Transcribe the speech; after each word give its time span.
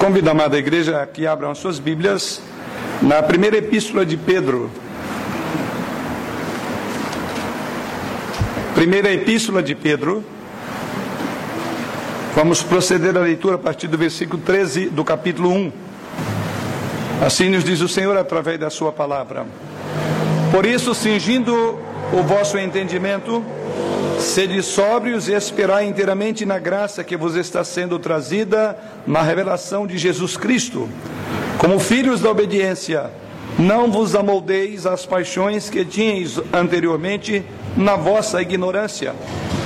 Convido 0.00 0.30
a 0.30 0.32
amada 0.32 0.56
igreja 0.56 1.06
que 1.12 1.26
abram 1.26 1.50
as 1.50 1.58
suas 1.58 1.78
Bíblias 1.78 2.40
na 3.02 3.22
primeira 3.22 3.58
epístola 3.58 4.06
de 4.06 4.16
Pedro. 4.16 4.70
Primeira 8.74 9.12
epístola 9.12 9.62
de 9.62 9.74
Pedro. 9.74 10.24
Vamos 12.34 12.62
proceder 12.62 13.14
à 13.14 13.20
leitura 13.20 13.56
a 13.56 13.58
partir 13.58 13.88
do 13.88 13.98
versículo 13.98 14.40
13 14.40 14.88
do 14.88 15.04
capítulo 15.04 15.50
1. 15.50 15.72
Assim 17.26 17.50
nos 17.50 17.62
diz 17.62 17.82
o 17.82 17.88
Senhor 17.88 18.16
através 18.16 18.58
da 18.58 18.70
sua 18.70 18.90
palavra. 18.90 19.44
Por 20.50 20.64
isso, 20.64 20.94
cingindo 20.94 21.78
o 22.10 22.22
vosso 22.22 22.56
entendimento, 22.56 23.44
Sede 24.20 24.62
sóbrios 24.62 25.28
e 25.28 25.32
esperai 25.32 25.86
inteiramente 25.86 26.44
na 26.44 26.58
graça 26.58 27.02
que 27.02 27.16
vos 27.16 27.36
está 27.36 27.64
sendo 27.64 27.98
trazida 27.98 28.78
na 29.06 29.22
revelação 29.22 29.86
de 29.86 29.96
Jesus 29.96 30.36
Cristo. 30.36 30.90
Como 31.56 31.78
filhos 31.78 32.20
da 32.20 32.30
obediência, 32.30 33.10
não 33.58 33.90
vos 33.90 34.14
amoldeis 34.14 34.84
às 34.84 35.06
paixões 35.06 35.70
que 35.70 35.86
tinhais 35.86 36.38
anteriormente 36.52 37.42
na 37.74 37.96
vossa 37.96 38.42
ignorância. 38.42 39.14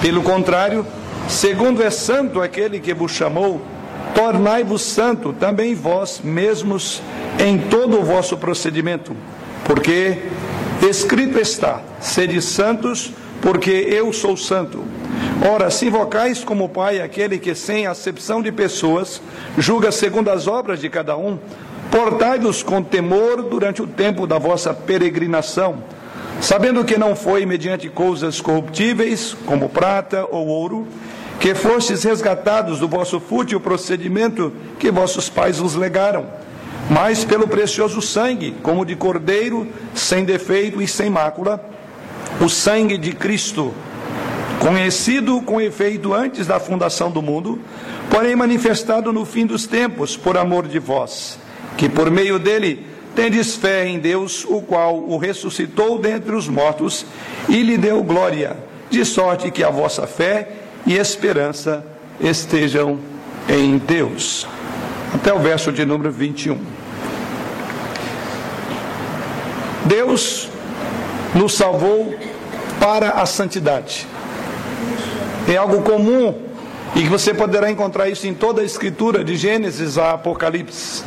Pelo 0.01 0.23
contrário, 0.23 0.87
segundo 1.29 1.82
é 1.82 1.91
santo 1.91 2.41
aquele 2.41 2.79
que 2.79 2.95
vos 2.95 3.10
chamou, 3.10 3.60
tornai-vos 4.15 4.82
santo 4.82 5.32
também 5.32 5.74
vós 5.74 6.21
mesmos 6.23 7.02
em 7.41 7.59
todo 7.59 7.98
o 7.98 8.05
vosso 8.05 8.37
procedimento. 8.37 9.16
Porque 9.65 10.18
escrito 10.80 11.41
está: 11.41 11.82
sede 12.01 12.41
santos, 12.41 13.12
porque 13.45 13.71
eu 13.71 14.11
sou 14.11 14.39
santo. 14.39 14.83
Ora, 15.47 15.71
se 15.71 15.87
invocais 15.87 16.43
como 16.43 16.66
Pai 16.66 17.02
aquele 17.02 17.39
que, 17.39 17.55
sem 17.55 17.87
acepção 17.87 18.41
de 18.41 18.51
pessoas, 18.51 19.21
julga 19.59 19.93
segundo 19.93 20.30
as 20.30 20.48
obras 20.48 20.80
de 20.80 20.89
cada 20.89 21.15
um, 21.15 21.39
portai-vos 21.91 22.62
com 22.62 22.83
temor 22.83 23.43
durante 23.43 23.83
o 23.83 23.87
tempo 23.87 24.27
da 24.27 24.38
vossa 24.38 24.73
peregrinação, 24.73 25.85
sabendo 26.41 26.87
que 26.87 26.96
não 26.96 27.15
foi 27.15 27.45
mediante 27.45 27.91
coisas 27.91 28.41
corruptíveis, 28.41 29.37
como 29.45 29.68
prata 29.68 30.27
ou 30.30 30.46
ouro, 30.46 30.88
que 31.38 31.55
fostes 31.55 32.02
resgatados 32.02 32.80
do 32.80 32.88
vosso 32.88 33.21
fútil 33.21 33.61
procedimento 33.61 34.55
que 34.79 34.90
vossos 34.90 35.29
pais 35.29 35.59
vos 35.59 35.74
legaram, 35.74 36.24
mas 36.88 37.27
pelo 37.27 37.46
precioso 37.46 38.01
sangue, 38.01 38.55
como 38.63 38.87
de 38.87 38.96
cordeiro, 38.96 39.68
sem 39.95 40.24
defeito 40.24 40.80
e 40.80 40.88
sem 40.88 41.11
mácula, 41.11 41.74
o 42.40 42.49
sangue 42.49 42.99
de 42.99 43.13
Cristo, 43.13 43.73
conhecido 44.59 45.40
com 45.43 45.60
efeito 45.60 46.13
antes 46.13 46.46
da 46.46 46.59
fundação 46.59 47.10
do 47.10 47.23
mundo, 47.23 47.60
porém 48.10 48.35
manifestado 48.35 49.13
no 49.13 49.24
fim 49.24 49.46
dos 49.46 49.66
tempos 49.66 50.16
por 50.16 50.37
amor 50.37 50.66
de 50.66 50.79
vós, 50.79 51.38
que 51.77 51.88
por 51.88 52.10
meio 52.10 52.38
dele 52.38 52.87
tendes 53.15 53.55
fé 53.55 53.87
em 53.87 53.99
Deus, 53.99 54.45
o 54.45 54.60
qual 54.60 54.96
o 54.96 55.16
ressuscitou 55.16 55.99
dentre 55.99 56.35
os 56.35 56.49
mortos 56.49 57.07
e 57.49 57.62
lhe 57.62 57.79
deu 57.79 58.02
glória, 58.02 58.57
de 58.90 59.05
sorte 59.05 59.51
que 59.51 59.62
a 59.62 59.71
vossa 59.71 60.07
fé 60.07 60.49
e 60.87 60.95
esperança 60.95 61.85
estejam 62.21 62.99
em 63.49 63.79
Deus. 63.79 64.47
Até 65.15 65.32
o 65.32 65.38
verso 65.38 65.71
de 65.71 65.84
número 65.84 66.10
21. 66.10 66.59
Deus 69.84 70.49
nos 71.34 71.54
salvou 71.54 72.15
para 72.81 73.10
a 73.10 73.27
santidade. 73.27 74.06
É 75.49 75.56
algo 75.56 75.82
comum 75.82 76.34
e 76.94 77.03
que 77.03 77.09
você 77.09 77.34
poderá 77.34 77.71
encontrar 77.71 78.09
isso 78.09 78.27
em 78.27 78.34
toda 78.34 78.62
a 78.62 78.65
escritura, 78.65 79.25
de 79.25 79.37
Gênesis 79.37 79.99
a 79.99 80.12
Apocalipse. 80.12 81.03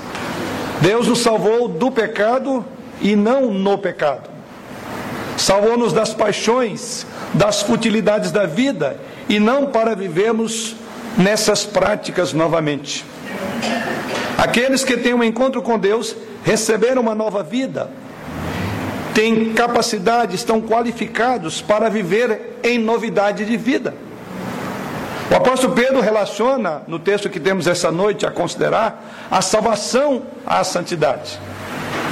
Deus 0.81 1.07
nos 1.07 1.19
salvou 1.19 1.67
do 1.67 1.89
pecado 1.89 2.63
e 3.01 3.15
não 3.15 3.51
no 3.51 3.77
pecado. 3.77 4.29
Salvou-nos 5.37 5.93
das 5.93 6.13
paixões, 6.13 7.05
das 7.33 7.61
futilidades 7.61 8.31
da 8.31 8.45
vida 8.45 8.99
e 9.29 9.39
não 9.39 9.67
para 9.67 9.95
vivermos 9.95 10.75
nessas 11.17 11.63
práticas 11.63 12.33
novamente. 12.33 13.05
Aqueles 14.37 14.83
que 14.83 14.97
têm 14.97 15.13
um 15.13 15.23
encontro 15.23 15.61
com 15.61 15.79
Deus 15.79 16.15
receberam 16.43 17.01
uma 17.01 17.15
nova 17.15 17.43
vida, 17.43 17.89
têm 19.17 19.51
capacidade, 19.51 20.35
estão 20.35 20.61
qualificados 20.61 21.59
para 21.59 21.89
viver 21.89 22.59
em 22.63 22.77
novidade 22.77 23.45
de 23.45 23.57
vida. 23.57 23.95
O 25.31 25.35
apóstolo 25.35 25.73
Pedro 25.73 26.01
relaciona, 26.01 26.83
no 26.87 26.99
texto 26.99 27.27
que 27.27 27.39
temos 27.39 27.65
essa 27.65 27.91
noite 27.91 28.27
a 28.27 28.31
considerar, 28.31 29.27
a 29.31 29.41
salvação 29.41 30.21
à 30.45 30.63
santidade. 30.63 31.39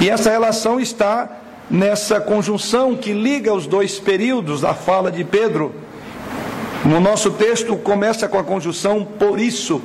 E 0.00 0.10
essa 0.10 0.32
relação 0.32 0.80
está 0.80 1.30
nessa 1.70 2.20
conjunção 2.20 2.96
que 2.96 3.12
liga 3.12 3.54
os 3.54 3.68
dois 3.68 4.00
períodos 4.00 4.62
da 4.62 4.74
fala 4.74 5.08
de 5.08 5.22
Pedro. 5.22 5.76
No 6.84 6.98
nosso 6.98 7.30
texto 7.30 7.76
começa 7.76 8.26
com 8.26 8.36
a 8.36 8.42
conjunção 8.42 9.04
por 9.04 9.38
isso, 9.38 9.80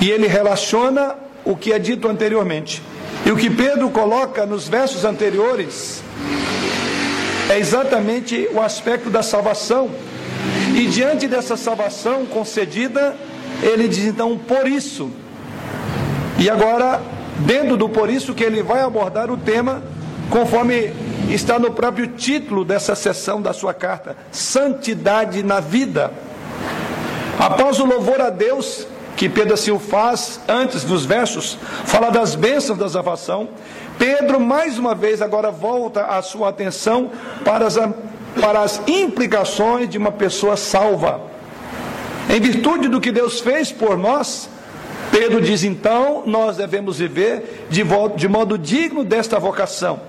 e 0.00 0.08
ele 0.08 0.28
relaciona 0.28 1.16
o 1.44 1.56
que 1.56 1.72
é 1.72 1.78
dito 1.80 2.06
anteriormente. 2.06 2.80
E 3.24 3.30
o 3.30 3.36
que 3.36 3.50
Pedro 3.50 3.90
coloca 3.90 4.46
nos 4.46 4.68
versos 4.68 5.04
anteriores 5.04 6.02
é 7.50 7.58
exatamente 7.58 8.48
o 8.52 8.60
aspecto 8.60 9.10
da 9.10 9.22
salvação. 9.22 9.90
E 10.74 10.86
diante 10.86 11.26
dessa 11.26 11.56
salvação 11.56 12.24
concedida, 12.24 13.16
ele 13.62 13.88
diz 13.88 14.04
então, 14.04 14.38
por 14.38 14.68
isso. 14.68 15.10
E 16.38 16.48
agora, 16.48 17.02
dentro 17.40 17.76
do 17.76 17.88
por 17.88 18.08
isso, 18.08 18.34
que 18.34 18.44
ele 18.44 18.62
vai 18.62 18.80
abordar 18.80 19.30
o 19.30 19.36
tema, 19.36 19.82
conforme 20.30 20.92
está 21.28 21.58
no 21.58 21.72
próprio 21.72 22.06
título 22.06 22.64
dessa 22.64 22.94
sessão 22.94 23.42
da 23.42 23.52
sua 23.52 23.74
carta: 23.74 24.16
Santidade 24.30 25.42
na 25.42 25.60
vida. 25.60 26.12
Após 27.38 27.80
o 27.80 27.84
louvor 27.84 28.20
a 28.20 28.30
Deus, 28.30 28.86
que 29.16 29.28
Pedro 29.28 29.54
assim 29.54 29.70
o 29.70 29.78
faz 29.78 30.40
antes 30.48 30.84
dos 30.84 31.04
versos, 31.04 31.58
fala 31.84 32.10
das 32.10 32.34
bênçãos 32.34 32.78
da 32.78 32.88
salvação. 32.88 33.48
Pedro, 33.98 34.40
mais 34.40 34.78
uma 34.78 34.94
vez, 34.94 35.20
agora 35.20 35.50
volta 35.50 36.06
a 36.06 36.22
sua 36.22 36.48
atenção 36.48 37.10
para 37.44 37.66
as, 37.66 37.78
para 38.40 38.60
as 38.62 38.80
implicações 38.86 39.88
de 39.88 39.98
uma 39.98 40.10
pessoa 40.10 40.56
salva. 40.56 41.20
Em 42.28 42.40
virtude 42.40 42.88
do 42.88 43.00
que 43.00 43.12
Deus 43.12 43.40
fez 43.40 43.70
por 43.70 43.98
nós, 43.98 44.48
Pedro 45.10 45.40
diz 45.40 45.64
então: 45.64 46.22
nós 46.26 46.56
devemos 46.56 46.98
viver 46.98 47.66
de, 47.68 47.82
de 48.16 48.28
modo 48.28 48.56
digno 48.56 49.04
desta 49.04 49.38
vocação. 49.38 50.00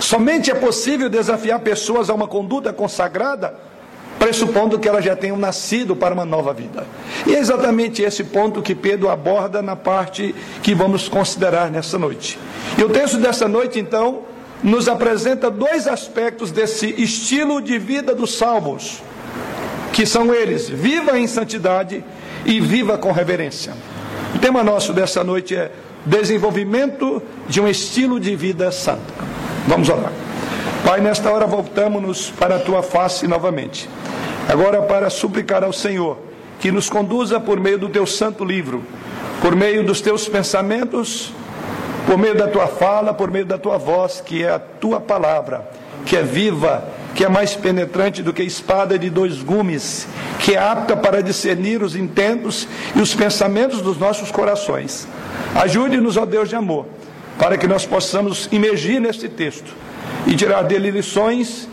Somente 0.00 0.50
é 0.50 0.54
possível 0.54 1.08
desafiar 1.08 1.60
pessoas 1.60 2.08
a 2.08 2.14
uma 2.14 2.26
conduta 2.26 2.72
consagrada 2.72 3.54
pressupondo 4.18 4.78
que 4.78 4.88
elas 4.88 5.04
já 5.04 5.14
tenham 5.14 5.36
nascido 5.36 5.94
para 5.94 6.14
uma 6.14 6.24
nova 6.24 6.52
vida. 6.52 6.86
E 7.26 7.34
é 7.34 7.38
exatamente 7.38 8.02
esse 8.02 8.24
ponto 8.24 8.60
que 8.60 8.74
Pedro 8.74 9.08
aborda 9.08 9.62
na 9.62 9.76
parte 9.76 10.34
que 10.62 10.74
vamos 10.74 11.08
considerar 11.08 11.70
nessa 11.70 11.98
noite. 11.98 12.38
E 12.76 12.82
o 12.82 12.88
texto 12.88 13.18
dessa 13.18 13.46
noite, 13.46 13.78
então, 13.78 14.22
nos 14.62 14.88
apresenta 14.88 15.50
dois 15.50 15.86
aspectos 15.86 16.50
desse 16.50 16.94
estilo 17.00 17.60
de 17.60 17.78
vida 17.78 18.14
dos 18.14 18.36
salvos, 18.36 19.02
que 19.92 20.04
são 20.04 20.34
eles: 20.34 20.68
viva 20.68 21.18
em 21.18 21.26
santidade 21.26 22.04
e 22.44 22.60
viva 22.60 22.98
com 22.98 23.12
reverência. 23.12 23.72
O 24.34 24.38
tema 24.38 24.62
nosso 24.62 24.92
dessa 24.92 25.22
noite 25.22 25.54
é 25.54 25.70
desenvolvimento 26.04 27.22
de 27.48 27.60
um 27.60 27.68
estilo 27.68 28.18
de 28.18 28.34
vida 28.34 28.70
santo. 28.72 29.12
Vamos 29.66 29.88
orar. 29.88 30.12
Pai, 30.88 31.02
nesta 31.02 31.30
hora 31.30 31.46
voltamos-nos 31.46 32.30
para 32.30 32.56
a 32.56 32.58
tua 32.58 32.82
face 32.82 33.28
novamente. 33.28 33.86
Agora, 34.48 34.80
para 34.80 35.10
suplicar 35.10 35.62
ao 35.62 35.70
Senhor 35.70 36.16
que 36.58 36.72
nos 36.72 36.88
conduza 36.88 37.38
por 37.38 37.60
meio 37.60 37.78
do 37.78 37.90
teu 37.90 38.06
santo 38.06 38.42
livro, 38.42 38.82
por 39.42 39.54
meio 39.54 39.84
dos 39.84 40.00
teus 40.00 40.26
pensamentos, 40.26 41.30
por 42.06 42.16
meio 42.16 42.34
da 42.34 42.48
tua 42.48 42.68
fala, 42.68 43.12
por 43.12 43.30
meio 43.30 43.44
da 43.44 43.58
tua 43.58 43.76
voz, 43.76 44.22
que 44.24 44.42
é 44.42 44.48
a 44.48 44.58
tua 44.58 44.98
palavra, 44.98 45.68
que 46.06 46.16
é 46.16 46.22
viva, 46.22 46.88
que 47.14 47.22
é 47.22 47.28
mais 47.28 47.54
penetrante 47.54 48.22
do 48.22 48.32
que 48.32 48.42
espada 48.42 48.98
de 48.98 49.10
dois 49.10 49.42
gumes, 49.42 50.08
que 50.38 50.54
é 50.54 50.58
apta 50.58 50.96
para 50.96 51.22
discernir 51.22 51.82
os 51.82 51.94
intentos 51.96 52.66
e 52.96 53.02
os 53.02 53.14
pensamentos 53.14 53.82
dos 53.82 53.98
nossos 53.98 54.30
corações. 54.30 55.06
Ajude-nos, 55.54 56.16
ó 56.16 56.24
Deus 56.24 56.48
de 56.48 56.56
amor, 56.56 56.86
para 57.38 57.58
que 57.58 57.66
nós 57.66 57.84
possamos 57.84 58.48
imergir 58.50 58.98
neste 58.98 59.28
texto 59.28 59.76
e 60.28 60.36
tirar 60.36 60.62
dele 60.62 60.90
lições 60.90 61.66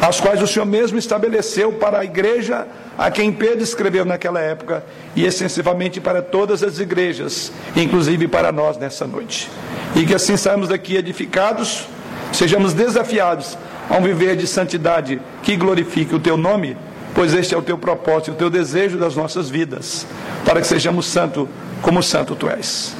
as 0.00 0.20
quais 0.20 0.42
o 0.42 0.46
Senhor 0.46 0.66
mesmo 0.66 0.98
estabeleceu 0.98 1.72
para 1.72 2.00
a 2.00 2.04
igreja 2.04 2.66
a 2.98 3.10
quem 3.10 3.32
Pedro 3.32 3.62
escreveu 3.62 4.04
naquela 4.04 4.40
época 4.40 4.84
e 5.16 5.24
extensivamente 5.24 6.00
para 6.00 6.20
todas 6.20 6.62
as 6.62 6.78
igrejas, 6.78 7.50
inclusive 7.74 8.28
para 8.28 8.52
nós 8.52 8.76
nessa 8.76 9.06
noite. 9.06 9.50
E 9.96 10.04
que 10.04 10.14
assim 10.14 10.36
saímos 10.36 10.68
daqui 10.68 10.96
edificados, 10.96 11.88
sejamos 12.32 12.74
desafiados 12.74 13.56
a 13.88 13.96
um 13.96 14.02
viver 14.02 14.36
de 14.36 14.46
santidade 14.46 15.20
que 15.42 15.56
glorifique 15.56 16.14
o 16.14 16.20
teu 16.20 16.36
nome, 16.36 16.76
pois 17.14 17.32
este 17.32 17.54
é 17.54 17.58
o 17.58 17.62
teu 17.62 17.78
propósito, 17.78 18.32
o 18.32 18.34
teu 18.34 18.50
desejo 18.50 18.98
das 18.98 19.16
nossas 19.16 19.48
vidas, 19.48 20.06
para 20.44 20.60
que 20.60 20.66
sejamos 20.66 21.06
santos 21.06 21.48
como 21.80 22.02
santo 22.02 22.36
tu 22.36 22.48
és. 22.50 22.94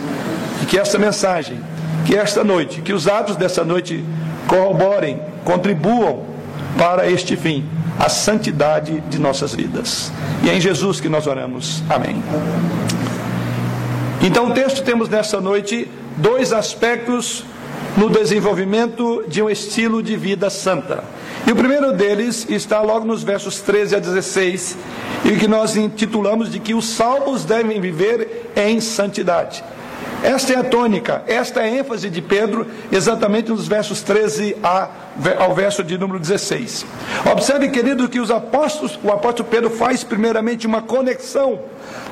E 0.63 0.67
que 0.67 0.79
esta 0.79 0.99
mensagem, 0.99 1.61
que 2.07 2.17
esta 2.17 2.43
noite, 2.43 2.81
que 2.81 2.93
os 2.93 3.07
atos 3.07 3.37
dessa 3.37 3.63
noite 3.63 4.03
corroborem, 4.47 5.21
contribuam 5.45 6.25
para 6.77 7.11
este 7.11 7.37
fim, 7.37 7.65
a 7.99 8.09
santidade 8.09 9.01
de 9.09 9.19
nossas 9.19 9.55
vidas. 9.55 10.13
E 10.43 10.51
é 10.51 10.57
em 10.57 10.61
Jesus 10.61 11.01
que 11.01 11.09
nós 11.09 11.27
oramos. 11.27 11.83
Amém. 11.89 12.23
Então, 14.23 14.49
o 14.49 14.55
texto 14.55 14.83
temos 14.83 15.09
nessa 15.09 15.41
noite 15.41 15.89
dois 16.17 16.53
aspectos 16.53 17.45
no 17.97 18.09
desenvolvimento 18.09 19.25
de 19.29 19.43
um 19.43 19.49
estilo 19.49 20.03
de 20.03 20.17
vida 20.17 20.51
santa. 20.51 21.05
E 21.47 21.53
o 21.53 21.57
primeiro 21.57 21.93
deles 21.93 22.47
está 22.49 22.81
logo 22.81 23.05
nos 23.05 23.23
versos 23.23 23.61
13 23.61 23.97
a 23.97 23.99
16, 23.99 24.77
e 25.25 25.37
que 25.37 25.47
nós 25.47 25.77
intitulamos 25.77 26.51
de 26.51 26.59
que 26.59 26.75
os 26.75 26.87
salvos 26.87 27.45
devem 27.45 27.81
viver 27.81 28.51
em 28.57 28.81
santidade. 28.81 29.63
Esta 30.25 30.55
é 30.55 30.57
a 30.57 30.65
tônica, 30.65 31.23
esta 31.27 31.61
é 31.61 31.65
a 31.65 31.69
ênfase 31.69 32.09
de 32.09 32.23
Pedro, 32.23 32.67
exatamente 32.91 33.51
nos 33.51 33.69
versos 33.69 34.01
13 34.01 34.57
a, 34.63 34.89
ao 35.39 35.55
verso 35.55 35.85
de 35.85 35.99
número 35.99 36.19
16. 36.19 36.87
Observe, 37.31 37.69
querido, 37.69 38.09
que 38.09 38.19
os 38.19 38.31
apóstolos, 38.31 38.99
o 39.05 39.13
apóstolo 39.13 39.47
Pedro 39.51 39.69
faz 39.69 40.03
primeiramente 40.03 40.67
uma 40.67 40.81
conexão 40.81 41.61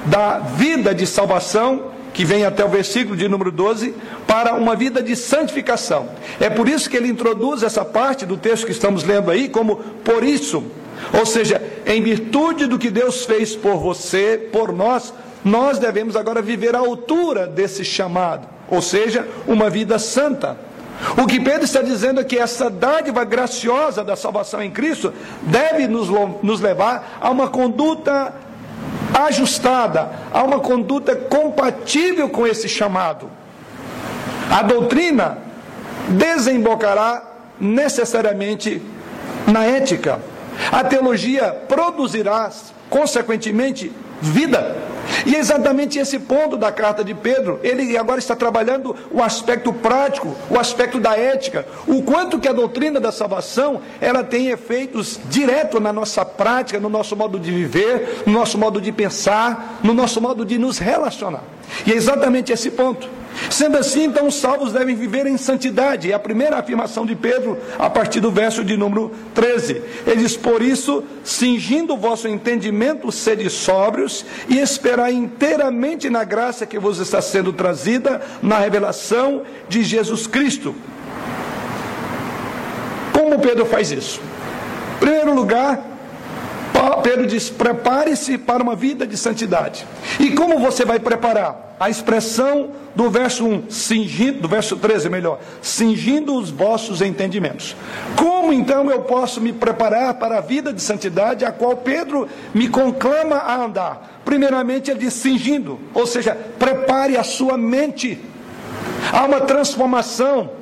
da 0.04 0.40
vida 0.40 0.94
de 0.94 1.06
salvação 1.06 1.90
que 2.12 2.22
vem 2.22 2.44
até 2.44 2.62
o 2.62 2.68
versículo 2.68 3.16
de 3.16 3.26
número 3.26 3.50
12, 3.50 3.94
para 4.26 4.52
uma 4.56 4.76
vida 4.76 5.02
de 5.02 5.16
santificação. 5.16 6.10
É 6.38 6.50
por 6.50 6.68
isso 6.68 6.90
que 6.90 6.98
ele 6.98 7.08
introduz 7.08 7.62
essa 7.62 7.82
parte 7.82 8.26
do 8.26 8.36
texto 8.36 8.66
que 8.66 8.72
estamos 8.72 9.04
lendo 9.04 9.30
aí, 9.30 9.48
como 9.48 9.76
por 10.04 10.22
isso, 10.22 10.62
ou 11.18 11.24
seja, 11.24 11.62
em 11.86 12.02
virtude 12.02 12.66
do 12.66 12.78
que 12.78 12.90
Deus 12.90 13.24
fez 13.24 13.56
por 13.56 13.78
você, 13.78 14.50
por 14.52 14.70
nós, 14.70 15.14
nós 15.44 15.78
devemos 15.78 16.16
agora 16.16 16.40
viver 16.40 16.74
à 16.74 16.78
altura 16.78 17.46
desse 17.46 17.84
chamado, 17.84 18.46
ou 18.68 18.80
seja, 18.80 19.26
uma 19.46 19.68
vida 19.68 19.98
santa. 19.98 20.56
O 21.16 21.26
que 21.26 21.40
Pedro 21.40 21.64
está 21.64 21.82
dizendo 21.82 22.20
é 22.20 22.24
que 22.24 22.38
essa 22.38 22.70
dádiva 22.70 23.24
graciosa 23.24 24.04
da 24.04 24.14
salvação 24.14 24.62
em 24.62 24.70
Cristo 24.70 25.12
deve 25.42 25.88
nos, 25.88 26.08
nos 26.42 26.60
levar 26.60 27.18
a 27.20 27.28
uma 27.30 27.48
conduta 27.48 28.32
ajustada 29.14 30.10
a 30.32 30.42
uma 30.42 30.60
conduta 30.60 31.14
compatível 31.14 32.28
com 32.28 32.46
esse 32.46 32.68
chamado. 32.68 33.30
A 34.50 34.62
doutrina 34.62 35.38
desembocará 36.08 37.22
necessariamente 37.60 38.82
na 39.46 39.64
ética. 39.64 40.20
A 40.70 40.84
teologia 40.84 41.50
produzirá, 41.68 42.50
consequentemente, 42.90 43.92
vida. 44.22 44.76
E 45.26 45.34
é 45.34 45.38
exatamente 45.38 45.98
esse 45.98 46.18
ponto 46.18 46.56
da 46.56 46.70
carta 46.72 47.04
de 47.04 47.12
Pedro. 47.12 47.60
Ele 47.62 47.96
agora 47.96 48.18
está 48.18 48.34
trabalhando 48.34 48.96
o 49.10 49.22
aspecto 49.22 49.72
prático, 49.72 50.34
o 50.48 50.58
aspecto 50.58 50.98
da 50.98 51.18
ética, 51.18 51.66
o 51.86 52.02
quanto 52.02 52.38
que 52.38 52.48
a 52.48 52.52
doutrina 52.52 53.00
da 53.00 53.12
salvação 53.12 53.80
ela 54.00 54.22
tem 54.22 54.48
efeitos 54.48 55.20
diretos 55.28 55.80
na 55.80 55.92
nossa 55.92 56.24
prática, 56.24 56.78
no 56.78 56.88
nosso 56.88 57.16
modo 57.16 57.38
de 57.38 57.50
viver, 57.50 58.22
no 58.24 58.32
nosso 58.32 58.56
modo 58.56 58.80
de 58.80 58.92
pensar, 58.92 59.80
no 59.82 59.92
nosso 59.92 60.20
modo 60.20 60.44
de 60.44 60.56
nos 60.56 60.78
relacionar. 60.78 61.42
E 61.84 61.92
é 61.92 61.94
exatamente 61.94 62.52
esse 62.52 62.70
ponto. 62.70 63.21
Sendo 63.50 63.76
assim, 63.76 64.04
então 64.04 64.26
os 64.26 64.34
salvos 64.34 64.72
devem 64.72 64.94
viver 64.94 65.26
em 65.26 65.36
santidade. 65.36 66.10
É 66.10 66.14
a 66.14 66.18
primeira 66.18 66.58
afirmação 66.58 67.04
de 67.04 67.14
Pedro, 67.14 67.58
a 67.78 67.88
partir 67.90 68.20
do 68.20 68.30
verso 68.30 68.64
de 68.64 68.76
número 68.76 69.12
13. 69.34 69.82
Ele 70.06 70.22
diz: 70.22 70.36
Por 70.36 70.62
isso, 70.62 71.04
cingindo 71.24 71.94
o 71.94 71.98
vosso 71.98 72.28
entendimento, 72.28 73.10
sede 73.12 73.48
sóbrios 73.50 74.24
e 74.48 74.58
esperai 74.58 75.12
inteiramente 75.12 76.08
na 76.08 76.24
graça 76.24 76.66
que 76.66 76.78
vos 76.78 76.98
está 76.98 77.20
sendo 77.20 77.52
trazida 77.52 78.20
na 78.42 78.58
revelação 78.58 79.42
de 79.68 79.82
Jesus 79.82 80.26
Cristo. 80.26 80.74
Como 83.12 83.38
Pedro 83.38 83.66
faz 83.66 83.90
isso? 83.90 84.20
Em 84.96 84.98
primeiro 84.98 85.34
lugar, 85.34 85.91
Pedro 87.02 87.26
diz: 87.26 87.50
prepare-se 87.50 88.38
para 88.38 88.62
uma 88.62 88.74
vida 88.74 89.06
de 89.06 89.16
santidade. 89.16 89.86
E 90.18 90.30
como 90.30 90.58
você 90.58 90.84
vai 90.84 90.98
preparar? 90.98 91.76
A 91.78 91.90
expressão 91.90 92.70
do 92.94 93.10
verso 93.10 93.44
1, 93.44 93.70
cingindo, 93.70 94.40
do 94.40 94.48
verso 94.48 94.76
13, 94.76 95.08
melhor, 95.08 95.40
cingindo 95.60 96.34
os 96.36 96.50
vossos 96.50 97.00
entendimentos. 97.00 97.74
Como 98.16 98.52
então 98.52 98.90
eu 98.90 99.00
posso 99.00 99.40
me 99.40 99.52
preparar 99.52 100.14
para 100.14 100.38
a 100.38 100.40
vida 100.40 100.72
de 100.72 100.80
santidade 100.80 101.44
a 101.44 101.50
qual 101.50 101.76
Pedro 101.76 102.28
me 102.54 102.68
conclama 102.68 103.36
a 103.36 103.64
andar? 103.64 104.20
Primeiramente, 104.24 104.90
ele 104.90 105.00
diz 105.00 105.14
cingindo, 105.14 105.80
ou 105.92 106.06
seja, 106.06 106.36
prepare 106.58 107.16
a 107.16 107.24
sua 107.24 107.58
mente. 107.58 108.20
Há 109.12 109.24
uma 109.24 109.40
transformação 109.40 110.61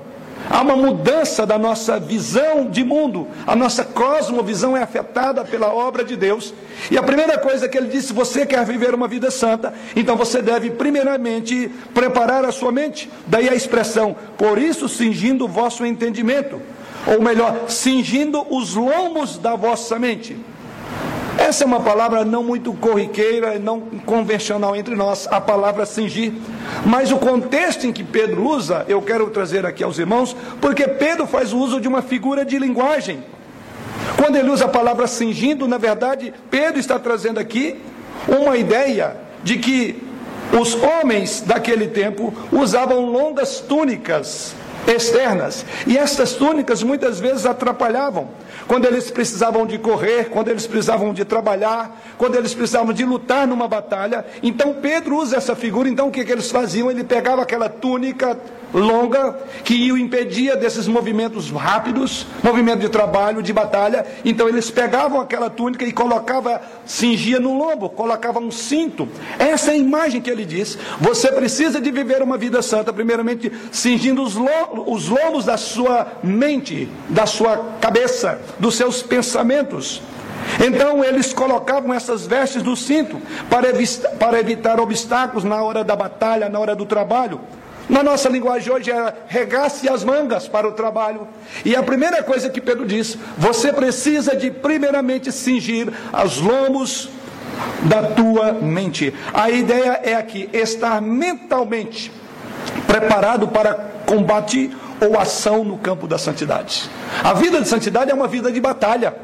Há 0.51 0.63
uma 0.63 0.75
mudança 0.75 1.47
da 1.47 1.57
nossa 1.57 2.01
visão 2.01 2.69
de 2.69 2.83
mundo. 2.83 3.29
A 3.47 3.55
nossa 3.55 3.85
cosmovisão 3.85 4.77
é 4.77 4.83
afetada 4.83 5.45
pela 5.45 5.73
obra 5.73 6.05
de 6.05 6.17
Deus. 6.17 6.53
E 6.91 6.99
a 6.99 7.03
primeira 7.05 7.39
coisa 7.39 7.69
que 7.69 7.79
ele 7.79 7.87
disse: 7.87 8.13
você 8.13 8.45
quer 8.45 8.67
viver 8.67 8.93
uma 8.93 9.07
vida 9.07 9.31
santa, 9.31 9.73
então 9.95 10.17
você 10.17 10.43
deve, 10.43 10.71
primeiramente, 10.71 11.71
preparar 11.95 12.45
a 12.45 12.51
sua 12.51 12.73
mente. 12.73 13.09
Daí 13.29 13.49
a 13.49 13.55
expressão, 13.55 14.17
por 14.37 14.59
isso, 14.59 14.89
cingindo 14.89 15.45
o 15.45 15.49
vosso 15.49 15.87
entendimento. 15.87 16.61
Ou 17.07 17.23
melhor, 17.23 17.67
cingindo 17.69 18.45
os 18.51 18.75
lombos 18.75 19.39
da 19.39 19.55
vossa 19.55 20.01
mente. 20.01 20.37
Essa 21.41 21.65
é 21.65 21.67
uma 21.67 21.81
palavra 21.81 22.23
não 22.23 22.45
muito 22.45 22.71
corriqueira, 22.75 23.59
não 23.59 23.81
convencional 24.05 24.77
entre 24.77 24.95
nós, 24.95 25.27
a 25.31 25.41
palavra 25.41 25.87
cingir. 25.87 26.35
Mas 26.85 27.11
o 27.11 27.17
contexto 27.17 27.87
em 27.87 27.93
que 27.95 28.05
Pedro 28.05 28.47
usa, 28.47 28.85
eu 28.87 29.01
quero 29.01 29.31
trazer 29.31 29.65
aqui 29.65 29.83
aos 29.83 29.99
irmãos, 29.99 30.37
porque 30.61 30.87
Pedro 30.87 31.27
faz 31.27 31.55
uso 31.55 31.81
de 31.81 31.89
uma 31.89 32.03
figura 32.03 32.45
de 32.45 32.59
linguagem. 32.59 33.25
Quando 34.19 34.37
ele 34.37 34.51
usa 34.51 34.67
a 34.67 34.69
palavra 34.69 35.07
cingindo, 35.07 35.67
na 35.67 35.79
verdade, 35.79 36.35
Pedro 36.51 36.79
está 36.79 36.99
trazendo 36.99 37.41
aqui 37.41 37.81
uma 38.29 38.59
ideia 38.59 39.17
de 39.43 39.57
que 39.57 40.03
os 40.53 40.75
homens 40.75 41.41
daquele 41.41 41.89
tempo 41.89 42.35
usavam 42.53 43.07
longas 43.07 43.61
túnicas 43.61 44.55
externas, 44.87 45.65
e 45.87 45.97
estas 45.97 46.33
túnicas 46.33 46.83
muitas 46.83 47.19
vezes 47.19 47.47
atrapalhavam 47.47 48.29
quando 48.71 48.85
eles 48.85 49.11
precisavam 49.11 49.67
de 49.67 49.79
correr, 49.79 50.31
quando 50.31 50.47
eles 50.47 50.65
precisavam 50.65 51.13
de 51.13 51.25
trabalhar, 51.25 52.01
quando 52.17 52.37
eles 52.37 52.55
precisavam 52.55 52.93
de 52.93 53.05
lutar 53.05 53.45
numa 53.45 53.67
batalha. 53.67 54.25
Então 54.45 54.75
Pedro 54.75 55.17
usa 55.17 55.39
essa 55.39 55.57
figura. 55.57 55.89
Então 55.89 56.07
o 56.07 56.11
que, 56.13 56.25
que 56.25 56.31
eles 56.31 56.53
faziam? 56.53 56.89
Ele 56.89 57.03
pegava 57.03 57.43
aquela 57.43 57.69
túnica 57.69 58.39
longa 58.73 59.37
que 59.65 59.91
o 59.91 59.99
impedia 59.99 60.57
desses 60.57 60.87
movimentos 60.87 61.51
rápidos, 61.51 62.27
movimento 62.43 62.81
de 62.81 62.89
trabalho, 62.89 63.43
de 63.43 63.53
batalha. 63.53 64.07
Então 64.25 64.49
eles 64.49 64.71
pegavam 64.71 65.21
aquela 65.21 65.51
túnica 65.51 65.85
e 65.85 65.93
colocava, 65.93 66.63
cingia 66.87 67.41
no 67.41 67.59
lombo, 67.59 67.91
colocava 67.91 68.39
um 68.39 68.53
cinto. 68.53 69.09
Essa 69.39 69.73
é 69.73 69.75
a 69.75 69.79
imagem 69.79 70.21
que 70.21 70.31
ele 70.31 70.45
diz. 70.45 70.79
Você 71.01 71.33
precisa 71.33 71.81
de 71.81 71.91
viver 71.91 72.23
uma 72.23 72.39
vida 72.39 72.63
santa, 72.63 72.93
primeiramente 72.93 73.51
cingindo 73.73 74.23
os, 74.23 74.37
os 74.87 75.09
lombos 75.09 75.45
da 75.45 75.57
sua 75.57 76.07
mente, 76.23 76.89
da 77.09 77.27
sua 77.27 77.57
cabeça, 77.81 78.41
dos 78.61 78.77
seus 78.77 79.03
pensamentos. 79.03 80.01
Então 80.65 81.05
eles 81.05 81.33
colocavam 81.33 81.93
essas 81.93 82.27
vestes 82.27 82.63
no 82.63 82.77
cinto 82.77 83.21
para, 83.49 83.69
para 84.19 84.39
evitar 84.39 84.79
obstáculos 84.79 85.45
na 85.45 85.63
hora 85.63 85.83
da 85.83 85.97
batalha, 85.97 86.49
na 86.49 86.59
hora 86.59 86.77
do 86.77 86.87
trabalho. 86.87 87.41
Na 87.89 88.05
nossa 88.05 88.29
linguagem 88.29 88.73
hoje 88.73 88.93
é 88.93 89.15
regasse 89.27 89.89
as 89.89 90.05
mangas 90.05 90.47
para 90.47 90.69
o 90.69 90.73
trabalho. 90.73 91.27
E 91.65 91.75
a 91.75 91.83
primeira 91.83 92.23
coisa 92.23 92.49
que 92.49 92.61
Pedro 92.61 92.87
diz: 92.87 93.19
você 93.37 93.73
precisa 93.73 94.37
de 94.37 94.51
primeiramente 94.51 95.33
cingir 95.33 95.93
os 96.25 96.39
lombos 96.39 97.09
da 97.83 98.03
tua 98.05 98.53
mente. 98.53 99.13
A 99.35 99.51
ideia 99.51 100.01
é 100.05 100.15
aqui 100.15 100.49
estar 100.53 101.03
mentalmente 101.03 102.13
preparado 102.87 103.49
para 103.49 103.75
combate 104.07 104.71
ou 105.01 105.19
ação 105.19 105.65
no 105.65 105.79
campo 105.79 106.07
da 106.07 106.19
santidade. 106.19 106.91
A 107.23 107.33
vida 107.33 107.61
de 107.61 107.69
santidade 107.69 108.11
é 108.11 108.15
uma 108.15 108.29
vida 108.29 108.53
de 108.53 108.61
batalha. 108.61 109.15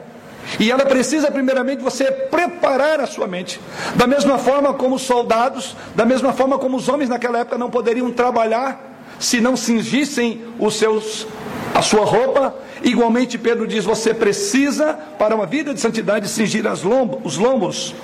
E 0.60 0.70
ela 0.70 0.86
precisa, 0.86 1.30
primeiramente, 1.30 1.82
você 1.82 2.04
preparar 2.10 3.00
a 3.00 3.06
sua 3.06 3.26
mente. 3.26 3.60
Da 3.96 4.06
mesma 4.06 4.38
forma 4.38 4.72
como 4.74 4.94
os 4.94 5.02
soldados, 5.02 5.76
da 5.94 6.04
mesma 6.04 6.32
forma 6.32 6.58
como 6.58 6.76
os 6.76 6.88
homens 6.88 7.08
naquela 7.08 7.40
época 7.40 7.58
não 7.58 7.68
poderiam 7.68 8.10
trabalhar 8.12 8.94
se 9.18 9.40
não 9.40 9.56
cingissem 9.56 10.42
os 10.58 10.76
seus, 10.76 11.26
a 11.74 11.82
sua 11.82 12.04
roupa. 12.04 12.54
Igualmente, 12.82 13.38
Pedro 13.38 13.66
diz: 13.66 13.84
você 13.84 14.14
precisa, 14.14 14.94
para 15.18 15.34
uma 15.34 15.46
vida 15.46 15.74
de 15.74 15.80
santidade, 15.80 16.28
cingir 16.28 16.64
lombos, 16.84 17.20
os 17.24 17.36
lombos 17.36 17.94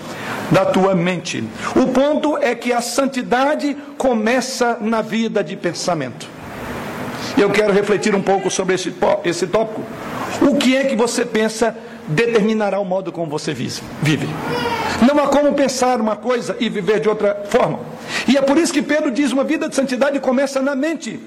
da 0.50 0.64
tua 0.64 0.94
mente. 0.94 1.44
O 1.76 1.88
ponto 1.88 2.36
é 2.38 2.54
que 2.54 2.72
a 2.72 2.80
santidade 2.80 3.76
começa 3.96 4.78
na 4.80 5.00
vida 5.00 5.44
de 5.44 5.56
pensamento. 5.56 6.41
Eu 7.36 7.50
quero 7.50 7.72
refletir 7.72 8.14
um 8.14 8.22
pouco 8.22 8.50
sobre 8.50 8.74
esse, 8.74 8.92
esse 9.24 9.46
tópico. 9.46 9.82
O 10.40 10.56
que 10.56 10.76
é 10.76 10.84
que 10.84 10.96
você 10.96 11.24
pensa 11.24 11.76
determinará 12.06 12.78
o 12.78 12.84
modo 12.84 13.12
como 13.12 13.30
você 13.30 13.54
vive. 13.54 14.28
Não 15.06 15.22
há 15.22 15.28
como 15.28 15.52
pensar 15.54 16.00
uma 16.00 16.16
coisa 16.16 16.56
e 16.60 16.68
viver 16.68 17.00
de 17.00 17.08
outra 17.08 17.42
forma. 17.48 17.80
E 18.26 18.36
é 18.36 18.42
por 18.42 18.56
isso 18.58 18.72
que 18.72 18.82
Pedro 18.82 19.10
diz: 19.10 19.32
uma 19.32 19.44
vida 19.44 19.68
de 19.68 19.74
santidade 19.74 20.18
começa 20.20 20.60
na 20.60 20.74
mente. 20.74 21.20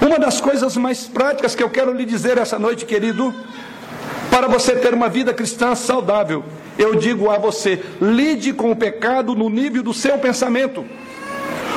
Uma 0.00 0.18
das 0.18 0.40
coisas 0.40 0.76
mais 0.76 1.04
práticas 1.04 1.54
que 1.54 1.62
eu 1.62 1.70
quero 1.70 1.92
lhe 1.92 2.04
dizer 2.04 2.38
essa 2.38 2.58
noite, 2.58 2.84
querido, 2.84 3.34
para 4.30 4.46
você 4.46 4.76
ter 4.76 4.94
uma 4.94 5.08
vida 5.08 5.34
cristã 5.34 5.74
saudável, 5.74 6.44
eu 6.78 6.94
digo 6.94 7.30
a 7.30 7.38
você: 7.38 7.82
lide 8.00 8.52
com 8.52 8.70
o 8.70 8.76
pecado 8.76 9.34
no 9.34 9.48
nível 9.48 9.82
do 9.82 9.92
seu 9.92 10.18
pensamento. 10.18 10.84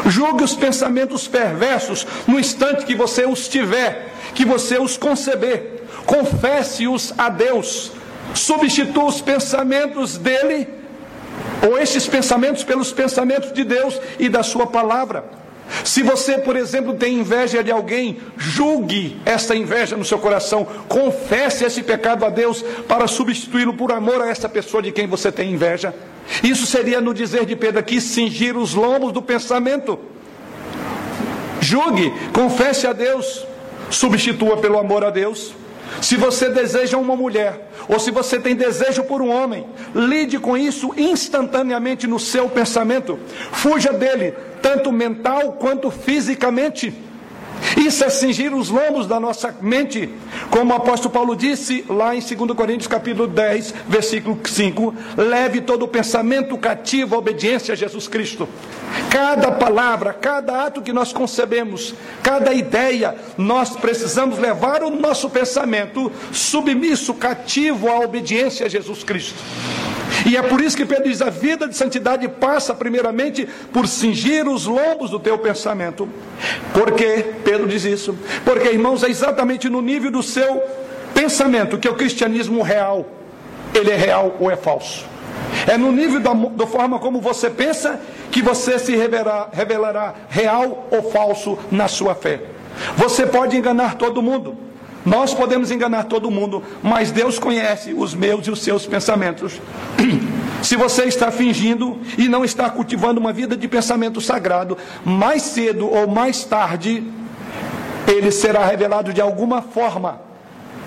Julgue 0.06 0.44
os 0.44 0.56
pensamentos 0.56 1.28
perversos 1.28 2.06
no 2.28 2.40
instante 2.40 2.86
que 2.86 2.96
você 2.96 3.26
os 3.26 3.48
tiver, 3.48 4.14
que 4.34 4.46
você 4.46 4.78
os 4.78 4.98
conceber. 4.98 5.84
Confesse-os 6.06 7.14
a 7.18 7.30
Deus. 7.30 7.92
Substitua 8.34 9.06
os 9.06 9.22
pensamentos 9.22 10.18
dele, 10.18 10.68
ou 11.68 11.78
estes 11.78 12.08
pensamentos, 12.08 12.64
pelos 12.64 12.92
pensamentos 12.92 13.52
de 13.54 13.64
Deus 13.64 14.00
e 14.20 14.28
da 14.30 14.44
Sua 14.44 14.68
palavra. 14.68 15.24
Se 15.84 16.04
você, 16.04 16.38
por 16.38 16.56
exemplo, 16.56 16.94
tem 16.94 17.20
inveja 17.20 17.64
de 17.64 17.72
alguém, 17.72 18.20
julgue 18.38 19.20
essa 19.26 19.56
inveja 19.56 19.98
no 19.98 20.06
seu 20.06 20.20
coração, 20.20 20.66
confesse 20.88 21.64
esse 21.64 21.82
pecado 21.82 22.24
a 22.24 22.30
Deus 22.30 22.64
para 22.88 23.08
substituí-lo 23.08 23.74
por 23.74 23.92
amor 23.92 24.22
a 24.22 24.30
essa 24.30 24.48
pessoa 24.48 24.84
de 24.84 24.92
quem 24.92 25.08
você 25.08 25.32
tem 25.32 25.52
inveja. 25.52 25.94
Isso 26.44 26.66
seria 26.66 27.00
no 27.00 27.14
dizer 27.14 27.46
de 27.46 27.56
Pedro 27.56 27.80
aqui, 27.80 28.02
cingir 28.02 28.58
os 28.58 28.74
lombos 28.74 29.12
do 29.12 29.22
pensamento. 29.22 30.00
Julgue, 31.62 32.14
confesse 32.34 32.86
a 32.88 32.94
Deus, 32.94 33.46
substitua 33.90 34.58
pelo 34.58 34.78
amor 34.78 35.04
a 35.04 35.10
Deus. 35.10 35.54
Se 36.02 36.16
você 36.16 36.50
deseja 36.50 36.98
uma 36.98 37.16
mulher, 37.16 37.72
ou 37.88 38.00
se 38.00 38.12
você 38.12 38.40
tem 38.40 38.56
desejo 38.56 39.04
por 39.04 39.22
um 39.22 39.30
homem, 39.30 39.66
lide 39.94 40.40
com 40.40 40.58
isso 40.58 40.94
instantaneamente 40.98 42.08
no 42.08 42.20
seu 42.20 42.50
pensamento. 42.50 43.20
Fuja 43.52 43.94
dele, 43.94 44.34
tanto 44.62 44.92
mental 44.92 45.54
quanto 45.54 45.92
fisicamente. 45.92 46.94
Isso 47.78 48.04
é 48.04 48.10
cingir 48.10 48.54
os 48.54 48.70
lombos 48.70 49.06
da 49.06 49.20
nossa 49.20 49.56
mente, 49.62 50.10
como 50.50 50.74
o 50.74 50.76
apóstolo 50.76 51.14
Paulo 51.14 51.36
disse 51.36 51.86
lá 51.90 52.16
em 52.16 52.20
2 52.20 52.52
Coríntios 52.56 52.88
capítulo 52.88 53.28
10, 53.28 53.74
versículo 53.88 54.40
5, 54.44 54.96
leve 55.18 55.62
todo 55.62 55.84
o 55.84 55.88
pensamento 55.88 56.58
cativo 56.58 57.16
à 57.16 57.18
obediência 57.18 57.74
a 57.74 57.76
Jesus 57.76 58.08
Cristo. 58.08 58.48
Cada 59.10 59.52
palavra, 59.52 60.14
cada 60.14 60.66
ato 60.66 60.82
que 60.82 60.94
nós 60.94 61.12
concebemos, 61.12 61.94
cada 62.24 62.54
ideia, 62.54 63.16
nós 63.38 63.76
precisamos 63.76 64.40
levar 64.40 64.84
o 64.84 64.90
nosso 64.90 65.30
pensamento 65.30 66.12
submisso, 66.32 67.14
cativo 67.14 67.90
à 67.90 68.00
obediência 68.00 68.66
a 68.66 68.70
Jesus 68.70 69.04
Cristo. 69.04 69.36
E 70.26 70.36
é 70.36 70.42
por 70.42 70.60
isso 70.60 70.76
que 70.76 70.86
Pedro 70.86 71.10
diz: 71.10 71.22
a 71.22 71.30
vida 71.30 71.68
de 71.68 71.76
santidade 71.76 72.28
passa 72.28 72.74
primeiramente 72.74 73.48
por 73.72 73.88
cingir 73.88 74.48
os 74.48 74.66
lombos 74.66 75.12
do 75.12 75.20
teu 75.20 75.38
pensamento. 75.38 76.10
Por 76.74 76.92
que 76.94 77.24
Pedro 77.46 77.68
diz 77.68 77.86
isso? 77.86 78.18
Porque, 78.44 78.70
irmãos, 78.70 79.04
é 79.04 79.10
exatamente 79.10 79.70
no 79.70 79.82
nível 79.82 80.10
do 80.10 80.24
seu 80.24 80.62
pensamento 81.14 81.78
que 81.78 81.88
o 81.88 81.94
cristianismo 81.94 82.64
real, 82.64 83.06
ele 83.74 83.92
é 83.92 83.96
real 83.96 84.36
ou 84.40 84.50
é 84.50 84.56
falso. 84.56 85.06
É 85.68 85.78
no 85.78 85.92
nível 85.92 86.20
da, 86.20 86.34
da 86.34 86.66
forma 86.66 86.98
como 87.00 87.22
você 87.22 87.50
pensa 87.50 88.02
que 88.32 88.42
você 88.42 88.80
se 88.80 88.96
revelará, 88.96 89.50
revelará 89.54 90.16
real 90.28 90.88
ou 90.92 91.12
falso 91.12 91.58
na 91.72 91.88
sua 91.88 92.16
fé. 92.16 92.42
Você 92.98 93.26
pode 93.26 93.56
enganar 93.56 93.96
todo 93.96 94.22
mundo. 94.22 94.58
Nós 95.06 95.36
podemos 95.36 95.70
enganar 95.70 96.06
todo 96.06 96.32
mundo, 96.32 96.64
mas 96.82 97.12
Deus 97.12 97.38
conhece 97.38 97.94
os 97.94 98.16
meus 98.16 98.48
e 98.48 98.52
os 98.52 98.64
seus 98.64 98.88
pensamentos. 98.88 99.62
Se 100.64 100.76
você 100.76 101.04
está 101.04 101.30
fingindo 101.30 102.00
e 102.18 102.28
não 102.28 102.44
está 102.44 102.72
cultivando 102.72 103.20
uma 103.20 103.32
vida 103.32 103.56
de 103.56 103.68
pensamento 103.68 104.20
sagrado, 104.20 104.76
mais 105.06 105.44
cedo 105.44 105.88
ou 105.88 106.08
mais 106.08 106.44
tarde, 106.44 107.04
ele 108.08 108.32
será 108.32 108.66
revelado 108.66 109.14
de 109.14 109.22
alguma 109.22 109.62
forma, 109.62 110.22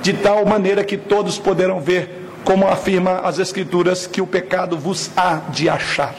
de 0.02 0.12
tal 0.12 0.44
maneira 0.46 0.84
que 0.84 0.96
todos 0.96 1.38
poderão 1.38 1.80
ver, 1.80 2.28
como 2.44 2.66
afirma 2.66 3.20
as 3.24 3.38
Escrituras, 3.38 4.06
que 4.06 4.20
o 4.20 4.26
pecado 4.26 4.78
vos 4.78 5.10
há 5.16 5.40
de 5.50 5.68
achar. 5.68 6.14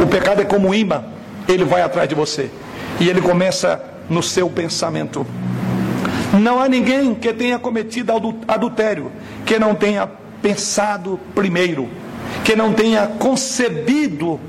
O 0.00 0.06
pecado 0.06 0.42
é 0.42 0.44
como 0.44 0.68
um 0.68 0.74
imã, 0.74 1.04
ele 1.48 1.64
vai 1.64 1.82
atrás 1.82 2.08
de 2.08 2.14
você 2.14 2.50
e 3.00 3.08
ele 3.08 3.20
começa 3.20 3.82
no 4.08 4.22
seu 4.22 4.48
pensamento. 4.48 5.26
Não 6.32 6.60
há 6.60 6.68
ninguém 6.68 7.14
que 7.14 7.32
tenha 7.32 7.58
cometido 7.58 8.12
adultério 8.46 9.12
que 9.44 9.58
não 9.58 9.74
tenha 9.74 10.08
pensado 10.42 11.18
primeiro, 11.34 11.88
que 12.44 12.56
não 12.56 12.72
tenha 12.72 13.06
concebido. 13.06 14.40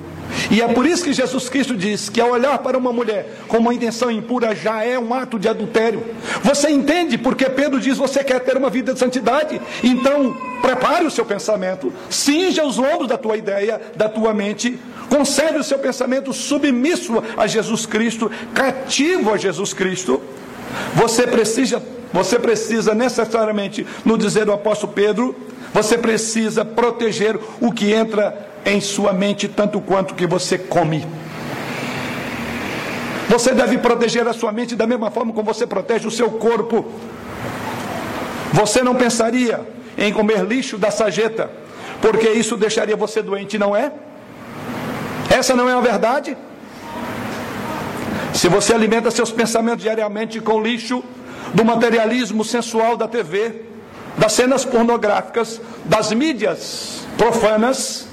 E 0.51 0.61
é 0.61 0.67
por 0.67 0.85
isso 0.85 1.03
que 1.03 1.13
Jesus 1.13 1.49
Cristo 1.49 1.75
diz 1.75 2.09
que 2.09 2.21
ao 2.21 2.31
olhar 2.31 2.57
para 2.59 2.77
uma 2.77 2.91
mulher 2.91 3.39
com 3.47 3.57
uma 3.57 3.73
intenção 3.73 4.11
impura 4.11 4.55
já 4.55 4.83
é 4.83 4.97
um 4.97 5.13
ato 5.13 5.39
de 5.39 5.47
adultério. 5.47 6.03
Você 6.43 6.69
entende 6.69 7.17
porque 7.17 7.49
Pedro 7.49 7.79
diz: 7.79 7.97
você 7.97 8.23
quer 8.23 8.39
ter 8.41 8.57
uma 8.57 8.69
vida 8.69 8.93
de 8.93 8.99
santidade? 8.99 9.59
Então, 9.83 10.35
prepare 10.61 11.05
o 11.05 11.11
seu 11.11 11.25
pensamento, 11.25 11.91
cinja 12.09 12.63
os 12.63 12.77
lombos 12.77 13.07
da 13.07 13.17
tua 13.17 13.37
ideia, 13.37 13.81
da 13.95 14.09
tua 14.09 14.33
mente, 14.33 14.79
conserve 15.09 15.59
o 15.59 15.63
seu 15.63 15.79
pensamento 15.79 16.33
submisso 16.33 17.23
a 17.37 17.47
Jesus 17.47 17.85
Cristo, 17.85 18.31
cativo 18.53 19.33
a 19.33 19.37
Jesus 19.37 19.73
Cristo. 19.73 20.21
Você 20.95 21.25
precisa, 21.27 21.81
você 22.11 22.39
precisa 22.39 22.93
necessariamente, 22.93 23.85
no 24.03 24.17
dizer 24.17 24.45
do 24.45 24.53
apóstolo 24.53 24.93
Pedro, 24.93 25.35
você 25.73 25.97
precisa 25.97 26.63
proteger 26.63 27.37
o 27.59 27.71
que 27.71 27.91
entra 27.91 28.54
em 28.65 28.81
sua 28.81 29.13
mente 29.13 29.47
tanto 29.47 29.79
quanto 29.79 30.15
que 30.15 30.25
você 30.25 30.57
come. 30.57 31.05
Você 33.29 33.53
deve 33.53 33.77
proteger 33.77 34.27
a 34.27 34.33
sua 34.33 34.51
mente 34.51 34.75
da 34.75 34.87
mesma 34.87 35.11
forma 35.11 35.33
como 35.33 35.53
você 35.53 35.65
protege 35.65 36.07
o 36.07 36.11
seu 36.11 36.31
corpo. 36.31 36.85
Você 38.53 38.81
não 38.81 38.95
pensaria 38.95 39.61
em 39.97 40.11
comer 40.11 40.43
lixo 40.45 40.77
da 40.77 40.91
sageta, 40.91 41.49
porque 42.01 42.29
isso 42.29 42.55
deixaria 42.57 42.95
você 42.95 43.21
doente, 43.21 43.57
não 43.57 43.75
é? 43.75 43.91
Essa 45.29 45.55
não 45.55 45.69
é 45.69 45.73
a 45.73 45.81
verdade? 45.81 46.37
Se 48.33 48.47
você 48.47 48.73
alimenta 48.73 49.09
seus 49.11 49.31
pensamentos 49.31 49.81
diariamente 49.81 50.39
com 50.39 50.61
lixo 50.61 51.03
do 51.53 51.63
materialismo 51.63 52.43
sensual 52.43 52.97
da 52.97 53.07
TV, 53.07 53.61
das 54.17 54.33
cenas 54.33 54.65
pornográficas, 54.65 55.61
das 55.85 56.11
mídias 56.11 57.05
profanas, 57.17 58.07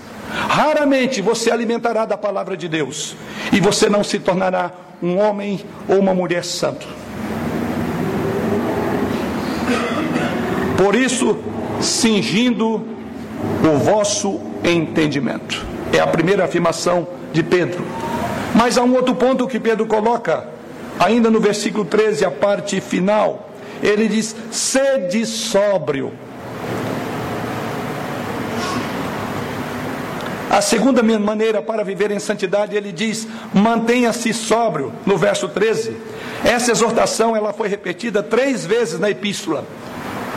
raramente 0.48 1.20
você 1.20 1.50
alimentará 1.50 2.04
da 2.04 2.16
palavra 2.16 2.56
de 2.56 2.68
Deus 2.68 3.14
e 3.52 3.60
você 3.60 3.88
não 3.88 4.02
se 4.02 4.18
tornará 4.18 4.70
um 5.02 5.18
homem 5.18 5.60
ou 5.88 5.98
uma 5.98 6.14
mulher 6.14 6.44
santo. 6.44 6.86
Por 10.76 10.94
isso, 10.94 11.38
cingindo 11.80 12.84
o 13.62 13.78
vosso 13.78 14.40
entendimento. 14.64 15.64
É 15.92 16.00
a 16.00 16.06
primeira 16.06 16.44
afirmação 16.44 17.06
de 17.32 17.42
Pedro. 17.42 17.84
Mas 18.54 18.76
há 18.76 18.82
um 18.82 18.94
outro 18.94 19.14
ponto 19.14 19.46
que 19.46 19.60
Pedro 19.60 19.86
coloca, 19.86 20.48
ainda 20.98 21.30
no 21.30 21.40
versículo 21.40 21.84
13, 21.84 22.24
a 22.24 22.30
parte 22.30 22.80
final. 22.80 23.50
Ele 23.82 24.08
diz: 24.08 24.34
sede 24.50 25.26
sóbrio. 25.26 26.12
A 30.52 30.60
segunda 30.60 31.02
maneira 31.02 31.62
para 31.62 31.82
viver 31.82 32.10
em 32.10 32.18
santidade, 32.18 32.76
ele 32.76 32.92
diz: 32.92 33.26
mantenha-se 33.54 34.34
sóbrio, 34.34 34.92
no 35.06 35.16
verso 35.16 35.48
13. 35.48 35.96
Essa 36.44 36.72
exortação 36.72 37.34
ela 37.34 37.54
foi 37.54 37.68
repetida 37.68 38.22
três 38.22 38.66
vezes 38.66 39.00
na 39.00 39.08
epístola. 39.08 39.64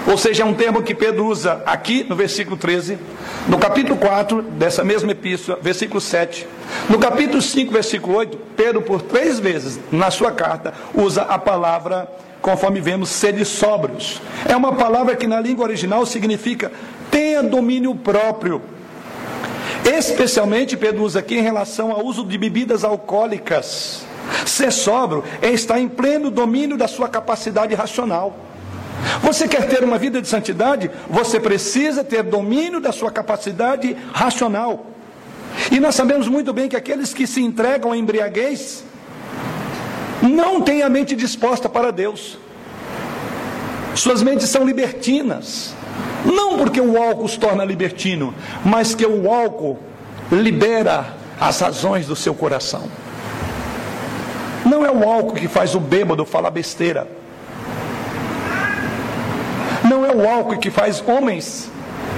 Ou 0.07 0.17
seja, 0.17 0.43
é 0.43 0.45
um 0.45 0.53
termo 0.53 0.81
que 0.81 0.95
Pedro 0.95 1.25
usa 1.25 1.61
aqui 1.65 2.05
no 2.07 2.15
versículo 2.15 2.55
13, 2.55 2.97
no 3.49 3.57
capítulo 3.57 3.97
4 3.97 4.41
dessa 4.41 4.85
mesma 4.85 5.11
epístola, 5.11 5.59
versículo 5.61 5.99
7. 5.99 6.47
No 6.89 6.97
capítulo 6.97 7.41
5, 7.41 7.73
versículo 7.73 8.15
8, 8.15 8.37
Pedro, 8.55 8.81
por 8.83 9.01
três 9.01 9.37
vezes 9.37 9.77
na 9.91 10.09
sua 10.11 10.31
carta, 10.31 10.73
usa 10.93 11.23
a 11.23 11.37
palavra, 11.37 12.07
conforme 12.41 12.79
vemos, 12.79 13.09
sede 13.09 13.43
sóbrios. 13.43 14.21
É 14.47 14.55
uma 14.55 14.71
palavra 14.75 15.13
que 15.13 15.27
na 15.27 15.41
língua 15.41 15.65
original 15.65 16.05
significa 16.05 16.71
tenha 17.11 17.43
domínio 17.43 17.93
próprio. 17.95 18.61
Especialmente, 19.85 20.75
Pedro 20.75 21.03
usa 21.03 21.19
aqui 21.19 21.35
em 21.35 21.41
relação 21.41 21.91
ao 21.91 22.03
uso 22.03 22.25
de 22.25 22.37
bebidas 22.37 22.83
alcoólicas. 22.83 24.03
Ser 24.45 24.71
sóbrio 24.71 25.23
é 25.41 25.51
estar 25.51 25.79
em 25.79 25.87
pleno 25.87 26.31
domínio 26.31 26.75
da 26.75 26.87
sua 26.87 27.07
capacidade 27.07 27.75
racional. 27.75 28.35
Você 29.21 29.47
quer 29.47 29.67
ter 29.67 29.83
uma 29.83 29.99
vida 29.99 30.19
de 30.19 30.27
santidade? 30.27 30.89
Você 31.07 31.39
precisa 31.39 32.03
ter 32.03 32.23
domínio 32.23 32.79
da 32.79 32.91
sua 32.91 33.11
capacidade 33.11 33.95
racional. 34.11 34.87
E 35.71 35.79
nós 35.79 35.93
sabemos 35.93 36.27
muito 36.27 36.51
bem 36.51 36.67
que 36.67 36.75
aqueles 36.75 37.13
que 37.13 37.27
se 37.27 37.41
entregam 37.41 37.91
à 37.91 37.97
embriaguez 37.97 38.83
não 40.21 40.61
têm 40.61 40.81
a 40.81 40.89
mente 40.89 41.15
disposta 41.15 41.69
para 41.69 41.91
Deus. 41.91 42.39
Suas 43.93 44.23
mentes 44.23 44.49
são 44.49 44.65
libertinas. 44.65 45.74
Não 46.25 46.57
porque 46.57 46.81
o 46.81 47.01
álcool 47.01 47.25
os 47.25 47.37
torna 47.37 47.63
libertino, 47.63 48.33
mas 48.63 48.95
que 48.95 49.05
o 49.05 49.31
álcool 49.31 49.77
libera 50.31 51.13
as 51.39 51.59
razões 51.59 52.07
do 52.07 52.15
seu 52.15 52.33
coração. 52.33 52.83
Não 54.65 54.85
é 54.85 54.91
o 54.91 55.07
álcool 55.07 55.33
que 55.33 55.47
faz 55.47 55.75
o 55.75 55.79
bêbado 55.79 56.25
falar 56.25 56.49
besteira. 56.49 57.07
Não 59.83 60.03
é 60.03 60.11
o 60.11 60.27
álcool 60.27 60.57
que 60.57 60.71
faz 60.71 61.03
homens 61.05 61.69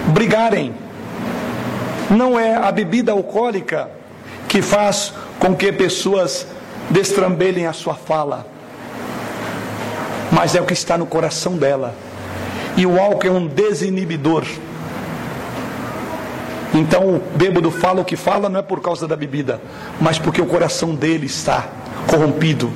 brigarem. 0.07 0.73
Não 2.09 2.39
é 2.39 2.55
a 2.55 2.71
bebida 2.71 3.11
alcoólica 3.11 3.89
que 4.47 4.61
faz 4.61 5.13
com 5.39 5.53
que 5.53 5.73
pessoas 5.73 6.47
destrambelhem 6.89 7.67
a 7.67 7.73
sua 7.73 7.95
fala. 7.95 8.47
Mas 10.31 10.55
é 10.55 10.61
o 10.61 10.65
que 10.65 10.73
está 10.73 10.97
no 10.97 11.05
coração 11.05 11.57
dela. 11.57 11.93
E 12.77 12.85
o 12.85 13.01
álcool 13.01 13.27
é 13.27 13.31
um 13.31 13.47
desinibidor. 13.47 14.45
Então 16.73 17.15
o 17.15 17.19
bêbado 17.35 17.71
fala 17.71 18.01
o 18.01 18.05
que 18.05 18.15
fala 18.15 18.47
não 18.49 18.59
é 18.59 18.63
por 18.63 18.79
causa 18.81 19.07
da 19.07 19.15
bebida, 19.15 19.59
mas 19.99 20.19
porque 20.19 20.39
o 20.39 20.45
coração 20.45 20.93
dele 20.93 21.25
está 21.25 21.67
corrompido. 22.05 22.71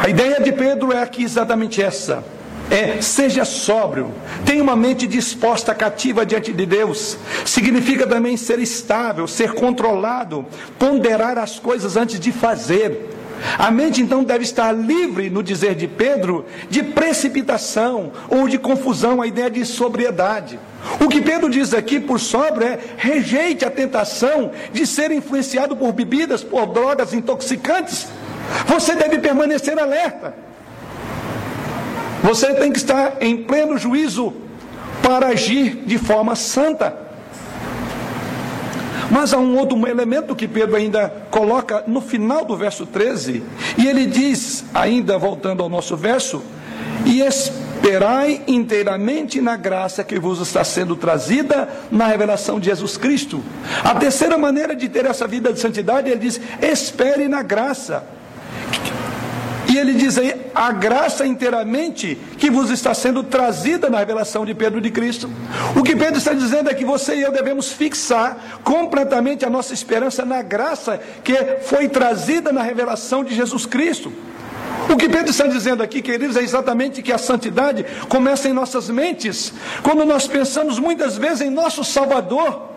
A 0.00 0.08
ideia 0.08 0.40
de 0.40 0.50
Pedro 0.52 0.92
é 0.92 1.02
aqui 1.02 1.22
exatamente 1.22 1.82
essa. 1.82 2.24
É, 2.70 3.00
seja 3.00 3.44
sóbrio, 3.44 4.12
tenha 4.44 4.62
uma 4.62 4.76
mente 4.76 5.06
disposta, 5.06 5.74
cativa 5.74 6.26
diante 6.26 6.52
de 6.52 6.66
Deus. 6.66 7.16
Significa 7.44 8.06
também 8.06 8.36
ser 8.36 8.58
estável, 8.58 9.26
ser 9.26 9.54
controlado, 9.54 10.44
ponderar 10.78 11.38
as 11.38 11.58
coisas 11.58 11.96
antes 11.96 12.20
de 12.20 12.30
fazer. 12.30 13.17
A 13.58 13.70
mente 13.70 14.00
então 14.00 14.24
deve 14.24 14.44
estar 14.44 14.72
livre, 14.72 15.30
no 15.30 15.42
dizer 15.42 15.74
de 15.74 15.86
Pedro, 15.86 16.46
de 16.68 16.82
precipitação 16.82 18.12
ou 18.28 18.48
de 18.48 18.58
confusão, 18.58 19.20
a 19.20 19.26
ideia 19.26 19.50
de 19.50 19.64
sobriedade. 19.64 20.58
O 21.00 21.08
que 21.08 21.20
Pedro 21.20 21.50
diz 21.50 21.74
aqui 21.74 22.00
por 22.00 22.20
sobra 22.20 22.66
é: 22.66 22.78
rejeite 22.96 23.64
a 23.64 23.70
tentação 23.70 24.50
de 24.72 24.86
ser 24.86 25.10
influenciado 25.10 25.76
por 25.76 25.92
bebidas, 25.92 26.42
por 26.42 26.66
drogas 26.66 27.12
intoxicantes. 27.12 28.06
Você 28.66 28.94
deve 28.94 29.18
permanecer 29.18 29.78
alerta. 29.78 30.34
Você 32.22 32.52
tem 32.54 32.72
que 32.72 32.78
estar 32.78 33.16
em 33.20 33.36
pleno 33.44 33.78
juízo 33.78 34.34
para 35.02 35.28
agir 35.28 35.82
de 35.86 35.98
forma 35.98 36.34
santa. 36.34 37.07
Mas 39.10 39.32
há 39.32 39.38
um 39.38 39.56
outro 39.56 39.86
elemento 39.86 40.36
que 40.36 40.46
Pedro 40.46 40.76
ainda 40.76 41.08
coloca 41.30 41.82
no 41.86 42.00
final 42.00 42.44
do 42.44 42.56
verso 42.56 42.84
13, 42.84 43.42
e 43.76 43.86
ele 43.86 44.06
diz, 44.06 44.64
ainda 44.74 45.18
voltando 45.18 45.62
ao 45.62 45.68
nosso 45.68 45.96
verso, 45.96 46.42
e 47.06 47.20
esperai 47.20 48.42
inteiramente 48.46 49.40
na 49.40 49.56
graça 49.56 50.04
que 50.04 50.18
vos 50.18 50.40
está 50.40 50.62
sendo 50.62 50.94
trazida 50.94 51.68
na 51.90 52.06
revelação 52.06 52.60
de 52.60 52.66
Jesus 52.66 52.96
Cristo. 52.96 53.42
A 53.82 53.94
terceira 53.94 54.36
maneira 54.36 54.76
de 54.76 54.88
ter 54.88 55.06
essa 55.06 55.26
vida 55.26 55.52
de 55.52 55.60
santidade, 55.60 56.10
ele 56.10 56.20
diz: 56.20 56.40
espere 56.60 57.28
na 57.28 57.42
graça. 57.42 58.04
Ele 59.78 59.94
diz 59.94 60.18
aí, 60.18 60.34
a 60.54 60.72
graça 60.72 61.26
inteiramente 61.26 62.18
que 62.36 62.50
vos 62.50 62.70
está 62.70 62.92
sendo 62.92 63.22
trazida 63.22 63.88
na 63.88 63.98
revelação 63.98 64.44
de 64.44 64.54
Pedro 64.54 64.80
de 64.80 64.90
Cristo. 64.90 65.30
O 65.76 65.82
que 65.82 65.94
Pedro 65.94 66.18
está 66.18 66.32
dizendo 66.32 66.68
é 66.68 66.74
que 66.74 66.84
você 66.84 67.16
e 67.16 67.22
eu 67.22 67.32
devemos 67.32 67.70
fixar 67.70 68.60
completamente 68.64 69.44
a 69.44 69.50
nossa 69.50 69.72
esperança 69.72 70.24
na 70.24 70.42
graça 70.42 71.00
que 71.22 71.34
foi 71.62 71.88
trazida 71.88 72.52
na 72.52 72.62
revelação 72.62 73.22
de 73.22 73.34
Jesus 73.34 73.66
Cristo. 73.66 74.12
O 74.90 74.96
que 74.96 75.08
Pedro 75.08 75.30
está 75.30 75.46
dizendo 75.46 75.82
aqui, 75.82 76.00
queridos, 76.00 76.36
é 76.36 76.42
exatamente 76.42 77.02
que 77.02 77.12
a 77.12 77.18
santidade 77.18 77.84
começa 78.08 78.48
em 78.48 78.52
nossas 78.52 78.88
mentes, 78.88 79.52
quando 79.82 80.04
nós 80.04 80.26
pensamos 80.26 80.78
muitas 80.78 81.16
vezes 81.16 81.42
em 81.42 81.50
nosso 81.50 81.84
Salvador, 81.84 82.68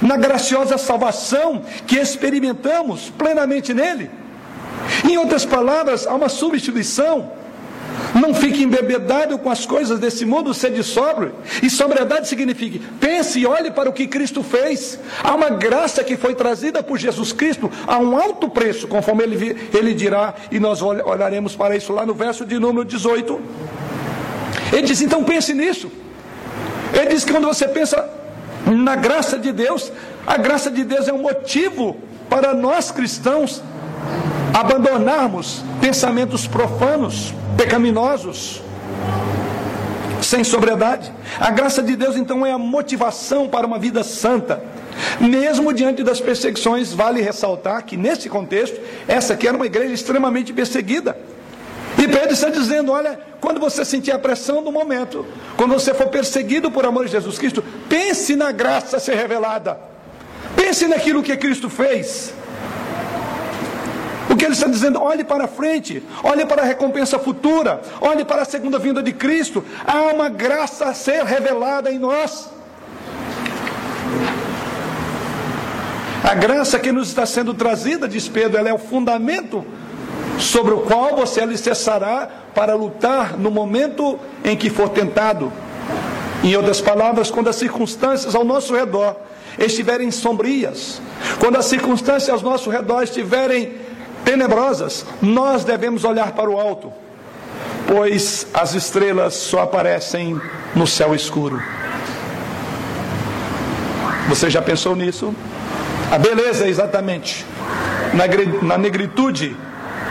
na 0.00 0.16
graciosa 0.16 0.78
salvação 0.78 1.62
que 1.86 1.96
experimentamos 1.96 3.10
plenamente 3.10 3.74
nele. 3.74 4.19
Em 5.08 5.16
outras 5.16 5.44
palavras, 5.44 6.06
há 6.06 6.14
uma 6.14 6.28
substituição. 6.28 7.32
Não 8.14 8.34
fique 8.34 8.62
embebedado 8.62 9.38
com 9.38 9.50
as 9.50 9.66
coisas 9.66 9.98
desse 9.98 10.24
mundo, 10.24 10.52
sede 10.52 10.82
sóbrio. 10.82 11.34
E 11.62 11.70
sobriedade 11.70 12.28
significa, 12.28 12.80
pense 12.98 13.38
e 13.38 13.46
olhe 13.46 13.70
para 13.70 13.88
o 13.88 13.92
que 13.92 14.06
Cristo 14.06 14.42
fez. 14.42 14.98
Há 15.22 15.34
uma 15.34 15.50
graça 15.50 16.02
que 16.02 16.16
foi 16.16 16.34
trazida 16.34 16.82
por 16.82 16.98
Jesus 16.98 17.32
Cristo 17.32 17.70
a 17.86 17.98
um 17.98 18.16
alto 18.16 18.48
preço, 18.48 18.88
conforme 18.88 19.24
ele, 19.24 19.70
ele 19.72 19.94
dirá, 19.94 20.34
e 20.50 20.58
nós 20.58 20.82
olharemos 20.82 21.54
para 21.54 21.76
isso 21.76 21.92
lá 21.92 22.04
no 22.04 22.14
verso 22.14 22.44
de 22.44 22.58
número 22.58 22.84
18. 22.84 23.40
Ele 24.72 24.82
diz, 24.82 25.00
então 25.00 25.22
pense 25.24 25.52
nisso. 25.54 25.90
Ele 26.92 27.06
diz 27.06 27.24
que 27.24 27.32
quando 27.32 27.46
você 27.46 27.68
pensa 27.68 28.08
na 28.66 28.96
graça 28.96 29.38
de 29.38 29.52
Deus, 29.52 29.92
a 30.26 30.36
graça 30.36 30.70
de 30.70 30.84
Deus 30.84 31.08
é 31.08 31.12
um 31.12 31.22
motivo 31.22 31.96
para 32.28 32.54
nós 32.54 32.90
cristãos 32.90 33.62
abandonarmos 34.52 35.62
pensamentos 35.80 36.46
profanos, 36.46 37.34
pecaminosos, 37.56 38.62
sem 40.22 40.44
sobriedade. 40.44 41.12
A 41.38 41.50
graça 41.50 41.82
de 41.82 41.96
Deus 41.96 42.16
então 42.16 42.44
é 42.44 42.52
a 42.52 42.58
motivação 42.58 43.48
para 43.48 43.66
uma 43.66 43.78
vida 43.78 44.02
santa. 44.02 44.62
Mesmo 45.20 45.72
diante 45.72 46.02
das 46.02 46.20
perseguições, 46.20 46.92
vale 46.92 47.20
ressaltar 47.22 47.84
que 47.84 47.96
nesse 47.96 48.28
contexto, 48.28 48.78
essa 49.08 49.34
aqui 49.34 49.48
era 49.48 49.56
uma 49.56 49.66
igreja 49.66 49.94
extremamente 49.94 50.52
perseguida. 50.52 51.16
E 51.98 52.06
Pedro 52.06 52.32
está 52.32 52.48
dizendo: 52.48 52.92
olha, 52.92 53.18
quando 53.40 53.60
você 53.60 53.84
sentir 53.84 54.12
a 54.12 54.18
pressão 54.18 54.62
do 54.62 54.70
momento, 54.70 55.26
quando 55.56 55.72
você 55.72 55.94
for 55.94 56.08
perseguido 56.08 56.70
por 56.70 56.84
amor 56.84 57.06
de 57.06 57.12
Jesus 57.12 57.38
Cristo, 57.38 57.64
pense 57.88 58.36
na 58.36 58.52
graça 58.52 58.98
a 58.98 59.00
ser 59.00 59.16
revelada. 59.16 59.78
Pense 60.56 60.86
naquilo 60.86 61.22
que 61.22 61.36
Cristo 61.36 61.70
fez. 61.70 62.34
O 64.40 64.42
que 64.42 64.46
ele 64.46 64.54
está 64.54 64.68
dizendo? 64.68 64.98
Olhe 65.02 65.22
para 65.22 65.46
frente, 65.46 66.02
olhe 66.24 66.46
para 66.46 66.62
a 66.62 66.64
recompensa 66.64 67.18
futura, 67.18 67.82
olhe 68.00 68.24
para 68.24 68.40
a 68.40 68.44
segunda 68.46 68.78
vinda 68.78 69.02
de 69.02 69.12
Cristo. 69.12 69.62
Há 69.86 70.14
uma 70.14 70.30
graça 70.30 70.86
a 70.86 70.94
ser 70.94 71.22
revelada 71.24 71.92
em 71.92 71.98
nós. 71.98 72.48
A 76.24 76.34
graça 76.34 76.78
que 76.78 76.90
nos 76.90 77.08
está 77.08 77.26
sendo 77.26 77.52
trazida, 77.52 78.08
diz 78.08 78.28
Pedro, 78.28 78.56
ela 78.56 78.70
é 78.70 78.72
o 78.72 78.78
fundamento 78.78 79.62
sobre 80.38 80.72
o 80.72 80.78
qual 80.78 81.14
você 81.16 81.42
alicerçará 81.42 82.26
para 82.54 82.74
lutar 82.74 83.36
no 83.36 83.50
momento 83.50 84.18
em 84.42 84.56
que 84.56 84.70
for 84.70 84.88
tentado. 84.88 85.52
Em 86.42 86.56
outras 86.56 86.80
palavras, 86.80 87.30
quando 87.30 87.50
as 87.50 87.56
circunstâncias 87.56 88.34
ao 88.34 88.42
nosso 88.42 88.74
redor 88.74 89.16
estiverem 89.58 90.10
sombrias, 90.10 90.98
quando 91.38 91.56
as 91.56 91.66
circunstâncias 91.66 92.30
ao 92.30 92.50
nosso 92.50 92.70
redor 92.70 93.02
estiverem 93.02 93.89
tenebrosas, 94.24 95.04
nós 95.20 95.64
devemos 95.64 96.04
olhar 96.04 96.32
para 96.32 96.48
o 96.48 96.58
alto, 96.58 96.92
pois 97.86 98.46
as 98.54 98.74
estrelas 98.74 99.34
só 99.34 99.62
aparecem 99.62 100.40
no 100.74 100.86
céu 100.86 101.14
escuro. 101.14 101.62
Você 104.28 104.48
já 104.48 104.62
pensou 104.62 104.94
nisso? 104.94 105.34
A 106.10 106.18
beleza, 106.18 106.68
exatamente, 106.68 107.44
na 108.62 108.78
negritude 108.78 109.56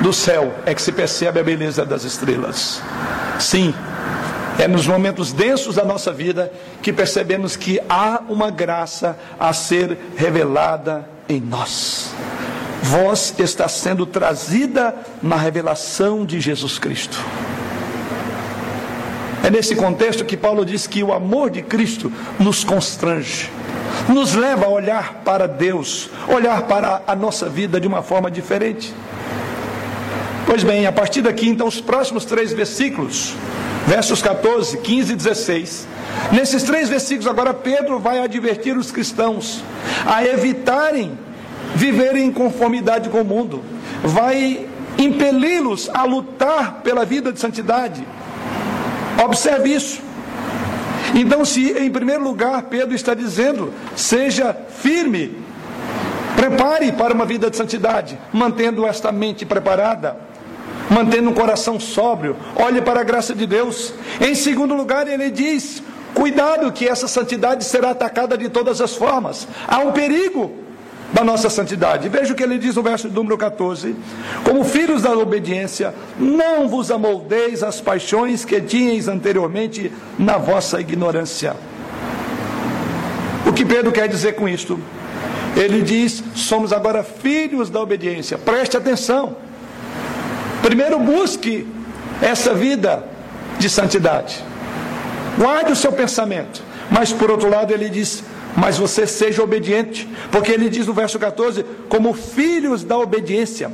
do 0.02 0.12
céu 0.12 0.54
é 0.66 0.74
que 0.74 0.82
se 0.82 0.92
percebe 0.92 1.40
a 1.40 1.44
beleza 1.44 1.86
das 1.86 2.04
estrelas. 2.04 2.82
Sim, 3.40 3.74
é 4.58 4.68
nos 4.68 4.86
momentos 4.86 5.32
densos 5.32 5.76
da 5.76 5.86
nossa 5.86 6.12
vida 6.12 6.52
que 6.82 6.92
percebemos 6.92 7.56
que 7.56 7.80
há 7.88 8.22
uma 8.28 8.52
graça 8.52 9.18
a 9.40 9.54
ser 9.54 9.98
revelada 10.18 11.08
em 11.30 11.40
nós 11.40 12.14
voz 12.82 13.34
está 13.38 13.68
sendo 13.68 14.06
trazida 14.06 14.96
na 15.22 15.36
revelação 15.36 16.26
de 16.26 16.40
Jesus 16.40 16.80
Cristo. 16.80 17.18
É 19.44 19.50
nesse 19.50 19.76
contexto 19.76 20.26
que 20.26 20.38
Paulo 20.38 20.66
diz 20.66 20.86
que 20.86 21.02
o 21.04 21.14
amor 21.14 21.50
de 21.50 21.62
Cristo 21.62 22.12
nos 22.40 22.64
constrange, 22.64 23.50
nos 24.08 24.36
leva 24.36 24.66
a 24.66 24.70
olhar 24.70 25.22
para 25.26 25.48
Deus, 25.48 26.10
olhar 26.28 26.64
para 26.64 27.02
a 27.08 27.16
nossa 27.16 27.48
vida 27.48 27.80
de 27.80 27.88
uma 27.88 28.02
forma 28.02 28.30
diferente. 28.30 28.94
Pois 30.46 30.64
bem, 30.64 30.86
a 30.88 30.92
partir 30.92 31.22
daqui, 31.22 31.48
então, 31.48 31.68
os 31.68 31.80
próximos 31.80 32.26
três 32.26 32.52
versículos, 32.52 33.36
versos 33.88 34.22
14, 34.22 34.78
15 34.78 35.14
e 35.14 35.16
16. 35.16 35.88
Nesses 36.32 36.64
três 36.64 36.90
versículos, 36.90 37.28
agora 37.28 37.54
Pedro 37.54 38.00
vai 38.00 38.20
advertir 38.20 38.76
os 38.76 38.92
cristãos 38.92 39.64
a 40.06 40.24
evitarem 40.26 41.18
viver 41.76 42.16
em 42.16 42.32
conformidade 42.32 43.10
com 43.10 43.22
o 43.22 43.26
mundo, 43.26 43.64
vai 44.04 44.68
impeli-los 44.98 45.90
a 45.94 46.04
lutar 46.04 46.82
pela 46.84 47.06
vida 47.06 47.32
de 47.32 47.40
santidade. 47.40 48.06
Observe 49.24 49.74
isso. 49.74 50.02
Então, 51.16 51.44
se 51.44 51.72
em 51.72 51.90
primeiro 51.90 52.24
lugar 52.24 52.64
Pedro 52.64 52.94
está 52.94 53.14
dizendo, 53.14 53.74
seja 53.96 54.56
firme, 54.70 55.38
prepare 56.36 56.92
para 56.92 57.14
uma 57.14 57.26
vida 57.26 57.50
de 57.50 57.58
santidade, 57.58 58.18
mantendo 58.32 58.86
esta 58.86 59.12
mente 59.12 59.46
preparada. 59.46 60.30
mantendo 60.90 61.30
um 61.30 61.34
coração 61.34 61.80
sóbrio, 61.80 62.36
olhe 62.56 62.82
para 62.82 63.02
a 63.02 63.04
graça 63.04 63.36
de 63.36 63.46
Deus. 63.46 63.94
Em 64.20 64.34
segundo 64.34 64.74
lugar, 64.74 65.08
ele 65.08 65.30
diz: 65.30 65.84
cuidado 66.14 66.72
que 66.72 66.88
essa 66.88 67.08
santidade 67.08 67.64
será 67.64 67.92
atacada 67.92 68.38
de 68.38 68.50
todas 68.50 68.82
as 68.82 68.96
formas. 68.96 69.48
Há 69.68 69.80
um 69.80 69.92
perigo 69.92 70.52
da 71.14 71.24
nossa 71.24 71.50
santidade. 71.50 72.10
Veja 72.10 72.34
o 72.34 72.36
que 72.36 72.44
ele 72.44 72.58
diz 72.58 72.76
no 72.76 72.84
verso 72.84 73.08
número 73.08 73.38
14: 73.38 73.96
Como 74.44 74.64
filhos 74.64 75.02
da 75.02 75.12
obediência, 75.12 75.94
não 76.20 76.68
vos 76.68 76.92
amoldeis 76.92 77.64
as 77.64 77.82
paixões 77.82 78.46
que 78.46 78.62
tinhais 78.62 79.08
anteriormente 79.08 79.92
na 80.18 80.38
vossa 80.38 80.80
ignorância. 80.80 81.56
O 83.46 83.54
que 83.54 83.66
Pedro 83.66 83.92
quer 83.92 84.08
dizer 84.08 84.34
com 84.36 84.48
isto? 84.48 84.80
Ele 85.56 85.82
diz: 85.82 86.24
somos 86.36 86.72
agora 86.72 87.04
filhos 87.04 87.70
da 87.70 87.82
obediência. 87.82 88.38
Preste 88.38 88.78
atenção. 88.78 89.36
Primeiro, 90.62 91.00
busque 91.00 91.68
essa 92.22 92.54
vida 92.54 93.04
de 93.58 93.70
santidade. 93.70 94.44
Guarde 95.38 95.72
o 95.72 95.76
seu 95.76 95.92
pensamento. 95.92 96.62
Mas, 96.92 97.14
por 97.14 97.32
outro 97.32 97.50
lado, 97.50 97.74
ele 97.74 97.90
diz: 97.90 98.24
mas 98.56 98.78
você 98.78 99.06
seja 99.06 99.44
obediente, 99.44 100.08
porque 100.32 100.52
ele 100.52 100.70
diz 100.70 100.88
no 100.88 100.94
verso 100.94 101.18
14: 101.20 101.64
como 101.88 102.14
filhos 102.14 102.84
da 102.84 102.98
obediência. 102.98 103.72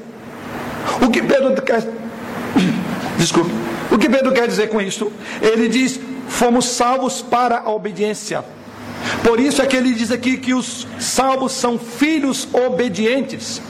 O 1.02 1.10
que 1.10 1.22
Pedro 1.22 1.62
quer. 1.62 1.82
Desculpe. 3.18 3.52
O 3.92 3.98
que 3.98 4.10
Pedro 4.10 4.34
quer 4.34 4.48
dizer 4.48 4.70
com 4.70 4.82
isso? 4.82 5.12
Ele 5.42 5.68
diz: 5.68 6.00
fomos 6.28 6.66
salvos 6.66 7.22
para 7.22 7.60
a 7.60 7.70
obediência. 7.70 8.44
Por 9.24 9.40
isso 9.40 9.62
é 9.62 9.66
que 9.66 9.76
ele 9.76 9.94
diz 9.94 10.12
aqui 10.12 10.38
que 10.38 10.54
os 10.54 10.88
salvos 11.00 11.52
são 11.52 11.78
filhos 11.78 12.48
obedientes. 12.54 13.62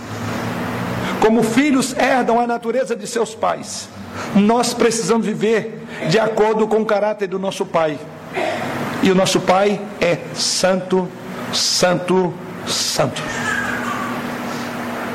Como 1.20 1.44
filhos 1.44 1.96
herdam 1.98 2.40
a 2.40 2.46
natureza 2.46 2.96
de 2.96 3.08
seus 3.08 3.34
pais, 3.34 3.90
nós 4.36 4.74
precisamos 4.74 5.26
viver 5.26 5.84
de 6.10 6.20
acordo 6.20 6.68
com 6.68 6.82
o 6.82 6.86
caráter 6.86 7.28
do 7.28 7.40
nosso 7.40 7.66
pai. 7.66 7.98
E 9.04 9.12
o 9.12 9.16
nosso 9.16 9.40
pai 9.40 9.80
é 10.02 10.18
santo, 10.34 11.08
santo, 11.54 12.34
santo. 12.68 13.22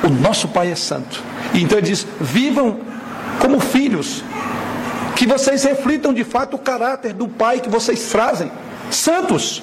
O 0.03 0.09
nosso 0.09 0.49
pai 0.49 0.71
é 0.71 0.75
santo. 0.75 1.23
E 1.55 1.63
então 1.63 1.79
ele 1.79 1.89
diz: 1.89 2.07
vivam 2.21 2.81
como 3.41 3.59
filhos, 3.59 4.23
que 5.17 5.27
vocês 5.27 5.65
reflitam 5.65 6.15
de 6.15 6.25
fato 6.25 6.55
o 6.55 6.59
caráter 6.59 7.13
do 7.13 7.27
pai 7.27 7.61
que 7.61 7.69
vocês 7.69 8.09
trazem, 8.11 8.51
santos. 8.91 9.63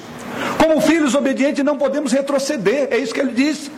Como 0.56 0.80
filhos 0.80 1.14
obedientes, 1.14 1.64
não 1.64 1.76
podemos 1.76 2.12
retroceder, 2.12 2.88
é 2.90 2.98
isso 2.98 3.14
que 3.14 3.20
ele 3.20 3.32
diz. 3.32 3.70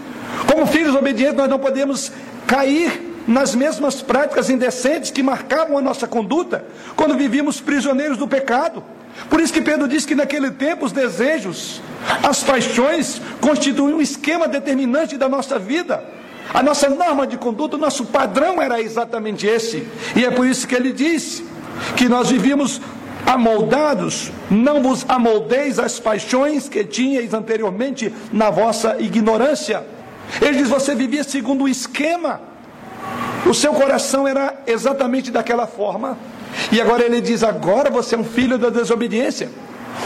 Como 0.50 0.66
filhos 0.66 0.94
obedientes, 0.94 1.36
nós 1.36 1.48
não 1.48 1.58
podemos 1.58 2.12
cair 2.46 3.08
nas 3.26 3.54
mesmas 3.54 4.02
práticas 4.02 4.50
indecentes 4.50 5.10
que 5.10 5.22
marcavam 5.22 5.78
a 5.78 5.80
nossa 5.80 6.06
conduta 6.06 6.64
quando 6.96 7.16
vivíamos 7.16 7.60
prisioneiros 7.60 8.18
do 8.18 8.26
pecado. 8.26 8.82
Por 9.28 9.40
isso 9.40 9.52
que 9.52 9.61
Pedro 9.61 9.87
diz 9.87 10.06
que 10.06 10.14
naquele 10.14 10.50
tempo 10.50 10.87
os 10.87 10.92
desejos, 10.92 11.80
as 12.22 12.42
paixões 12.42 13.20
constituíam 13.40 13.98
um 13.98 14.00
esquema 14.00 14.48
determinante 14.48 15.16
da 15.16 15.28
nossa 15.28 15.59
vida. 15.59 16.02
A 16.52 16.62
nossa 16.62 16.88
norma 16.88 17.26
de 17.26 17.37
conduta, 17.37 17.76
o 17.76 17.80
nosso 17.80 18.06
padrão 18.06 18.61
era 18.61 18.80
exatamente 18.80 19.46
esse. 19.46 19.87
E 20.16 20.24
é 20.24 20.30
por 20.30 20.46
isso 20.46 20.66
que 20.66 20.74
ele 20.74 20.92
disse 20.92 21.44
que 21.96 22.09
nós 22.09 22.30
vivíamos 22.30 22.80
amoldados, 23.26 24.33
não 24.50 24.83
vos 24.83 25.04
amoldeis 25.09 25.78
as 25.78 26.00
paixões 26.00 26.68
que 26.68 26.85
tinhais 26.85 27.33
anteriormente 27.35 28.12
na 28.33 28.50
vossa 28.50 28.96
ignorância. 28.98 29.85
Ele 30.40 30.59
diz: 30.59 30.68
você 30.68 30.94
vivia 30.94 31.22
segundo 31.22 31.64
o 31.64 31.68
esquema, 31.68 32.40
o 33.46 33.54
seu 33.54 33.72
coração 33.72 34.26
era 34.26 34.54
exatamente 34.66 35.30
daquela 35.30 35.66
forma, 35.66 36.18
e 36.72 36.80
agora 36.80 37.04
ele 37.04 37.20
diz: 37.20 37.42
agora 37.42 37.90
você 37.90 38.14
é 38.14 38.18
um 38.18 38.24
filho 38.24 38.58
da 38.58 38.70
desobediência. 38.70 39.48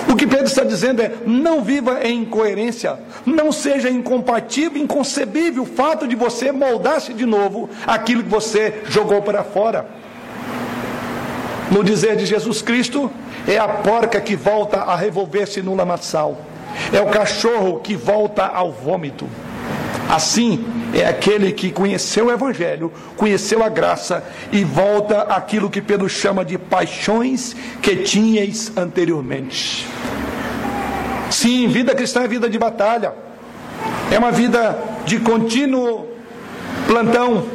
O 0.08 0.16
que 0.16 0.26
Pedro 0.26 0.46
está 0.46 0.64
dizendo 0.64 1.00
é: 1.00 1.12
não 1.26 1.62
viva 1.62 2.00
em 2.02 2.22
incoerência, 2.22 2.98
não 3.24 3.52
seja 3.52 3.90
incompatível, 3.90 4.82
inconcebível 4.82 5.62
o 5.62 5.66
fato 5.66 6.06
de 6.06 6.16
você 6.16 6.52
moldar-se 6.52 7.12
de 7.12 7.26
novo 7.26 7.68
aquilo 7.86 8.22
que 8.22 8.28
você 8.28 8.82
jogou 8.88 9.22
para 9.22 9.44
fora. 9.44 9.86
No 11.70 11.82
dizer 11.82 12.16
de 12.16 12.26
Jesus 12.26 12.60
Cristo, 12.62 13.10
é 13.48 13.58
a 13.58 13.68
porca 13.68 14.20
que 14.20 14.36
volta 14.36 14.78
a 14.78 14.94
revolver-se 14.94 15.62
no 15.62 15.74
lamaçal, 15.74 16.38
é 16.92 17.00
o 17.00 17.06
cachorro 17.06 17.80
que 17.80 17.96
volta 17.96 18.44
ao 18.44 18.70
vômito. 18.70 19.26
Assim 20.08 20.64
é 20.94 21.06
aquele 21.06 21.52
que 21.52 21.72
conheceu 21.72 22.26
o 22.26 22.32
Evangelho, 22.32 22.92
conheceu 23.16 23.62
a 23.62 23.68
graça 23.68 24.22
e 24.52 24.62
volta 24.62 25.22
àquilo 25.22 25.68
que 25.68 25.82
Pedro 25.82 26.08
chama 26.08 26.44
de 26.44 26.56
paixões 26.56 27.54
que 27.82 27.96
tinhais 27.96 28.72
anteriormente. 28.76 29.86
Sim, 31.30 31.66
vida 31.68 31.94
cristã 31.94 32.22
é 32.22 32.28
vida 32.28 32.48
de 32.48 32.58
batalha, 32.58 33.12
é 34.10 34.18
uma 34.18 34.30
vida 34.30 34.78
de 35.04 35.18
contínuo 35.18 36.06
plantão. 36.86 37.46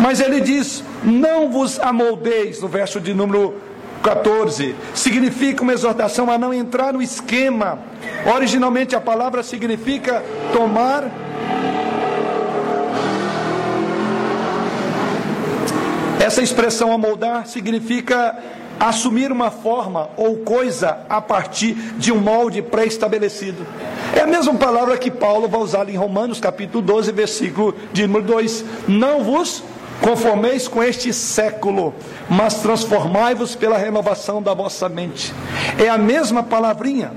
Mas 0.00 0.20
ele 0.20 0.40
diz: 0.40 0.82
não 1.04 1.50
vos 1.50 1.78
amoldeis, 1.78 2.60
no 2.60 2.66
verso 2.66 3.00
de 3.00 3.14
número 3.14 3.54
14, 4.02 4.74
significa 4.92 5.62
uma 5.62 5.72
exortação 5.72 6.30
a 6.30 6.36
não 6.36 6.52
entrar 6.52 6.92
no 6.92 7.00
esquema. 7.00 7.78
Originalmente 8.34 8.96
a 8.96 9.00
palavra 9.00 9.42
significa 9.42 10.22
tomar. 10.52 11.23
Essa 16.24 16.40
expressão 16.40 16.90
amoldar 16.90 17.46
significa 17.46 18.34
assumir 18.80 19.30
uma 19.30 19.50
forma 19.50 20.08
ou 20.16 20.38
coisa 20.38 21.00
a 21.06 21.20
partir 21.20 21.74
de 21.98 22.10
um 22.10 22.16
molde 22.18 22.62
pré-estabelecido. 22.62 23.66
É 24.16 24.20
a 24.20 24.26
mesma 24.26 24.54
palavra 24.54 24.96
que 24.96 25.10
Paulo 25.10 25.46
vai 25.46 25.60
usar 25.60 25.86
em 25.86 25.96
Romanos 25.98 26.40
capítulo 26.40 26.82
12, 26.82 27.12
versículo 27.12 27.76
de 27.92 28.06
número 28.06 28.24
2. 28.24 28.64
Não 28.88 29.22
vos 29.22 29.62
conformeis 30.00 30.66
com 30.66 30.82
este 30.82 31.12
século, 31.12 31.94
mas 32.26 32.54
transformai-vos 32.54 33.54
pela 33.54 33.76
renovação 33.76 34.42
da 34.42 34.54
vossa 34.54 34.88
mente. 34.88 35.30
É 35.78 35.90
a 35.90 35.98
mesma 35.98 36.42
palavrinha. 36.42 37.12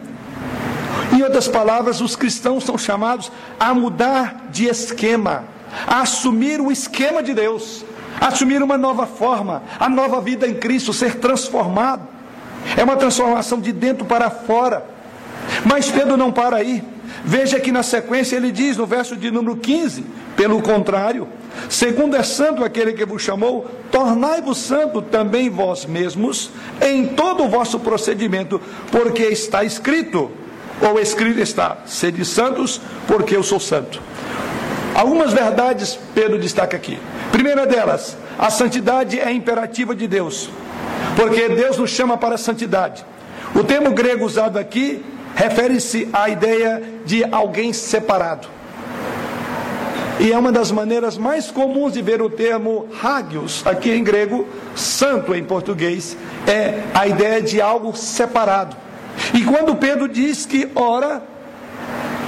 Em 1.14 1.24
outras 1.24 1.48
palavras, 1.48 2.02
os 2.02 2.18
cristãos 2.18 2.66
são 2.66 2.78
chamados 2.78 3.32
a 3.58 3.74
mudar 3.74 4.48
de 4.50 4.66
esquema, 4.66 5.46
a 5.88 6.02
assumir 6.02 6.60
o 6.60 6.70
esquema 6.70 7.24
de 7.24 7.34
Deus, 7.34 7.86
assumir 8.20 8.62
uma 8.62 8.78
nova 8.78 9.06
forma, 9.06 9.64
a 9.80 9.90
nova 9.90 10.22
vida 10.22 10.48
em 10.48 10.56
Cristo, 10.56 10.94
ser 10.94 11.16
transformado. 11.16 12.08
É 12.76 12.84
uma 12.84 12.96
transformação 12.96 13.60
de 13.60 13.72
dentro 13.72 14.06
para 14.06 14.30
fora. 14.30 14.86
Mas 15.64 15.90
Pedro 15.90 16.18
não 16.18 16.32
para 16.32 16.58
aí. 16.58 16.84
Veja 17.24 17.60
que 17.60 17.72
na 17.72 17.84
sequência 17.84 18.36
ele 18.36 18.52
diz 18.52 18.78
no 18.78 18.86
verso 18.86 19.16
de 19.16 19.32
número 19.32 19.56
15: 19.56 20.06
pelo 20.36 20.62
contrário, 20.62 21.28
Segundo 21.70 22.16
é 22.16 22.24
santo 22.24 22.64
aquele 22.64 22.94
que 22.94 23.06
vos 23.06 23.22
chamou, 23.22 23.70
tornai-vos 23.92 24.58
santo 24.58 25.02
também 25.02 25.50
vós 25.50 25.86
mesmos 25.86 26.50
em 26.82 27.08
todo 27.08 27.44
o 27.44 27.50
vosso 27.50 27.80
procedimento, 27.80 28.62
porque 28.92 29.24
está 29.24 29.64
escrito, 29.64 30.32
ou 30.82 31.00
escrito 31.00 31.40
está, 31.40 31.78
sede 31.86 32.24
santos, 32.24 32.80
porque 33.08 33.36
eu 33.36 33.44
sou 33.44 33.60
santo. 33.60 34.02
Algumas 34.98 35.32
verdades 35.32 36.00
Pedro 36.16 36.40
destaca 36.40 36.76
aqui. 36.76 36.98
Primeira 37.32 37.68
delas, 37.68 38.18
a 38.36 38.50
santidade 38.50 39.20
é 39.20 39.32
imperativa 39.32 39.94
de 39.94 40.08
Deus, 40.08 40.50
porque 41.16 41.50
Deus 41.50 41.78
nos 41.78 41.92
chama 41.92 42.18
para 42.18 42.34
a 42.34 42.38
santidade. 42.38 43.06
O 43.54 43.64
termo 43.64 43.92
grego 43.92 44.26
usado 44.26 44.58
aqui 44.58 45.06
refere-se 45.36 46.10
à 46.12 46.30
ideia 46.30 46.82
de 47.06 47.24
alguém 47.26 47.74
separado. 47.74 48.48
E 50.20 50.32
é 50.32 50.38
uma 50.38 50.52
das 50.52 50.72
maneiras 50.72 51.16
mais 51.16 51.52
comuns 51.52 51.94
de 51.94 52.02
ver 52.02 52.20
o 52.20 52.28
termo 52.28 52.88
hagios, 53.00 53.62
aqui 53.68 53.92
em 53.92 54.04
grego, 54.04 54.48
santo 54.76 55.36
em 55.36 55.44
português, 55.44 56.18
é 56.48 56.82
a 56.96 57.06
ideia 57.06 57.40
de 57.40 57.62
algo 57.62 57.96
separado. 57.96 58.76
E 59.32 59.44
quando 59.44 59.76
Pedro 59.76 60.08
diz 60.08 60.48
que 60.48 60.68
ora, 60.74 61.22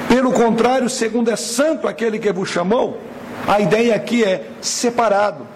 pelo 0.09 0.33
contrário, 0.33 0.89
segundo 0.89 1.29
é 1.29 1.35
santo 1.35 1.87
aquele 1.87 2.17
que 2.17 2.33
vos 2.33 2.49
chamou, 2.49 2.99
a 3.47 3.59
ideia 3.59 3.95
aqui 3.95 4.23
é 4.23 4.47
separado. 4.59 5.47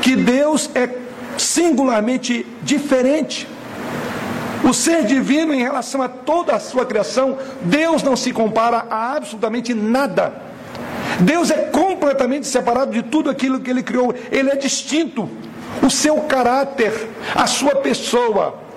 Que 0.00 0.14
Deus 0.14 0.70
é 0.72 0.88
singularmente 1.36 2.46
diferente. 2.62 3.48
O 4.62 4.72
ser 4.72 5.04
divino 5.04 5.52
em 5.52 5.62
relação 5.62 6.00
a 6.00 6.08
toda 6.08 6.54
a 6.54 6.60
sua 6.60 6.86
criação, 6.86 7.38
Deus 7.62 8.04
não 8.04 8.14
se 8.14 8.32
compara 8.32 8.86
a 8.88 9.16
absolutamente 9.16 9.74
nada. 9.74 10.32
Deus 11.18 11.50
é 11.50 11.56
completamente 11.56 12.46
separado 12.46 12.92
de 12.92 13.02
tudo 13.02 13.28
aquilo 13.28 13.58
que 13.58 13.68
ele 13.68 13.82
criou, 13.82 14.14
ele 14.30 14.50
é 14.50 14.56
distinto. 14.56 15.28
O 15.82 15.90
seu 15.90 16.18
caráter, 16.22 16.92
a 17.34 17.48
sua 17.48 17.74
pessoa, 17.76 18.67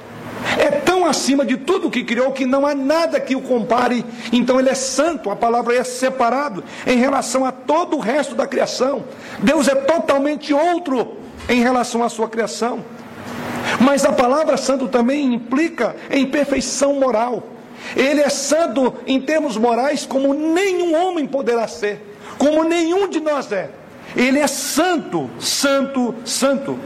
é 0.57 0.71
tão 0.71 1.05
acima 1.05 1.45
de 1.45 1.57
tudo 1.57 1.89
que 1.89 2.03
criou 2.03 2.31
que 2.31 2.45
não 2.45 2.65
há 2.65 2.73
nada 2.73 3.19
que 3.19 3.35
o 3.35 3.41
compare. 3.41 4.05
Então 4.31 4.59
ele 4.59 4.69
é 4.69 4.75
santo, 4.75 5.29
a 5.29 5.35
palavra 5.35 5.75
é 5.75 5.83
separado 5.83 6.63
em 6.85 6.97
relação 6.97 7.45
a 7.45 7.51
todo 7.51 7.97
o 7.97 7.99
resto 7.99 8.35
da 8.35 8.47
criação. 8.47 9.03
Deus 9.39 9.67
é 9.67 9.75
totalmente 9.75 10.53
outro 10.53 11.17
em 11.47 11.61
relação 11.61 12.03
à 12.03 12.09
sua 12.09 12.27
criação. 12.29 12.83
Mas 13.79 14.05
a 14.05 14.11
palavra 14.11 14.57
santo 14.57 14.87
também 14.87 15.33
implica 15.33 15.95
em 16.09 16.25
perfeição 16.25 16.95
moral. 16.95 17.43
Ele 17.95 18.21
é 18.21 18.29
santo 18.29 18.93
em 19.07 19.19
termos 19.19 19.57
morais 19.57 20.05
como 20.05 20.33
nenhum 20.33 20.95
homem 20.95 21.25
poderá 21.25 21.67
ser, 21.67 22.15
como 22.37 22.63
nenhum 22.63 23.07
de 23.07 23.19
nós 23.19 23.51
é. 23.51 23.69
Ele 24.15 24.39
é 24.39 24.47
santo, 24.47 25.29
santo, 25.39 26.13
santo. 26.25 26.77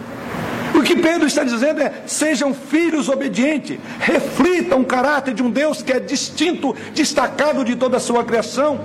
O 0.76 0.84
que 0.84 0.96
Pedro 0.96 1.26
está 1.26 1.44
dizendo 1.44 1.82
é: 1.82 2.04
sejam 2.06 2.54
filhos 2.54 3.08
obedientes, 3.08 3.80
reflitam 4.00 4.82
o 4.82 4.86
caráter 4.86 5.34
de 5.34 5.42
um 5.42 5.50
Deus 5.50 5.82
que 5.82 5.94
é 5.94 6.00
distinto, 6.00 6.76
destacado 6.94 7.64
de 7.64 7.76
toda 7.76 7.98
a 7.98 8.00
sua 8.00 8.24
criação. 8.24 8.82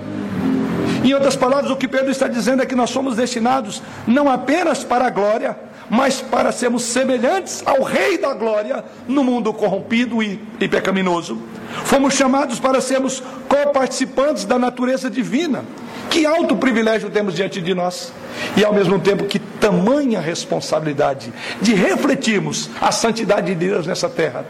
Em 1.03 1.13
outras 1.13 1.35
palavras, 1.35 1.71
o 1.71 1.75
que 1.75 1.87
Pedro 1.87 2.11
está 2.11 2.27
dizendo 2.27 2.61
é 2.61 2.65
que 2.65 2.75
nós 2.75 2.91
somos 2.91 3.15
destinados 3.15 3.81
não 4.07 4.29
apenas 4.29 4.83
para 4.83 5.07
a 5.07 5.09
glória, 5.09 5.57
mas 5.89 6.21
para 6.21 6.51
sermos 6.51 6.83
semelhantes 6.83 7.61
ao 7.65 7.83
Rei 7.83 8.17
da 8.17 8.33
Glória 8.33 8.85
no 9.07 9.23
mundo 9.23 9.51
corrompido 9.51 10.23
e, 10.23 10.39
e 10.59 10.67
pecaminoso. 10.67 11.37
Fomos 11.83 12.13
chamados 12.13 12.59
para 12.59 12.79
sermos 12.79 13.21
co-participantes 13.49 14.45
da 14.45 14.57
natureza 14.57 15.09
divina. 15.09 15.65
Que 16.11 16.25
alto 16.25 16.57
privilégio 16.57 17.09
temos 17.09 17.33
diante 17.33 17.61
de 17.61 17.73
nós. 17.73 18.13
E 18.57 18.63
ao 18.63 18.73
mesmo 18.73 18.99
tempo, 18.99 19.23
que 19.23 19.39
tamanha 19.39 20.19
responsabilidade 20.19 21.33
de 21.61 21.73
refletirmos 21.73 22.69
a 22.79 22.91
santidade 22.91 23.47
de 23.47 23.55
Deus 23.55 23.87
nessa 23.87 24.09
terra. 24.09 24.45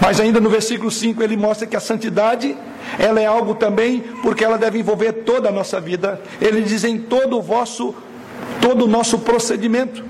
Mas 0.00 0.20
ainda 0.20 0.40
no 0.40 0.50
versículo 0.50 0.90
5 0.90 1.22
ele 1.22 1.36
mostra 1.36 1.66
que 1.66 1.76
a 1.76 1.80
santidade, 1.80 2.56
ela 2.98 3.20
é 3.20 3.24
algo 3.24 3.54
também 3.54 4.00
porque 4.20 4.44
ela 4.44 4.58
deve 4.58 4.80
envolver 4.80 5.12
toda 5.12 5.48
a 5.48 5.52
nossa 5.52 5.80
vida. 5.80 6.20
Ele 6.40 6.60
diz 6.60 6.84
em 6.84 6.98
todo 6.98 7.38
o 7.38 7.42
vosso 7.42 7.94
todo 8.60 8.86
o 8.86 8.88
nosso 8.88 9.18
procedimento. 9.18 10.02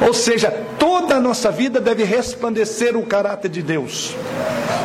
Ou 0.00 0.14
seja, 0.14 0.50
toda 0.78 1.16
a 1.16 1.20
nossa 1.20 1.50
vida 1.50 1.80
deve 1.80 2.04
resplandecer 2.04 2.96
o 2.96 3.04
caráter 3.04 3.48
de 3.48 3.62
Deus. 3.62 4.14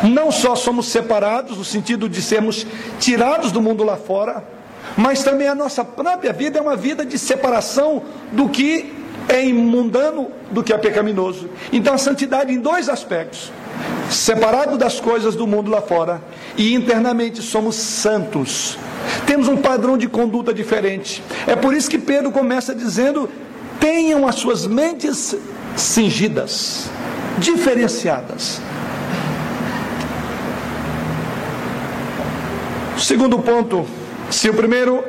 Não 0.04 0.32
só 0.32 0.56
somos 0.56 0.88
separados, 0.88 1.58
no 1.58 1.66
sentido 1.66 2.10
de 2.10 2.22
sermos 2.22 2.66
tirados 3.00 3.52
do 3.52 3.62
mundo 3.62 3.84
lá 3.84 3.96
fora, 3.96 4.44
mas 4.98 5.24
também 5.24 5.48
a 5.48 5.56
nossa 5.56 5.84
própria 5.84 6.32
vida 6.32 6.60
é 6.60 6.62
uma 6.62 6.76
vida 6.76 7.06
de 7.06 7.18
separação 7.18 8.04
do 8.32 8.50
que 8.50 8.94
é 9.28 9.46
imundano, 9.46 10.32
do 10.52 10.64
que 10.64 10.74
é 10.74 10.78
pecaminoso. 10.78 11.50
Então 11.72 11.94
a 11.94 11.98
santidade 11.98 12.54
em 12.54 12.60
dois 12.60 12.90
aspectos: 12.90 13.52
separado 14.10 14.78
das 14.78 15.00
coisas 15.00 15.36
do 15.36 15.48
mundo 15.48 15.72
lá 15.72 15.82
fora 15.82 16.22
e 16.58 16.74
internamente 16.74 17.42
somos 17.42 17.76
santos. 17.76 18.78
Temos 19.26 19.48
um 19.48 19.58
padrão 19.58 19.98
de 19.98 20.08
conduta 20.08 20.54
diferente. 20.54 21.22
É 21.48 21.56
por 21.56 21.74
isso 21.74 21.90
que 21.90 21.98
Pedro 21.98 22.32
começa 22.32 22.74
dizendo: 22.74 23.30
tenham 23.80 24.28
as 24.28 24.36
suas 24.36 24.66
mentes 24.66 25.36
cingidas, 25.76 26.90
diferenciadas. 27.38 28.62
Segundo 32.98 33.40
ponto, 33.40 33.86
se 34.32 34.50
o 34.50 34.54
primeiro 34.54 35.04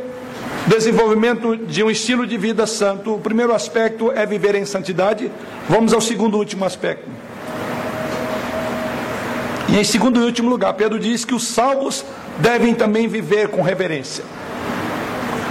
desenvolvimento 0.66 1.56
de 1.56 1.82
um 1.82 1.90
estilo 1.90 2.26
de 2.26 2.36
vida 2.36 2.66
santo, 2.66 3.14
o 3.14 3.20
primeiro 3.20 3.54
aspecto 3.54 4.10
é 4.10 4.26
viver 4.26 4.54
em 4.54 4.64
santidade, 4.64 5.30
vamos 5.68 5.92
ao 5.92 6.00
segundo 6.00 6.36
último 6.36 6.64
aspecto. 6.64 7.08
E 9.68 9.78
em 9.78 9.84
segundo 9.84 10.20
e 10.20 10.24
último 10.24 10.50
lugar, 10.50 10.74
Pedro 10.74 10.98
diz 10.98 11.24
que 11.24 11.34
os 11.34 11.44
salvos 11.44 12.04
devem 12.38 12.74
também 12.74 13.08
viver 13.08 13.48
com 13.48 13.62
reverência. 13.62 14.24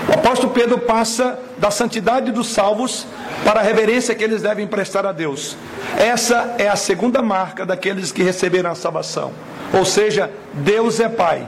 O 0.10 0.14
apóstolo 0.14 0.54
Pedro 0.54 0.78
passa 0.78 1.40
da 1.58 1.72
santidade 1.72 2.32
dos 2.32 2.48
salvos 2.48 3.06
para 3.44 3.60
a 3.60 3.64
reverência 3.64 4.16
que 4.16 4.24
eles 4.24 4.42
devem 4.42 4.68
prestar 4.68 5.06
a 5.06 5.12
Deus. 5.12 5.56
Essa 5.98 6.56
é 6.58 6.68
a 6.68 6.76
segunda 6.76 7.22
marca 7.22 7.66
daqueles 7.66 8.12
que 8.12 8.24
receberam 8.24 8.72
a 8.72 8.76
salvação. 8.76 9.32
Ou 9.74 9.86
seja, 9.86 10.30
Deus 10.54 11.00
é 11.00 11.10
Pai, 11.10 11.48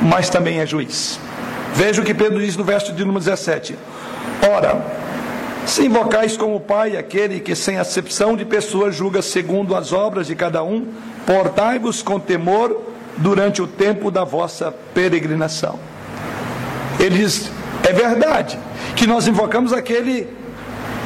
mas 0.00 0.30
também 0.30 0.60
é 0.60 0.66
juiz. 0.66 1.18
Veja 1.74 2.02
o 2.02 2.04
que 2.04 2.14
Pedro 2.14 2.38
diz 2.38 2.56
no 2.56 2.64
verso 2.64 2.92
de 2.92 3.04
número 3.04 3.24
17: 3.24 3.76
Ora, 4.50 4.84
se 5.66 5.86
invocais 5.86 6.36
como 6.36 6.60
Pai 6.60 6.96
aquele 6.96 7.40
que, 7.40 7.54
sem 7.54 7.78
acepção 7.78 8.36
de 8.36 8.44
pessoas, 8.44 8.94
julga 8.94 9.22
segundo 9.22 9.76
as 9.76 9.92
obras 9.92 10.26
de 10.26 10.34
cada 10.34 10.62
um, 10.62 10.86
portai-vos 11.26 12.02
com 12.02 12.18
temor 12.18 12.82
durante 13.16 13.62
o 13.62 13.66
tempo 13.66 14.10
da 14.10 14.24
vossa 14.24 14.72
peregrinação. 14.92 15.78
Ele 16.98 17.18
diz: 17.18 17.50
é 17.82 17.92
verdade 17.92 18.58
que 18.96 19.06
nós 19.06 19.26
invocamos 19.26 19.72
aquele 19.72 20.28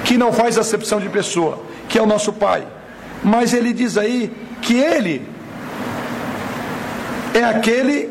que 0.04 0.16
não 0.16 0.32
faz 0.32 0.58
acepção 0.58 1.00
de 1.00 1.08
pessoa, 1.08 1.62
que 1.88 1.98
é 1.98 2.02
o 2.02 2.06
nosso 2.06 2.32
Pai. 2.32 2.66
Mas 3.22 3.52
ele 3.52 3.72
diz 3.72 3.96
aí 3.96 4.32
que 4.62 4.74
ele 4.74 5.26
é 7.34 7.44
aquele 7.44 8.10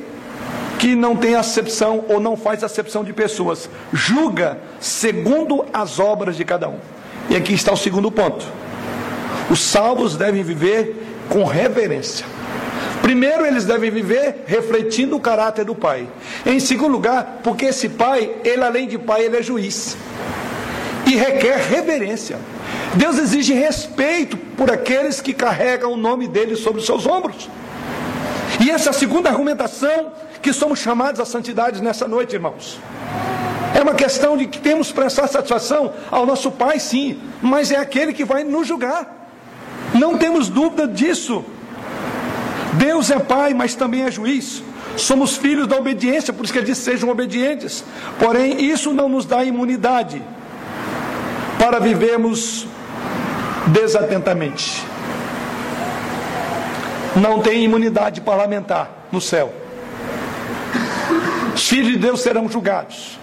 que 0.78 0.96
não 0.96 1.16
tem 1.16 1.36
acepção 1.36 2.04
ou 2.10 2.20
não 2.20 2.36
faz 2.36 2.64
acepção 2.64 3.04
de 3.04 3.14
pessoas, 3.14 3.70
julga 3.94 4.60
segundo 4.80 5.66
as 5.74 6.00
obras 6.00 6.36
de 6.36 6.44
cada 6.44 6.68
um. 6.68 6.80
E 7.30 7.36
aqui 7.36 7.54
está 7.54 7.72
o 7.72 7.78
segundo 7.78 8.12
ponto. 8.12 8.46
Os 9.50 9.62
salvos 9.62 10.16
devem 10.16 10.44
viver 10.44 11.08
com 11.30 11.44
reverência. 11.44 12.26
Primeiro, 13.06 13.46
eles 13.46 13.66
devem 13.66 13.92
viver 13.92 14.46
refletindo 14.48 15.16
o 15.16 15.20
caráter 15.20 15.64
do 15.64 15.76
pai. 15.76 16.08
Em 16.44 16.60
segundo 16.60 16.94
lugar, 16.94 17.42
porque 17.44 17.66
esse 17.66 17.88
pai, 17.88 18.38
ele 18.44 18.64
além 18.64 18.88
de 18.88 18.98
pai, 18.98 19.26
ele 19.26 19.38
é 19.38 19.44
juiz. 19.44 19.96
E 21.06 21.16
requer 21.16 21.56
reverência. 21.70 22.40
Deus 22.96 23.20
exige 23.20 23.54
respeito 23.54 24.36
por 24.36 24.72
aqueles 24.72 25.22
que 25.22 25.34
carregam 25.34 25.92
o 25.92 25.98
nome 25.98 26.28
dele 26.28 26.56
sobre 26.56 26.80
os 26.80 26.86
seus 26.88 27.06
ombros. 27.06 27.48
E 28.60 28.72
essa 28.72 28.90
é 28.90 28.92
a 28.92 28.94
segunda 28.94 29.30
argumentação 29.30 30.12
que 30.42 30.52
somos 30.52 30.80
chamados 30.80 31.22
à 31.22 31.26
santidade 31.26 31.84
nessa 31.84 32.08
noite, 32.08 32.34
irmãos. 32.34 32.80
É 33.76 33.84
uma 33.84 33.94
questão 33.94 34.36
de 34.36 34.48
que 34.48 34.58
temos 34.58 34.88
que 34.88 34.96
prestar 34.96 35.28
satisfação 35.28 35.94
ao 36.10 36.26
nosso 36.26 36.50
Pai, 36.50 36.80
sim, 36.80 37.22
mas 37.40 37.70
é 37.70 37.76
aquele 37.76 38.14
que 38.14 38.26
vai 38.26 38.44
nos 38.44 38.68
julgar. 38.68 39.30
Não 39.94 40.18
temos 40.18 40.50
dúvida 40.50 40.88
disso. 40.88 41.46
Deus 42.78 43.12
é 43.12 43.20
Pai, 43.20 43.54
mas 43.54 43.76
também 43.76 44.04
é 44.04 44.12
juiz. 44.12 44.64
Somos 44.98 45.36
filhos 45.38 45.68
da 45.68 45.78
obediência, 45.78 46.34
por 46.34 46.44
isso 46.44 46.54
que 46.54 46.60
ele 46.60 46.68
diz: 46.68 46.78
sejam 46.78 47.10
obedientes. 47.10 47.84
Porém, 48.20 48.66
isso 48.66 48.94
não 48.94 49.10
nos 49.10 49.26
dá 49.26 49.44
imunidade 49.44 50.22
para 51.60 51.80
vivermos 51.80 52.68
desatentamente. 53.68 54.84
Não 57.16 57.42
tem 57.42 57.64
imunidade 57.64 58.22
parlamentar 58.22 59.08
no 59.12 59.22
céu. 59.22 59.54
Os 61.54 61.68
filhos 61.68 61.94
de 61.94 61.98
Deus 61.98 62.22
serão 62.22 62.50
julgados. 62.50 63.18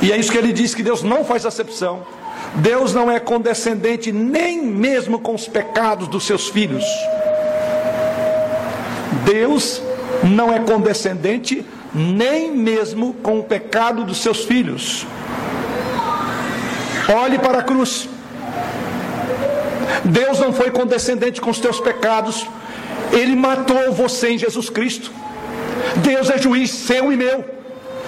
E 0.00 0.10
é 0.10 0.16
isso 0.16 0.32
que 0.32 0.38
ele 0.38 0.52
diz: 0.52 0.74
que 0.74 0.82
Deus 0.82 1.02
não 1.02 1.24
faz 1.24 1.46
acepção. 1.46 2.04
Deus 2.56 2.92
não 2.92 3.10
é 3.10 3.18
condescendente 3.18 4.12
nem 4.12 4.60
mesmo 4.60 5.18
com 5.18 5.34
os 5.34 5.48
pecados 5.48 6.06
dos 6.06 6.24
seus 6.24 6.48
filhos. 6.48 6.84
Deus 9.24 9.82
não 10.22 10.52
é 10.52 10.60
condescendente 10.60 11.64
nem 11.94 12.50
mesmo 12.50 13.14
com 13.14 13.38
o 13.38 13.44
pecado 13.44 14.04
dos 14.04 14.18
seus 14.18 14.44
filhos. 14.44 15.06
Olhe 17.08 17.38
para 17.38 17.58
a 17.58 17.62
cruz. 17.62 18.08
Deus 20.04 20.38
não 20.38 20.52
foi 20.52 20.70
condescendente 20.70 21.40
com 21.40 21.50
os 21.50 21.60
teus 21.60 21.80
pecados, 21.80 22.46
Ele 23.12 23.36
matou 23.36 23.92
você 23.92 24.30
em 24.30 24.38
Jesus 24.38 24.68
Cristo. 24.68 25.12
Deus 25.96 26.30
é 26.30 26.38
juiz 26.38 26.70
seu 26.70 27.12
e 27.12 27.16
meu, 27.16 27.44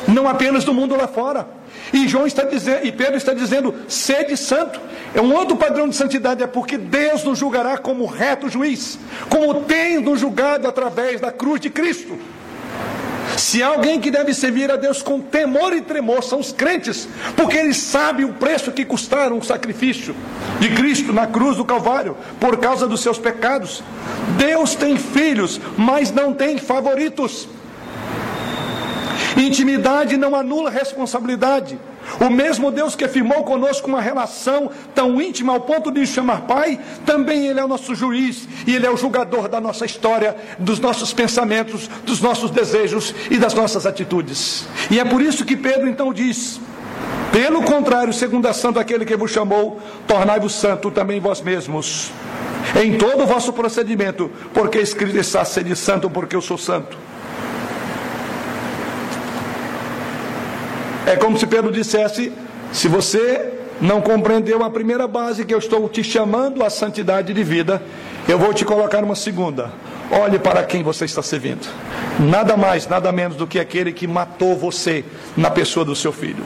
não 0.08 0.28
apenas 0.28 0.64
do 0.64 0.74
mundo 0.74 0.96
lá 0.96 1.06
fora. 1.06 1.46
E 1.92 2.08
João 2.08 2.26
está 2.26 2.44
dizendo, 2.44 2.86
e 2.86 2.92
Pedro 2.92 3.16
está 3.16 3.32
dizendo, 3.34 3.74
sede 3.88 4.36
santo. 4.36 4.80
É 5.14 5.20
um 5.20 5.32
outro 5.34 5.56
padrão 5.56 5.88
de 5.88 5.94
santidade, 5.94 6.42
é 6.42 6.46
porque 6.46 6.76
Deus 6.76 7.22
nos 7.24 7.38
julgará 7.38 7.76
como 7.78 8.06
reto 8.06 8.48
juiz, 8.48 8.98
como 9.28 9.62
tem 9.62 10.00
nos 10.00 10.20
julgado 10.20 10.66
através 10.66 11.20
da 11.20 11.30
cruz 11.30 11.60
de 11.60 11.70
Cristo. 11.70 12.18
Se 13.36 13.62
alguém 13.62 14.00
que 14.00 14.10
deve 14.10 14.32
servir 14.32 14.70
a 14.70 14.76
Deus 14.76 15.02
com 15.02 15.20
temor 15.20 15.72
e 15.72 15.80
tremor, 15.80 16.22
são 16.22 16.38
os 16.38 16.52
crentes, 16.52 17.08
porque 17.36 17.56
eles 17.56 17.76
sabem 17.76 18.24
o 18.24 18.34
preço 18.34 18.70
que 18.70 18.84
custaram 18.84 19.38
o 19.38 19.44
sacrifício 19.44 20.14
de 20.60 20.68
Cristo 20.70 21.12
na 21.12 21.26
cruz 21.26 21.56
do 21.56 21.64
Calvário, 21.64 22.16
por 22.38 22.56
causa 22.58 22.86
dos 22.86 23.00
seus 23.00 23.18
pecados. 23.18 23.82
Deus 24.36 24.74
tem 24.74 24.96
filhos, 24.96 25.60
mas 25.76 26.12
não 26.12 26.32
tem 26.32 26.58
favoritos. 26.58 27.48
Intimidade 29.36 30.16
não 30.16 30.34
anula 30.34 30.70
responsabilidade. 30.70 31.78
O 32.20 32.30
mesmo 32.30 32.70
Deus 32.70 32.94
que 32.94 33.04
afirmou 33.04 33.44
conosco 33.44 33.88
uma 33.88 34.00
relação 34.00 34.70
tão 34.94 35.20
íntima 35.20 35.52
ao 35.52 35.60
ponto 35.60 35.90
de 35.90 36.00
nos 36.00 36.10
chamar 36.10 36.42
Pai, 36.42 36.78
também 37.04 37.46
Ele 37.46 37.58
é 37.58 37.64
o 37.64 37.68
nosso 37.68 37.94
juiz 37.94 38.46
e 38.66 38.74
Ele 38.74 38.86
é 38.86 38.90
o 38.90 38.96
julgador 38.96 39.48
da 39.48 39.60
nossa 39.60 39.84
história, 39.84 40.36
dos 40.58 40.78
nossos 40.78 41.12
pensamentos, 41.12 41.88
dos 42.04 42.20
nossos 42.20 42.50
desejos 42.50 43.14
e 43.30 43.38
das 43.38 43.54
nossas 43.54 43.86
atitudes. 43.86 44.66
E 44.90 45.00
é 45.00 45.04
por 45.04 45.22
isso 45.22 45.44
que 45.44 45.56
Pedro 45.56 45.88
então 45.88 46.12
diz: 46.12 46.60
Pelo 47.32 47.62
contrário, 47.62 48.12
segundo 48.12 48.46
a 48.46 48.52
santo 48.52 48.78
aquele 48.78 49.04
que 49.04 49.16
vos 49.16 49.30
chamou, 49.30 49.80
tornai-vos 50.06 50.54
santo 50.54 50.90
também 50.90 51.20
vós 51.20 51.40
mesmos, 51.40 52.12
em 52.80 52.96
todo 52.96 53.24
o 53.24 53.26
vosso 53.26 53.52
procedimento, 53.52 54.30
porque 54.52 54.78
escrito 54.78 55.16
está, 55.16 55.44
sede 55.44 55.74
santo, 55.74 56.08
porque 56.10 56.36
eu 56.36 56.42
sou 56.42 56.58
santo. 56.58 57.13
É 61.06 61.16
como 61.16 61.38
se 61.38 61.46
Pedro 61.46 61.70
dissesse: 61.70 62.32
se 62.72 62.88
você 62.88 63.52
não 63.80 64.00
compreendeu 64.00 64.62
a 64.62 64.70
primeira 64.70 65.06
base 65.06 65.44
que 65.44 65.52
eu 65.52 65.58
estou 65.58 65.88
te 65.88 66.02
chamando 66.02 66.64
à 66.64 66.70
santidade 66.70 67.32
de 67.32 67.44
vida, 67.44 67.82
eu 68.28 68.38
vou 68.38 68.54
te 68.54 68.64
colocar 68.64 69.02
uma 69.04 69.14
segunda. 69.14 69.70
Olhe 70.10 70.38
para 70.38 70.62
quem 70.64 70.82
você 70.82 71.04
está 71.04 71.22
servindo. 71.22 71.66
Nada 72.18 72.56
mais, 72.56 72.86
nada 72.86 73.10
menos 73.10 73.36
do 73.36 73.46
que 73.46 73.58
aquele 73.58 73.92
que 73.92 74.06
matou 74.06 74.56
você 74.56 75.04
na 75.36 75.50
pessoa 75.50 75.84
do 75.84 75.96
seu 75.96 76.12
filho. 76.12 76.44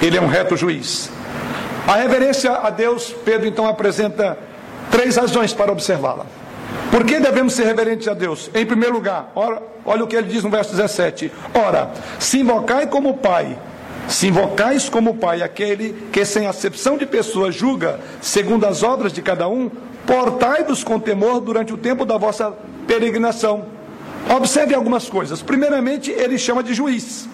Ele 0.00 0.16
é 0.16 0.20
um 0.20 0.26
reto 0.26 0.56
juiz. 0.56 1.10
A 1.86 1.96
reverência 1.96 2.52
a 2.52 2.70
Deus, 2.70 3.14
Pedro 3.24 3.46
então 3.46 3.66
apresenta 3.66 4.38
três 4.90 5.16
razões 5.16 5.52
para 5.52 5.72
observá-la. 5.72 6.26
Por 6.90 7.04
que 7.04 7.18
devemos 7.18 7.54
ser 7.54 7.64
reverentes 7.64 8.08
a 8.08 8.14
Deus? 8.14 8.50
Em 8.54 8.64
primeiro 8.64 8.94
lugar, 8.94 9.32
olha 9.84 10.04
o 10.04 10.06
que 10.06 10.16
ele 10.16 10.28
diz 10.28 10.42
no 10.44 10.50
verso 10.50 10.70
17: 10.70 11.30
Ora, 11.52 11.90
se 12.18 12.40
invocai 12.40 12.86
como 12.86 13.18
Pai, 13.18 13.58
se 14.08 14.28
invocais 14.28 14.88
como 14.88 15.14
Pai 15.14 15.42
aquele 15.42 16.08
que, 16.12 16.24
sem 16.24 16.46
acepção 16.46 16.96
de 16.96 17.06
pessoas, 17.06 17.54
julga 17.54 18.00
segundo 18.20 18.66
as 18.66 18.82
obras 18.82 19.12
de 19.12 19.22
cada 19.22 19.48
um, 19.48 19.70
portai-vos 20.06 20.84
com 20.84 21.00
temor 21.00 21.40
durante 21.40 21.72
o 21.72 21.76
tempo 21.76 22.04
da 22.04 22.16
vossa 22.16 22.52
peregrinação. 22.86 23.66
Observe 24.28 24.74
algumas 24.74 25.08
coisas. 25.08 25.42
Primeiramente, 25.42 26.10
ele 26.10 26.38
chama 26.38 26.62
de 26.62 26.74
juiz. 26.74 27.28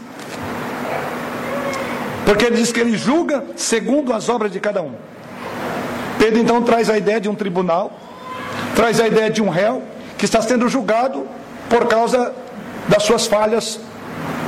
Porque 2.24 2.44
ele 2.44 2.56
diz 2.56 2.70
que 2.70 2.80
ele 2.80 2.96
julga 2.96 3.44
segundo 3.56 4.12
as 4.12 4.28
obras 4.28 4.52
de 4.52 4.60
cada 4.60 4.82
um. 4.82 4.92
Pedro 6.18 6.38
então 6.38 6.62
traz 6.62 6.90
a 6.90 6.98
ideia 6.98 7.20
de 7.20 7.28
um 7.28 7.34
tribunal, 7.34 7.98
traz 8.76 9.00
a 9.00 9.06
ideia 9.06 9.30
de 9.30 9.42
um 9.42 9.48
réu 9.48 9.82
que 10.18 10.24
está 10.24 10.42
sendo 10.42 10.68
julgado 10.68 11.26
por 11.68 11.86
causa 11.86 12.32
das 12.88 13.02
suas 13.02 13.26
falhas, 13.26 13.80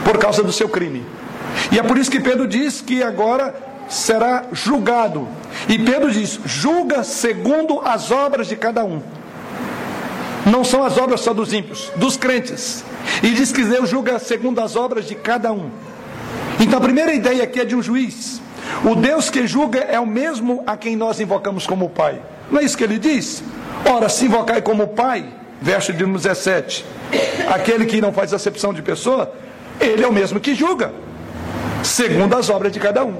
por 0.04 0.18
causa 0.18 0.42
do 0.42 0.52
seu 0.52 0.68
crime. 0.68 1.04
E 1.70 1.78
é 1.78 1.82
por 1.82 1.98
isso 1.98 2.10
que 2.10 2.20
Pedro 2.20 2.46
diz 2.46 2.80
que 2.80 3.02
agora 3.02 3.54
será 3.88 4.44
julgado. 4.52 5.28
E 5.68 5.78
Pedro 5.78 6.10
diz: 6.10 6.40
julga 6.44 7.02
segundo 7.04 7.80
as 7.84 8.10
obras 8.10 8.46
de 8.46 8.56
cada 8.56 8.84
um. 8.84 9.00
Não 10.44 10.64
são 10.64 10.82
as 10.82 10.98
obras 10.98 11.20
só 11.20 11.32
dos 11.32 11.52
ímpios, 11.52 11.92
dos 11.96 12.16
crentes. 12.16 12.84
E 13.22 13.30
diz 13.30 13.52
que 13.52 13.64
Deus 13.64 13.88
julga 13.88 14.18
segundo 14.18 14.60
as 14.60 14.74
obras 14.74 15.06
de 15.06 15.14
cada 15.14 15.52
um. 15.52 15.70
Então 16.58 16.78
a 16.78 16.82
primeira 16.82 17.14
ideia 17.14 17.44
aqui 17.44 17.60
é 17.60 17.64
de 17.64 17.76
um 17.76 17.82
juiz. 17.82 18.40
O 18.84 18.94
Deus 18.94 19.30
que 19.30 19.46
julga 19.46 19.80
é 19.80 19.98
o 20.00 20.06
mesmo 20.06 20.62
a 20.66 20.76
quem 20.76 20.96
nós 20.96 21.20
invocamos 21.20 21.66
como 21.66 21.90
Pai. 21.90 22.20
Não 22.50 22.60
é 22.60 22.64
isso 22.64 22.76
que 22.76 22.84
ele 22.84 22.98
diz? 22.98 23.42
Ora, 23.84 24.08
se 24.08 24.26
invocai 24.26 24.62
como 24.62 24.88
Pai, 24.88 25.24
verso 25.60 25.92
de 25.92 26.04
17, 26.04 26.84
aquele 27.48 27.86
que 27.86 28.00
não 28.00 28.12
faz 28.12 28.32
acepção 28.32 28.72
de 28.72 28.82
pessoa, 28.82 29.32
ele 29.80 30.02
é 30.02 30.08
o 30.08 30.12
mesmo 30.12 30.40
que 30.40 30.54
julga, 30.54 30.92
segundo 31.82 32.36
as 32.36 32.48
obras 32.50 32.72
de 32.72 32.80
cada 32.80 33.04
um. 33.04 33.16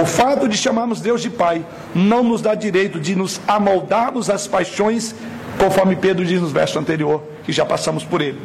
O 0.00 0.04
fato 0.04 0.48
de 0.48 0.56
chamarmos 0.56 1.00
Deus 1.00 1.22
de 1.22 1.30
Pai 1.30 1.64
não 1.94 2.22
nos 2.22 2.42
dá 2.42 2.54
direito 2.54 3.00
de 3.00 3.16
nos 3.16 3.40
amoldarmos 3.48 4.30
às 4.30 4.46
paixões, 4.46 5.14
conforme 5.58 5.96
Pedro 5.96 6.24
diz 6.24 6.40
no 6.40 6.48
verso 6.48 6.78
anterior, 6.78 7.22
que 7.44 7.52
já 7.52 7.64
passamos 7.64 8.04
por 8.04 8.20
ele. 8.20 8.40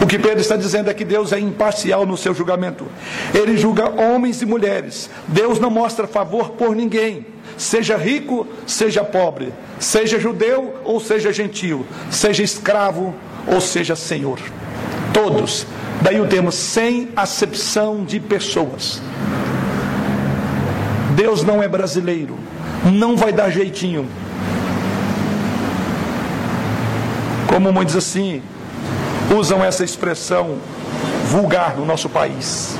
O 0.00 0.06
que 0.06 0.18
Pedro 0.18 0.40
está 0.40 0.56
dizendo 0.56 0.90
é 0.90 0.94
que 0.94 1.04
Deus 1.04 1.32
é 1.32 1.38
imparcial 1.38 2.06
no 2.06 2.16
seu 2.16 2.34
julgamento. 2.34 2.86
Ele 3.34 3.56
julga 3.56 3.88
homens 3.88 4.42
e 4.42 4.46
mulheres. 4.46 5.08
Deus 5.28 5.60
não 5.60 5.70
mostra 5.70 6.06
favor 6.06 6.50
por 6.50 6.74
ninguém, 6.74 7.26
seja 7.56 7.96
rico, 7.96 8.46
seja 8.66 9.04
pobre, 9.04 9.52
seja 9.78 10.18
judeu 10.18 10.74
ou 10.84 11.00
seja 11.00 11.32
gentil, 11.32 11.86
seja 12.10 12.42
escravo 12.42 13.14
ou 13.46 13.60
seja 13.60 13.96
senhor. 13.96 14.38
Todos. 15.12 15.66
Daí 16.00 16.20
o 16.20 16.26
termo 16.26 16.50
sem 16.50 17.10
acepção 17.14 18.04
de 18.04 18.18
pessoas. 18.18 19.00
Deus 21.14 21.42
não 21.42 21.62
é 21.62 21.68
brasileiro, 21.68 22.36
não 22.84 23.16
vai 23.16 23.32
dar 23.32 23.50
jeitinho. 23.50 24.08
Como 27.46 27.72
muitos 27.72 27.94
assim 27.94 28.42
usam 29.30 29.62
essa 29.62 29.84
expressão 29.84 30.56
vulgar 31.26 31.76
no 31.76 31.84
nosso 31.84 32.08
país. 32.08 32.76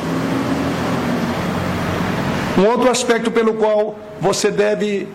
Um 2.62 2.66
outro 2.66 2.88
aspecto 2.88 3.28
pelo 3.28 3.54
qual 3.54 3.98
você 4.20 4.48
deve 4.48 5.08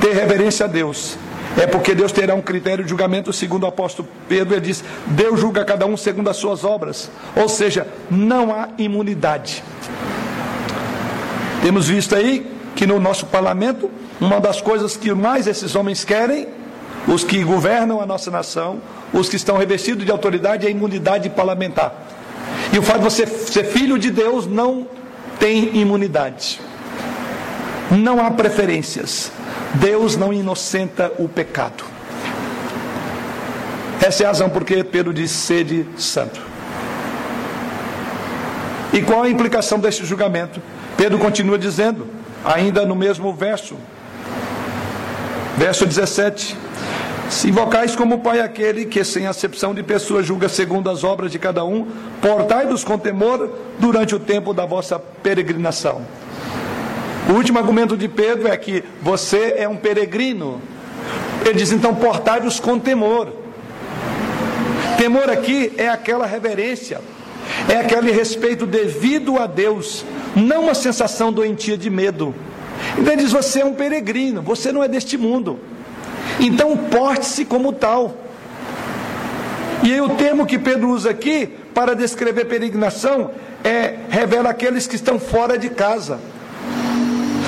ter 0.00 0.14
reverência 0.14 0.64
a 0.64 0.68
Deus 0.68 1.18
é 1.60 1.66
porque 1.66 1.92
Deus 1.92 2.12
terá 2.12 2.36
um 2.36 2.40
critério 2.40 2.84
de 2.84 2.90
julgamento, 2.90 3.32
segundo 3.32 3.64
o 3.64 3.66
apóstolo 3.66 4.08
Pedro, 4.28 4.54
ele 4.54 4.60
diz: 4.60 4.84
Deus 5.06 5.40
julga 5.40 5.64
cada 5.64 5.86
um 5.86 5.96
segundo 5.96 6.30
as 6.30 6.36
suas 6.36 6.62
obras. 6.62 7.10
Ou 7.34 7.48
seja, 7.48 7.88
não 8.08 8.52
há 8.52 8.68
imunidade. 8.78 9.64
Temos 11.62 11.88
visto 11.88 12.14
aí 12.14 12.46
que 12.76 12.86
no 12.86 13.00
nosso 13.00 13.26
parlamento, 13.26 13.90
uma 14.20 14.40
das 14.40 14.60
coisas 14.60 14.96
que 14.96 15.12
mais 15.12 15.48
esses 15.48 15.74
homens 15.74 16.04
querem, 16.04 16.46
os 17.08 17.24
que 17.24 17.42
governam 17.42 18.00
a 18.00 18.06
nossa 18.06 18.30
nação, 18.30 18.80
os 19.12 19.28
que 19.28 19.34
estão 19.34 19.56
revestidos 19.56 20.04
de 20.04 20.12
autoridade, 20.12 20.64
é 20.64 20.68
a 20.68 20.70
imunidade 20.70 21.28
parlamentar. 21.28 21.92
E 22.72 22.78
o 22.78 22.82
fato 22.82 22.98
de 22.98 23.04
você 23.04 23.26
ser 23.26 23.64
filho 23.64 23.98
de 23.98 24.10
Deus 24.12 24.46
não 24.46 24.86
tem 25.40 25.76
imunidade. 25.76 26.60
Não 27.90 28.24
há 28.24 28.30
preferências. 28.30 29.30
Deus 29.74 30.16
não 30.16 30.32
inocenta 30.32 31.12
o 31.18 31.28
pecado. 31.28 31.84
Essa 34.00 34.22
é 34.22 34.26
a 34.26 34.28
razão 34.28 34.50
porque 34.50 34.82
Pedro 34.84 35.12
diz 35.12 35.30
sede 35.30 35.86
santo. 35.96 36.40
E 38.92 39.02
qual 39.02 39.22
a 39.22 39.30
implicação 39.30 39.78
desse 39.78 40.04
julgamento? 40.04 40.60
Pedro 40.96 41.18
continua 41.18 41.58
dizendo: 41.58 42.06
ainda 42.44 42.84
no 42.84 42.94
mesmo 42.94 43.32
verso, 43.32 43.76
verso 45.56 45.86
17: 45.86 46.56
Se 47.28 47.48
invocais 47.48 47.96
como 47.96 48.20
Pai 48.20 48.40
aquele 48.40 48.84
que, 48.84 49.02
sem 49.02 49.26
acepção 49.26 49.74
de 49.74 49.82
pessoas, 49.82 50.26
julga 50.26 50.48
segundo 50.48 50.90
as 50.90 51.02
obras 51.02 51.32
de 51.32 51.38
cada 51.38 51.64
um, 51.64 51.86
portai-vos 52.20 52.84
com 52.84 52.98
temor 52.98 53.50
durante 53.78 54.14
o 54.14 54.20
tempo 54.20 54.52
da 54.54 54.64
vossa 54.64 54.98
peregrinação. 54.98 56.02
O 57.28 57.32
último 57.32 57.58
argumento 57.58 57.96
de 57.96 58.06
Pedro 58.06 58.48
é 58.48 58.56
que 58.56 58.84
você 59.00 59.54
é 59.56 59.68
um 59.68 59.76
peregrino. 59.76 60.60
Ele 61.44 61.54
diz 61.54 61.72
então: 61.72 61.94
portai-vos 61.94 62.60
com 62.60 62.78
temor. 62.78 63.32
Temor 64.98 65.30
aqui 65.30 65.72
é 65.76 65.88
aquela 65.88 66.26
reverência, 66.26 67.00
é 67.68 67.76
aquele 67.76 68.12
respeito 68.12 68.66
devido 68.66 69.38
a 69.38 69.46
Deus, 69.46 70.04
não 70.36 70.64
uma 70.64 70.74
sensação 70.74 71.32
doentia 71.32 71.76
de 71.76 71.88
medo. 71.88 72.34
Então 72.98 73.12
ele 73.12 73.22
diz: 73.22 73.32
você 73.32 73.60
é 73.60 73.64
um 73.64 73.74
peregrino, 73.74 74.42
você 74.42 74.70
não 74.70 74.82
é 74.82 74.88
deste 74.88 75.16
mundo. 75.16 75.58
Então 76.38 76.76
porte-se 76.76 77.44
como 77.44 77.72
tal. 77.72 78.16
E 79.82 79.92
aí 79.92 80.00
o 80.00 80.10
termo 80.10 80.46
que 80.46 80.58
Pedro 80.58 80.90
usa 80.90 81.10
aqui 81.10 81.46
para 81.74 81.94
descrever 81.94 82.46
peregrinação 82.46 83.30
é 83.62 83.96
revela 84.10 84.50
aqueles 84.50 84.86
que 84.86 84.96
estão 84.96 85.18
fora 85.18 85.58
de 85.58 85.70
casa. 85.70 86.18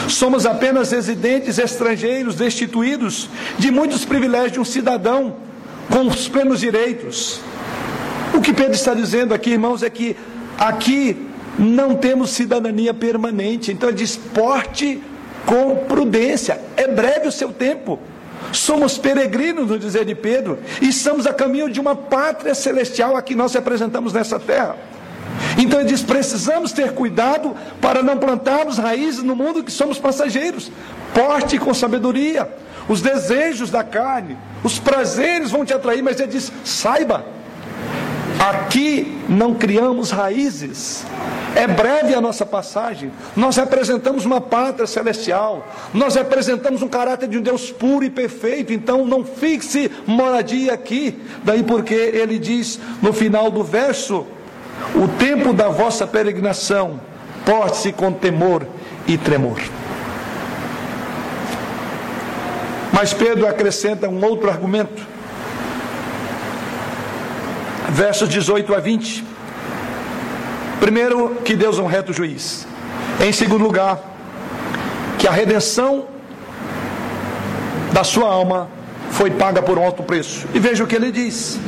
Somos 0.08 0.46
apenas 0.46 0.90
residentes 0.90 1.58
estrangeiros 1.58 2.36
destituídos 2.36 3.28
de 3.58 3.70
muitos 3.70 4.04
privilégios 4.04 4.52
de 4.52 4.60
um 4.60 4.64
cidadão 4.64 5.36
com 5.90 6.06
os 6.06 6.28
plenos 6.28 6.60
direitos. 6.60 7.40
O 8.34 8.40
que 8.40 8.52
Pedro 8.52 8.72
está 8.72 8.94
dizendo 8.94 9.34
aqui, 9.34 9.50
irmãos, 9.50 9.82
é 9.82 9.90
que 9.90 10.16
aqui 10.58 11.28
não 11.58 11.94
temos 11.94 12.30
cidadania 12.30 12.92
permanente. 12.92 13.72
Então 13.72 13.88
ele 13.88 13.98
diz: 13.98 14.16
porte 14.16 15.02
com 15.44 15.76
prudência, 15.76 16.60
é 16.76 16.86
breve 16.86 17.28
o 17.28 17.32
seu 17.32 17.52
tempo. 17.52 17.98
Somos 18.52 18.98
peregrinos, 18.98 19.68
no 19.68 19.78
dizer 19.78 20.04
de 20.04 20.14
Pedro, 20.14 20.58
e 20.80 20.88
estamos 20.88 21.26
a 21.26 21.32
caminho 21.32 21.70
de 21.70 21.80
uma 21.80 21.96
pátria 21.96 22.54
celestial 22.54 23.16
a 23.16 23.22
que 23.22 23.34
nós 23.34 23.54
representamos 23.54 24.12
nessa 24.12 24.38
terra. 24.38 24.76
Então 25.56 25.80
ele 25.80 25.88
diz: 25.88 26.02
precisamos 26.02 26.72
ter 26.72 26.92
cuidado 26.92 27.54
para 27.80 28.02
não 28.02 28.16
plantarmos 28.18 28.78
raízes 28.78 29.22
no 29.22 29.36
mundo 29.36 29.64
que 29.64 29.72
somos 29.72 29.98
passageiros. 29.98 30.70
Porte 31.14 31.58
com 31.58 31.72
sabedoria. 31.72 32.48
Os 32.88 33.00
desejos 33.00 33.70
da 33.70 33.82
carne, 33.82 34.36
os 34.62 34.78
prazeres 34.78 35.50
vão 35.50 35.64
te 35.64 35.74
atrair, 35.74 36.02
mas 36.02 36.20
ele 36.20 36.30
diz: 36.30 36.52
saiba, 36.64 37.24
Aqui 38.38 39.18
não 39.28 39.54
criamos 39.54 40.10
raízes. 40.10 41.04
É 41.54 41.66
breve 41.66 42.14
a 42.14 42.20
nossa 42.20 42.44
passagem. 42.44 43.10
Nós 43.34 43.56
representamos 43.56 44.26
uma 44.26 44.42
pátria 44.42 44.86
celestial. 44.86 45.66
Nós 45.94 46.14
representamos 46.14 46.82
um 46.82 46.88
caráter 46.88 47.28
de 47.28 47.38
um 47.38 47.42
Deus 47.42 47.70
puro 47.70 48.04
e 48.04 48.10
perfeito. 48.10 48.74
Então 48.74 49.06
não 49.06 49.24
fixe 49.24 49.90
moradia 50.06 50.74
aqui. 50.74 51.18
Daí 51.44 51.62
porque 51.62 51.94
ele 51.94 52.38
diz 52.38 52.78
no 53.00 53.12
final 53.12 53.50
do 53.50 53.64
verso: 53.64 54.26
o 54.94 55.08
tempo 55.08 55.52
da 55.52 55.68
vossa 55.68 56.06
peregrinação, 56.06 57.00
porte-se 57.44 57.92
com 57.92 58.12
temor 58.12 58.66
e 59.06 59.16
tremor. 59.18 59.60
Mas 62.92 63.12
Pedro 63.12 63.46
acrescenta 63.46 64.08
um 64.08 64.24
outro 64.24 64.48
argumento. 64.48 65.06
Versos 67.90 68.28
18 68.28 68.74
a 68.74 68.80
20. 68.80 69.24
Primeiro, 70.80 71.36
que 71.44 71.54
Deus 71.54 71.78
é 71.78 71.82
um 71.82 71.86
reto 71.86 72.12
juiz. 72.12 72.66
Em 73.20 73.32
segundo 73.32 73.62
lugar, 73.62 74.00
que 75.18 75.26
a 75.28 75.30
redenção 75.30 76.06
da 77.92 78.04
sua 78.04 78.28
alma 78.28 78.68
foi 79.10 79.30
paga 79.30 79.62
por 79.62 79.78
um 79.78 79.84
alto 79.84 80.02
preço. 80.02 80.46
E 80.54 80.58
veja 80.58 80.84
o 80.84 80.86
que 80.86 80.94
ele 80.94 81.10
diz: 81.10 81.58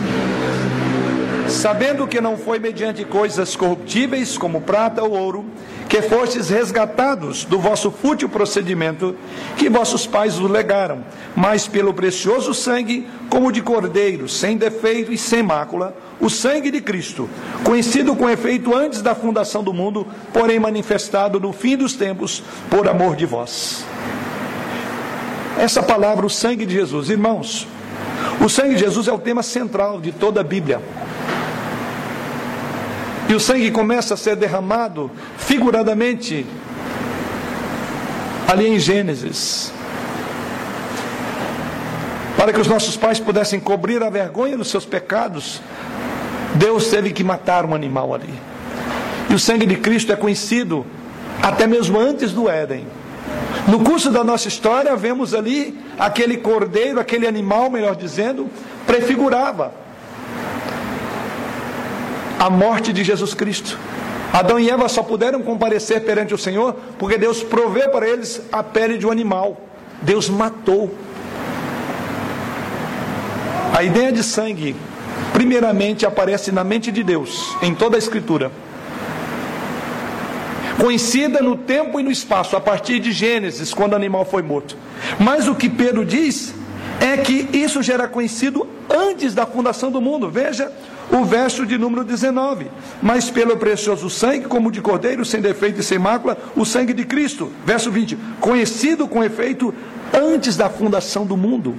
Sabendo 1.49 2.07
que 2.07 2.20
não 2.20 2.36
foi 2.36 2.59
mediante 2.59 3.05
coisas 3.05 3.57
corruptíveis, 3.57 4.36
como 4.36 4.61
prata 4.61 5.03
ou 5.03 5.12
ouro, 5.12 5.46
que 5.88 6.03
fostes 6.03 6.51
resgatados 6.51 7.44
do 7.44 7.59
vosso 7.59 7.90
fútil 7.90 8.28
procedimento 8.28 9.16
que 9.57 9.70
vossos 9.70 10.07
pais 10.07 10.36
vos 10.36 10.51
legaram, 10.51 11.03
mas 11.34 11.66
pelo 11.66 11.94
precioso 11.94 12.53
sangue, 12.53 13.09
como 13.30 13.51
de 13.51 13.62
cordeiro, 13.62 14.28
sem 14.28 14.59
defeito 14.59 15.11
e 15.11 15.16
sem 15.16 15.42
mácula, 15.42 15.96
o 16.20 16.28
sangue 16.28 16.70
de 16.70 16.82
Cristo, 16.82 17.28
conhecido 17.64 18.14
com 18.14 18.28
efeito 18.28 18.76
antes 18.76 19.01
da 19.01 19.14
fundação 19.14 19.64
do 19.64 19.72
mundo, 19.72 20.07
porém 20.32 20.61
manifestado 20.61 21.40
no 21.40 21.53
fim 21.53 21.76
dos 21.76 21.94
tempos, 21.94 22.42
por 22.68 22.86
amor 22.86 23.16
de 23.16 23.24
vós. 23.24 23.84
Essa 25.59 25.82
palavra, 25.82 26.26
o 26.26 26.30
sangue 26.30 26.66
de 26.66 26.74
Jesus, 26.74 27.09
irmãos, 27.09 27.66
o 28.40 28.49
sangue 28.49 28.74
de 28.74 28.80
Jesus 28.80 29.09
é 29.09 29.12
o 29.12 29.18
tema 29.18 29.42
central 29.42 30.01
de 30.01 30.12
toda 30.12 30.40
a 30.40 30.44
Bíblia. 30.44 30.80
E 33.29 33.35
o 33.35 33.41
sangue 33.41 33.70
começa 33.70 34.14
a 34.14 34.16
ser 34.16 34.37
derramado 34.37 35.11
figuradamente 35.37 36.47
ali 38.47 38.66
em 38.66 38.79
Gênesis. 38.79 39.70
Para 42.39 42.53
que 42.53 42.61
os 42.61 42.66
nossos 42.66 42.97
pais 42.97 43.20
pudessem 43.20 43.61
cobrir 43.61 44.03
a 44.03 44.09
vergonha 44.09 44.57
dos 44.57 44.68
seus 44.68 44.87
pecados, 44.87 45.61
Deus 46.55 46.89
teve 46.89 47.12
que 47.12 47.22
matar 47.22 47.66
um 47.66 47.74
animal 47.74 48.14
ali. 48.14 48.33
E 49.29 49.35
o 49.35 49.39
sangue 49.39 49.66
de 49.66 49.76
Cristo 49.76 50.11
é 50.11 50.16
conhecido 50.16 50.87
até 51.43 51.66
mesmo 51.66 52.01
antes 52.01 52.33
do 52.33 52.49
Éden. 52.49 52.87
No 53.66 53.81
curso 53.81 54.11
da 54.11 54.24
nossa 54.24 54.49
história, 54.49 54.97
vemos 54.97 55.35
ali 55.35 55.79
aquele 55.99 56.39
cordeiro, 56.39 56.99
aquele 56.99 57.26
animal, 57.26 57.68
melhor 57.68 57.95
dizendo, 57.95 58.49
prefigurava 58.87 59.74
a 62.39 62.49
morte 62.49 62.93
de 62.93 63.03
Jesus 63.03 63.34
Cristo. 63.34 63.78
Adão 64.32 64.61
e 64.61 64.70
Eva 64.70 64.89
só 64.89 65.03
puderam 65.03 65.43
comparecer 65.43 66.05
perante 66.05 66.34
o 66.34 66.39
Senhor 66.39 66.76
porque 66.99 67.16
Deus 67.16 67.43
provê 67.43 67.89
para 67.89 68.09
eles 68.09 68.43
a 68.53 68.62
pele 68.62 68.99
de 68.99 69.07
um 69.07 69.11
animal. 69.11 69.61
Deus 70.03 70.28
matou. 70.28 70.95
A 73.74 73.82
ideia 73.82 74.12
de 74.12 74.22
sangue, 74.22 74.76
primeiramente, 75.32 76.07
aparece 76.07 76.53
na 76.53 76.62
mente 76.62 76.91
de 76.93 77.03
Deus, 77.03 77.57
em 77.62 77.74
toda 77.74 77.97
a 77.97 77.99
Escritura. 77.99 78.51
Conhecida 80.78 81.41
no 81.41 81.57
tempo 81.57 81.99
e 81.99 82.03
no 82.03 82.11
espaço, 82.11 82.57
a 82.57 82.61
partir 82.61 83.01
de 83.01 83.11
Gênesis, 83.11 83.74
quando 83.74 83.93
o 83.93 83.97
animal 83.97 84.24
foi 84.24 84.43
morto. 84.43 84.76
Mas 85.18 85.49
o 85.49 85.55
que 85.55 85.68
Pedro 85.68 86.05
diz 86.05 86.55
é 87.01 87.16
que 87.16 87.49
isso 87.53 87.82
já 87.82 87.95
era 87.95 88.09
conhecido 88.09 88.66
antes 88.89 89.34
da 89.34 89.45
fundação 89.45 89.91
do 89.91 90.01
mundo. 90.01 90.30
Veja 90.30 90.72
o 91.11 91.24
verso 91.24 91.64
de 91.64 91.78
número 91.78 92.04
19. 92.04 92.66
Mas 93.02 93.30
pelo 93.30 93.56
precioso 93.56 94.11
sangue, 94.11 94.46
como 94.46 94.70
de 94.70 94.80
cordeiro, 94.80 95.24
sem 95.24 95.40
defeito 95.40 95.80
e 95.80 95.82
sem 95.82 95.98
mácula, 95.98 96.36
o 96.54 96.64
sangue 96.64 96.92
de 96.92 97.04
Cristo. 97.04 97.52
Verso 97.64 97.90
20. 97.90 98.16
Conhecido 98.40 99.09
com 99.09 99.24
efeito 99.24 99.74
antes 100.12 100.56
da 100.56 100.68
fundação 100.68 101.24
do 101.24 101.36
mundo. 101.36 101.74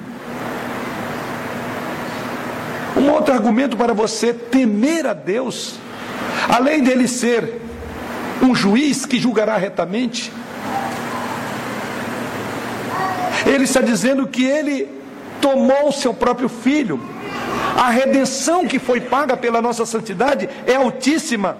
Um 2.97 3.09
outro 3.11 3.34
argumento 3.34 3.77
para 3.77 3.93
você 3.93 4.34
temer 4.34 5.05
a 5.05 5.13
Deus, 5.13 5.75
além 6.49 6.84
dele 6.84 7.07
ser 7.07 7.61
um 8.41 8.53
juiz 8.55 9.05
que 9.05 9.19
julgará 9.19 9.57
retamente, 9.57 10.32
ele 13.45 13.63
está 13.63 13.82
dizendo 13.82 14.27
que 14.27 14.43
ele 14.43 14.88
tomou 15.41 15.89
o 15.89 15.93
seu 15.93 16.13
próprio 16.13 16.49
filho 16.49 16.99
a 17.80 17.89
redenção 17.89 18.67
que 18.67 18.77
foi 18.77 18.99
paga 18.99 19.38
pela 19.38 19.61
nossa 19.61 19.86
santidade 19.86 20.49
é 20.67 20.75
altíssima. 20.75 21.55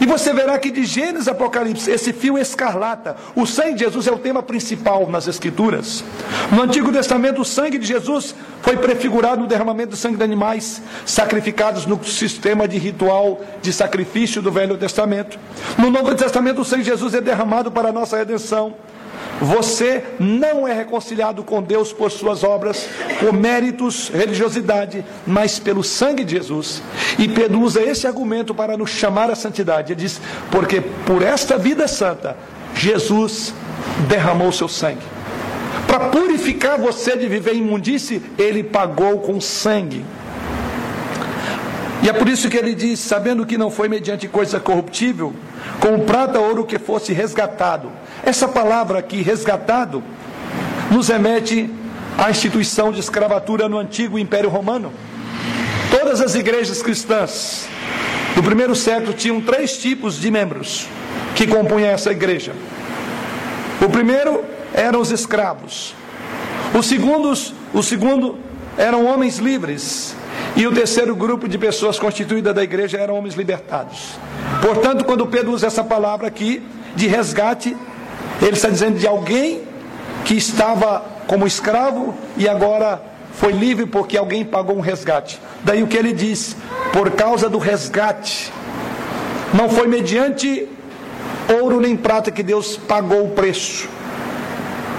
E 0.00 0.06
você 0.06 0.32
verá 0.32 0.58
que 0.58 0.70
de 0.70 0.82
Gênesis 0.84 1.28
Apocalipse, 1.28 1.90
esse 1.90 2.10
fio 2.10 2.38
escarlata, 2.38 3.16
o 3.34 3.44
sangue 3.44 3.74
de 3.74 3.80
Jesus 3.80 4.06
é 4.06 4.10
o 4.10 4.18
tema 4.18 4.42
principal 4.42 5.06
nas 5.10 5.28
Escrituras. 5.28 6.02
No 6.50 6.62
Antigo 6.62 6.90
Testamento, 6.90 7.42
o 7.42 7.44
sangue 7.44 7.76
de 7.76 7.86
Jesus 7.86 8.34
foi 8.62 8.78
prefigurado 8.78 9.42
no 9.42 9.46
derramamento 9.46 9.90
do 9.90 9.96
sangue 9.96 10.16
de 10.16 10.24
animais 10.24 10.80
sacrificados 11.04 11.84
no 11.84 12.02
sistema 12.02 12.66
de 12.66 12.78
ritual 12.78 13.42
de 13.60 13.74
sacrifício 13.74 14.40
do 14.40 14.50
Velho 14.50 14.78
Testamento. 14.78 15.38
No 15.76 15.90
Novo 15.90 16.14
Testamento, 16.14 16.62
o 16.62 16.64
sangue 16.64 16.82
de 16.82 16.90
Jesus 16.90 17.12
é 17.12 17.20
derramado 17.20 17.70
para 17.70 17.90
a 17.90 17.92
nossa 17.92 18.16
redenção. 18.16 18.74
Você 19.40 20.02
não 20.18 20.66
é 20.66 20.72
reconciliado 20.72 21.42
com 21.44 21.62
Deus 21.62 21.92
por 21.92 22.10
suas 22.10 22.42
obras, 22.42 22.88
por 23.20 23.32
méritos, 23.32 24.08
religiosidade, 24.08 25.04
mas 25.26 25.58
pelo 25.58 25.84
sangue 25.84 26.24
de 26.24 26.36
Jesus. 26.36 26.82
E 27.18 27.28
Pedro 27.28 27.60
usa 27.60 27.82
esse 27.82 28.06
argumento 28.06 28.54
para 28.54 28.76
nos 28.76 28.90
chamar 28.90 29.30
à 29.30 29.34
santidade. 29.34 29.92
Ele 29.92 30.00
diz: 30.00 30.20
porque 30.50 30.80
por 30.80 31.22
esta 31.22 31.58
vida 31.58 31.86
santa, 31.86 32.36
Jesus 32.74 33.52
derramou 34.08 34.50
seu 34.52 34.68
sangue. 34.68 35.02
Para 35.86 36.08
purificar 36.08 36.78
você 36.78 37.16
de 37.16 37.28
viver 37.28 37.54
em 37.54 37.58
imundice, 37.58 38.22
ele 38.38 38.62
pagou 38.62 39.20
com 39.20 39.40
sangue. 39.40 40.04
E 42.06 42.08
é 42.08 42.12
por 42.12 42.28
isso 42.28 42.48
que 42.48 42.56
ele 42.56 42.72
diz: 42.72 43.00
sabendo 43.00 43.44
que 43.44 43.58
não 43.58 43.68
foi 43.68 43.88
mediante 43.88 44.28
coisa 44.28 44.60
corruptível, 44.60 45.34
como 45.80 46.04
prata 46.04 46.38
ou 46.38 46.46
ouro 46.46 46.64
que 46.64 46.78
fosse 46.78 47.12
resgatado 47.12 47.90
essa 48.22 48.46
palavra 48.46 49.00
aqui, 49.00 49.22
resgatado, 49.22 50.04
nos 50.88 51.08
remete 51.08 51.68
à 52.16 52.30
instituição 52.30 52.92
de 52.92 53.00
escravatura 53.00 53.68
no 53.68 53.76
antigo 53.76 54.20
Império 54.20 54.48
Romano. 54.48 54.92
Todas 55.90 56.20
as 56.20 56.36
igrejas 56.36 56.80
cristãs 56.80 57.66
do 58.36 58.42
primeiro 58.42 58.76
século 58.76 59.12
tinham 59.12 59.40
três 59.40 59.76
tipos 59.76 60.20
de 60.20 60.30
membros 60.30 60.86
que 61.34 61.44
compunham 61.44 61.90
essa 61.90 62.12
igreja. 62.12 62.52
O 63.84 63.88
primeiro 63.88 64.44
eram 64.72 65.00
os 65.00 65.10
escravos. 65.10 65.92
Os 66.72 66.86
segundos, 66.86 67.52
o 67.74 67.82
segundo 67.82 68.38
eram 68.78 69.06
homens 69.06 69.38
livres. 69.38 70.14
E 70.56 70.66
o 70.66 70.72
terceiro 70.72 71.14
grupo 71.14 71.48
de 71.48 71.58
pessoas 71.58 71.98
constituída 71.98 72.52
da 72.52 72.62
igreja 72.62 72.98
eram 72.98 73.16
homens 73.16 73.34
libertados. 73.34 74.18
Portanto, 74.62 75.04
quando 75.04 75.26
Pedro 75.26 75.52
usa 75.52 75.66
essa 75.66 75.84
palavra 75.84 76.28
aqui 76.28 76.62
de 76.94 77.06
resgate, 77.06 77.76
ele 78.40 78.52
está 78.52 78.68
dizendo 78.68 78.98
de 78.98 79.06
alguém 79.06 79.62
que 80.24 80.34
estava 80.34 81.04
como 81.26 81.46
escravo 81.46 82.14
e 82.36 82.48
agora 82.48 83.02
foi 83.34 83.52
livre 83.52 83.86
porque 83.86 84.16
alguém 84.16 84.44
pagou 84.44 84.76
um 84.76 84.80
resgate. 84.80 85.38
Daí 85.62 85.82
o 85.82 85.86
que 85.86 85.96
ele 85.96 86.12
diz? 86.12 86.56
Por 86.92 87.10
causa 87.10 87.48
do 87.48 87.58
resgate. 87.58 88.52
Não 89.52 89.68
foi 89.68 89.86
mediante 89.86 90.68
ouro 91.60 91.80
nem 91.80 91.96
prata 91.96 92.30
que 92.30 92.42
Deus 92.42 92.76
pagou 92.76 93.24
o 93.24 93.30
preço. 93.30 93.88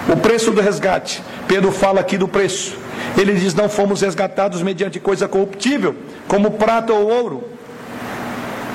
O 0.08 0.18
preço 0.18 0.52
do 0.52 0.62
resgate. 0.62 1.22
Pedro 1.48 1.72
fala 1.72 2.00
aqui 2.00 2.18
do 2.18 2.28
preço. 2.28 2.78
Ele 3.16 3.34
diz: 3.34 3.54
Não 3.54 3.70
fomos 3.70 4.02
resgatados 4.02 4.62
mediante 4.62 5.00
coisa 5.00 5.28
corruptível, 5.28 5.96
como 6.28 6.52
prata 6.52 6.94
ou 6.94 7.08
ouro, 7.08 7.44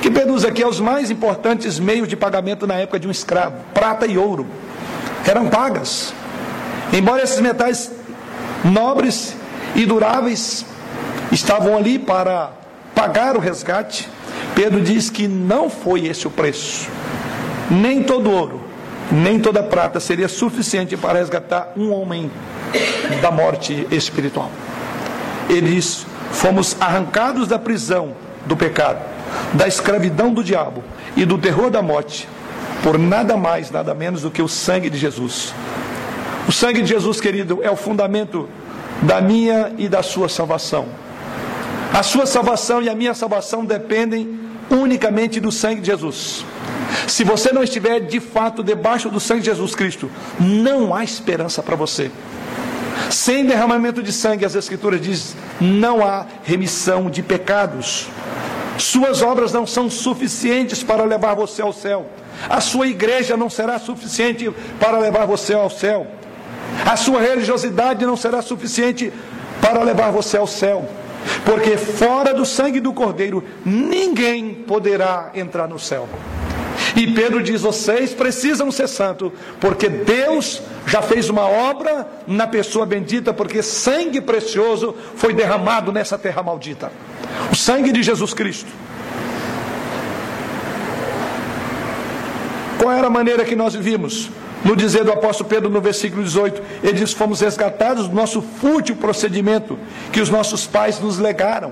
que 0.01 0.09
usa 0.29 0.49
aqui 0.49 0.61
é 0.61 0.67
os 0.67 0.81
mais 0.81 1.09
importantes 1.09 1.79
meios 1.79 2.09
de 2.09 2.17
pagamento 2.17 2.67
na 2.67 2.75
época 2.75 2.99
de 2.99 3.07
um 3.07 3.11
escravo: 3.11 3.55
prata 3.73 4.05
e 4.05 4.17
ouro. 4.17 4.45
Eram 5.25 5.47
pagas. 5.47 6.13
Embora 6.91 7.23
esses 7.23 7.39
metais 7.39 7.89
nobres 8.65 9.35
e 9.75 9.85
duráveis 9.85 10.65
estavam 11.31 11.77
ali 11.77 11.97
para 11.97 12.51
pagar 12.93 13.37
o 13.37 13.39
resgate, 13.39 14.09
Pedro 14.53 14.81
diz 14.81 15.09
que 15.09 15.27
não 15.27 15.69
foi 15.69 16.05
esse 16.05 16.27
o 16.27 16.31
preço. 16.31 16.89
Nem 17.71 18.03
todo 18.03 18.29
ouro, 18.29 18.61
nem 19.09 19.39
toda 19.39 19.63
prata 19.63 19.99
seria 19.99 20.27
suficiente 20.27 20.97
para 20.97 21.19
resgatar 21.19 21.71
um 21.77 21.91
homem 21.91 22.29
da 23.21 23.31
morte 23.31 23.87
espiritual. 23.91 24.51
Ele 25.49 25.75
diz: 25.75 26.05
fomos 26.31 26.75
arrancados 26.79 27.47
da 27.47 27.59
prisão 27.59 28.13
do 28.45 28.55
pecado 28.55 29.13
da 29.53 29.67
escravidão 29.67 30.33
do 30.33 30.43
diabo 30.43 30.83
e 31.15 31.25
do 31.25 31.37
terror 31.37 31.69
da 31.69 31.81
morte, 31.81 32.27
por 32.81 32.97
nada 32.97 33.37
mais, 33.37 33.71
nada 33.71 33.93
menos 33.93 34.21
do 34.21 34.31
que 34.31 34.41
o 34.41 34.47
sangue 34.47 34.89
de 34.89 34.97
Jesus. 34.97 35.53
O 36.47 36.51
sangue 36.51 36.81
de 36.81 36.87
Jesus, 36.87 37.21
querido, 37.21 37.59
é 37.63 37.71
o 37.71 37.75
fundamento 37.75 38.49
da 39.01 39.21
minha 39.21 39.71
e 39.77 39.87
da 39.87 40.03
sua 40.03 40.27
salvação. 40.27 40.85
A 41.93 42.03
sua 42.03 42.25
salvação 42.25 42.81
e 42.81 42.89
a 42.89 42.95
minha 42.95 43.13
salvação 43.13 43.63
dependem 43.63 44.39
unicamente 44.69 45.39
do 45.39 45.51
sangue 45.51 45.81
de 45.81 45.87
Jesus. 45.87 46.43
Se 47.07 47.23
você 47.23 47.51
não 47.51 47.63
estiver 47.63 47.99
de 47.99 48.19
fato 48.19 48.63
debaixo 48.63 49.09
do 49.09 49.19
sangue 49.19 49.41
de 49.41 49.47
Jesus 49.47 49.75
Cristo, 49.75 50.09
não 50.39 50.93
há 50.93 51.03
esperança 51.03 51.61
para 51.61 51.75
você. 51.75 52.11
Sem 53.09 53.45
derramamento 53.45 54.01
de 54.01 54.11
sangue, 54.11 54.45
as 54.45 54.55
Escrituras 54.55 55.01
dizem, 55.01 55.35
não 55.59 56.05
há 56.05 56.25
remissão 56.43 57.09
de 57.09 57.21
pecados. 57.21 58.07
Suas 58.77 59.21
obras 59.21 59.53
não 59.53 59.67
são 59.67 59.89
suficientes 59.89 60.83
para 60.83 61.03
levar 61.03 61.35
você 61.35 61.61
ao 61.61 61.71
céu. 61.71 62.07
A 62.49 62.59
sua 62.59 62.87
igreja 62.87 63.37
não 63.37 63.49
será 63.49 63.79
suficiente 63.79 64.51
para 64.79 64.97
levar 64.97 65.25
você 65.25 65.53
ao 65.53 65.69
céu. 65.69 66.07
A 66.85 66.97
sua 66.97 67.21
religiosidade 67.21 68.05
não 68.05 68.17
será 68.17 68.41
suficiente 68.41 69.13
para 69.61 69.83
levar 69.83 70.11
você 70.11 70.37
ao 70.37 70.47
céu. 70.47 70.89
Porque 71.45 71.77
fora 71.77 72.33
do 72.33 72.45
sangue 72.45 72.79
do 72.79 72.93
Cordeiro, 72.93 73.43
ninguém 73.65 74.53
poderá 74.53 75.31
entrar 75.35 75.67
no 75.67 75.79
céu. 75.79 76.07
E 76.95 77.07
Pedro 77.07 77.41
diz: 77.41 77.61
vocês 77.61 78.13
precisam 78.13 78.71
ser 78.71 78.87
santos, 78.87 79.31
porque 79.59 79.89
Deus 79.89 80.61
já 80.85 81.01
fez 81.01 81.29
uma 81.29 81.47
obra 81.47 82.07
na 82.27 82.47
pessoa 82.47 82.85
bendita, 82.85 83.33
porque 83.33 83.61
sangue 83.63 84.21
precioso 84.21 84.95
foi 85.15 85.33
derramado 85.33 85.91
nessa 85.91 86.17
terra 86.17 86.43
maldita 86.43 86.91
o 87.51 87.55
sangue 87.55 87.91
de 87.91 88.03
Jesus 88.03 88.33
Cristo. 88.33 88.71
Qual 92.77 92.91
era 92.91 93.07
a 93.07 93.09
maneira 93.09 93.45
que 93.45 93.55
nós 93.55 93.73
vivíamos? 93.73 94.29
No 94.63 94.75
dizer 94.75 95.03
do 95.03 95.11
apóstolo 95.11 95.49
Pedro 95.49 95.69
no 95.69 95.81
versículo 95.81 96.23
18, 96.23 96.61
ele 96.83 96.93
diz: 96.93 97.13
Fomos 97.13 97.41
resgatados 97.41 98.07
do 98.07 98.15
nosso 98.15 98.41
fútil 98.41 98.95
procedimento 98.95 99.77
que 100.11 100.21
os 100.21 100.29
nossos 100.29 100.65
pais 100.65 100.99
nos 100.99 101.17
legaram. 101.19 101.71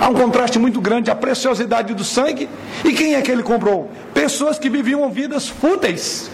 Há 0.00 0.08
um 0.08 0.14
contraste 0.14 0.58
muito 0.58 0.80
grande, 0.80 1.10
a 1.10 1.14
preciosidade 1.14 1.94
do 1.94 2.04
sangue 2.04 2.48
e 2.84 2.92
quem 2.92 3.14
é 3.14 3.22
que 3.22 3.30
ele 3.30 3.42
comprou? 3.42 3.90
Pessoas 4.12 4.58
que 4.58 4.68
viviam 4.68 5.08
vidas 5.10 5.48
fúteis. 5.48 6.30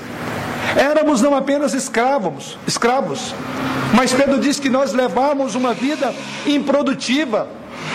Éramos 0.77 1.21
não 1.21 1.35
apenas 1.35 1.75
escravos, 1.75 2.57
escravos, 2.67 3.35
mas 3.95 4.13
Pedro 4.13 4.39
diz 4.41 4.59
que 4.59 4.71
nós 4.71 4.93
levávamos 4.93 5.55
uma 5.55 5.75
vida 5.75 6.15
improdutiva, 6.47 7.49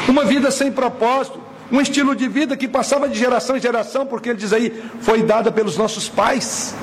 uma 0.08 0.24
vida 0.24 0.52
sem 0.52 0.72
propósito, 0.72 1.42
um 1.72 1.82
estilo 1.82 2.16
de 2.16 2.28
vida 2.28 2.56
que 2.56 2.68
passava 2.68 3.10
de 3.10 3.18
geração 3.18 3.58
em 3.58 3.60
geração, 3.60 4.06
porque 4.06 4.30
ele 4.30 4.38
diz 4.38 4.54
aí, 4.54 4.84
foi 5.02 5.24
dada 5.24 5.52
pelos 5.52 5.78
nossos 5.78 6.08
pais. 6.08 6.76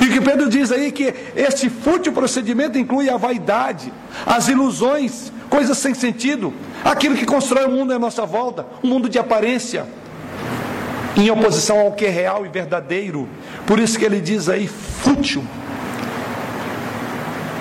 E 0.00 0.04
o 0.04 0.12
que 0.12 0.20
Pedro 0.20 0.48
diz 0.48 0.70
aí 0.70 0.92
que 0.92 1.12
este 1.34 1.68
fútil 1.68 2.12
procedimento 2.12 2.78
inclui 2.78 3.08
a 3.08 3.16
vaidade, 3.16 3.92
as 4.26 4.48
ilusões, 4.48 5.32
coisas 5.48 5.78
sem 5.78 5.94
sentido, 5.94 6.52
aquilo 6.84 7.16
que 7.16 7.26
constrói 7.26 7.64
o 7.64 7.70
mundo 7.70 7.92
à 7.92 7.98
nossa 7.98 8.24
volta, 8.24 8.66
um 8.82 8.88
mundo 8.88 9.08
de 9.08 9.18
aparência, 9.18 9.86
em 11.16 11.30
oposição 11.30 11.80
ao 11.80 11.92
que 11.92 12.06
é 12.06 12.10
real 12.10 12.46
e 12.46 12.48
verdadeiro. 12.48 13.28
Por 13.66 13.78
isso 13.78 13.98
que 13.98 14.04
ele 14.04 14.20
diz 14.20 14.48
aí 14.48 14.68
fútil. 14.68 15.44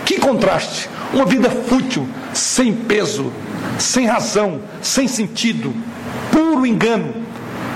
Que 0.05 0.19
contraste! 0.19 0.89
Uma 1.13 1.25
vida 1.25 1.49
fútil, 1.49 2.07
sem 2.33 2.73
peso, 2.73 3.31
sem 3.79 4.05
razão, 4.05 4.61
sem 4.81 5.07
sentido, 5.07 5.73
puro 6.31 6.65
engano. 6.65 7.13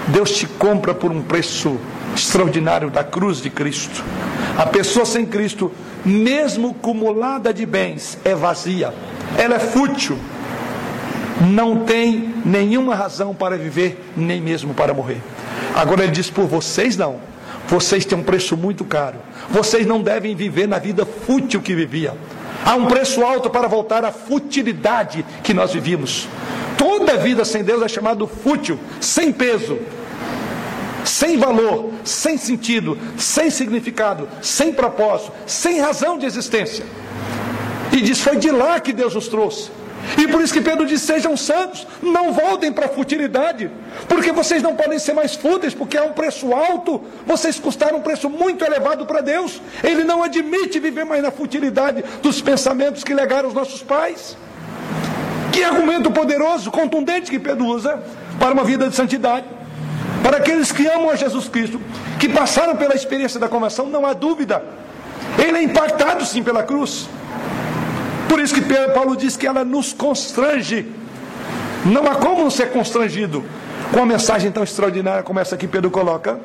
Deus 0.07 0.32
te 0.32 0.45
compra 0.45 0.93
por 0.93 1.12
um 1.12 1.22
preço 1.22 1.78
extraordinário 2.16 2.89
da 2.89 3.03
cruz 3.03 3.41
de 3.41 3.49
Cristo. 3.49 4.03
A 4.57 4.66
pessoa 4.66 5.05
sem 5.05 5.26
Cristo, 5.26 5.72
mesmo 6.06 6.74
cumulada 6.74 7.54
de 7.54 7.66
bens, 7.66 8.18
é 8.24 8.34
vazia, 8.34 8.93
ela 9.38 9.56
é 9.56 9.60
fútil, 9.60 10.18
não 11.41 11.86
tem 11.86 12.34
nenhuma 12.45 12.95
razão 12.95 13.34
para 13.34 13.58
viver, 13.58 14.12
nem 14.16 14.41
mesmo 14.41 14.74
para 14.74 14.93
morrer. 14.93 15.22
Agora 15.76 16.04
ele 16.04 16.12
diz: 16.12 16.30
por 16.30 16.45
vocês 16.45 16.97
não, 16.97 17.20
vocês 17.68 18.06
têm 18.06 18.18
um 18.18 18.24
preço 18.24 18.58
muito 18.58 18.84
caro, 18.84 19.18
vocês 19.49 19.86
não 19.86 20.02
devem 20.02 20.36
viver 20.36 20.68
na 20.68 20.80
vida 20.80 21.06
fútil 21.06 21.62
que 21.62 21.74
vivia. 21.74 22.14
Há 22.64 22.76
um 22.76 22.86
preço 22.86 23.24
alto 23.24 23.49
para 23.49 23.68
voltar 23.68 24.06
à 24.06 24.12
futilidade 24.12 25.26
que 25.43 25.54
nós 25.54 25.74
vivíamos. 25.74 26.28
Toda 26.78 27.18
vida 27.18 27.43
sem 27.43 27.64
Deus 27.64 27.82
é 27.82 27.88
chamado 27.88 28.28
fútil, 28.28 28.80
sem 28.99 29.32
peso, 29.32 29.80
sem 31.06 31.38
valor, 31.38 31.91
sem 32.04 32.38
sentido, 32.38 32.97
sem 33.18 33.49
significado, 33.49 34.28
sem 34.41 34.74
propósito, 34.74 35.32
sem 35.45 35.80
razão 35.80 36.18
de 36.18 36.26
existência. 36.26 36.86
E 37.91 38.02
diz: 38.02 38.20
foi 38.20 38.38
de 38.38 38.52
lá 38.52 38.80
que 38.80 38.93
Deus 38.93 39.16
nos 39.16 39.28
trouxe. 39.28 39.72
E 40.18 40.28
por 40.28 40.41
isso 40.41 40.54
que 40.54 40.62
Pedro 40.62 40.86
diz: 40.86 41.02
sejam 41.02 41.36
santos, 41.38 41.86
não 42.02 42.34
voltem 42.34 42.72
para 42.72 42.86
a 42.86 42.89
futilidade, 42.89 43.70
porque 44.08 44.32
vocês 44.32 44.62
não 44.64 44.76
podem 44.76 44.99
ser 44.99 45.14
mais 45.14 45.36
fúteis, 45.36 45.74
porque 45.74 45.97
há 45.97 46.04
um 46.04 46.14
preço 46.14 46.54
alto, 46.54 47.02
vocês 47.26 47.60
custaram 47.60 47.99
um 47.99 48.02
preço 48.02 48.30
muito 48.30 48.64
elevado 48.64 49.06
para 49.06 49.22
Deus. 49.22 49.62
Ele 49.84 50.04
não 50.04 50.24
admite 50.24 50.80
viver 50.80 51.06
mais 51.06 51.22
na 51.22 51.32
futilidade 51.32 52.04
dos 52.22 52.41
pensamentos 52.41 53.04
que 53.04 53.14
legaram 53.14 53.49
os 53.49 53.54
nossos 53.54 53.84
pais. 53.84 54.38
Que 55.52 55.64
argumento 55.64 56.10
poderoso, 56.10 56.72
contundente 56.72 57.30
que 57.30 57.38
Pedro 57.38 57.66
usa 57.66 58.02
para 58.39 58.54
uma 58.54 58.64
vida 58.64 58.89
de 58.89 58.95
santidade. 58.95 59.45
Para 60.24 60.38
aqueles 60.38 60.72
que 60.72 60.86
amam 60.88 61.09
a 61.09 61.15
Jesus 61.15 61.47
Cristo, 61.47 61.82
que 62.19 62.30
passaram 62.30 62.76
pela 62.76 62.95
experiência 62.95 63.39
da 63.39 63.47
conversão, 63.47 63.88
não 63.88 64.05
há 64.05 64.13
dúvida. 64.13 64.63
Ele 65.38 65.57
é 65.57 65.63
impactado 65.63 66.26
sim 66.26 66.43
pela 66.43 66.63
cruz. 66.63 67.09
Por 68.30 68.39
isso 68.39 68.53
que 68.53 68.61
Paulo 68.93 69.15
diz 69.15 69.36
que 69.36 69.47
ela 69.47 69.65
nos 69.65 69.93
constrange. 69.93 70.86
Não 71.86 72.05
há 72.05 72.15
como 72.15 72.43
não 72.43 72.49
ser 72.49 72.72
constrangido 72.72 73.43
com 73.91 73.97
uma 73.97 74.05
mensagem 74.05 74.51
tão 74.51 74.63
extraordinária 74.63 75.24
como 75.24 75.39
essa 75.39 75.57
que 75.57 75.67
Pedro 75.67 75.89
coloca. 75.89 76.39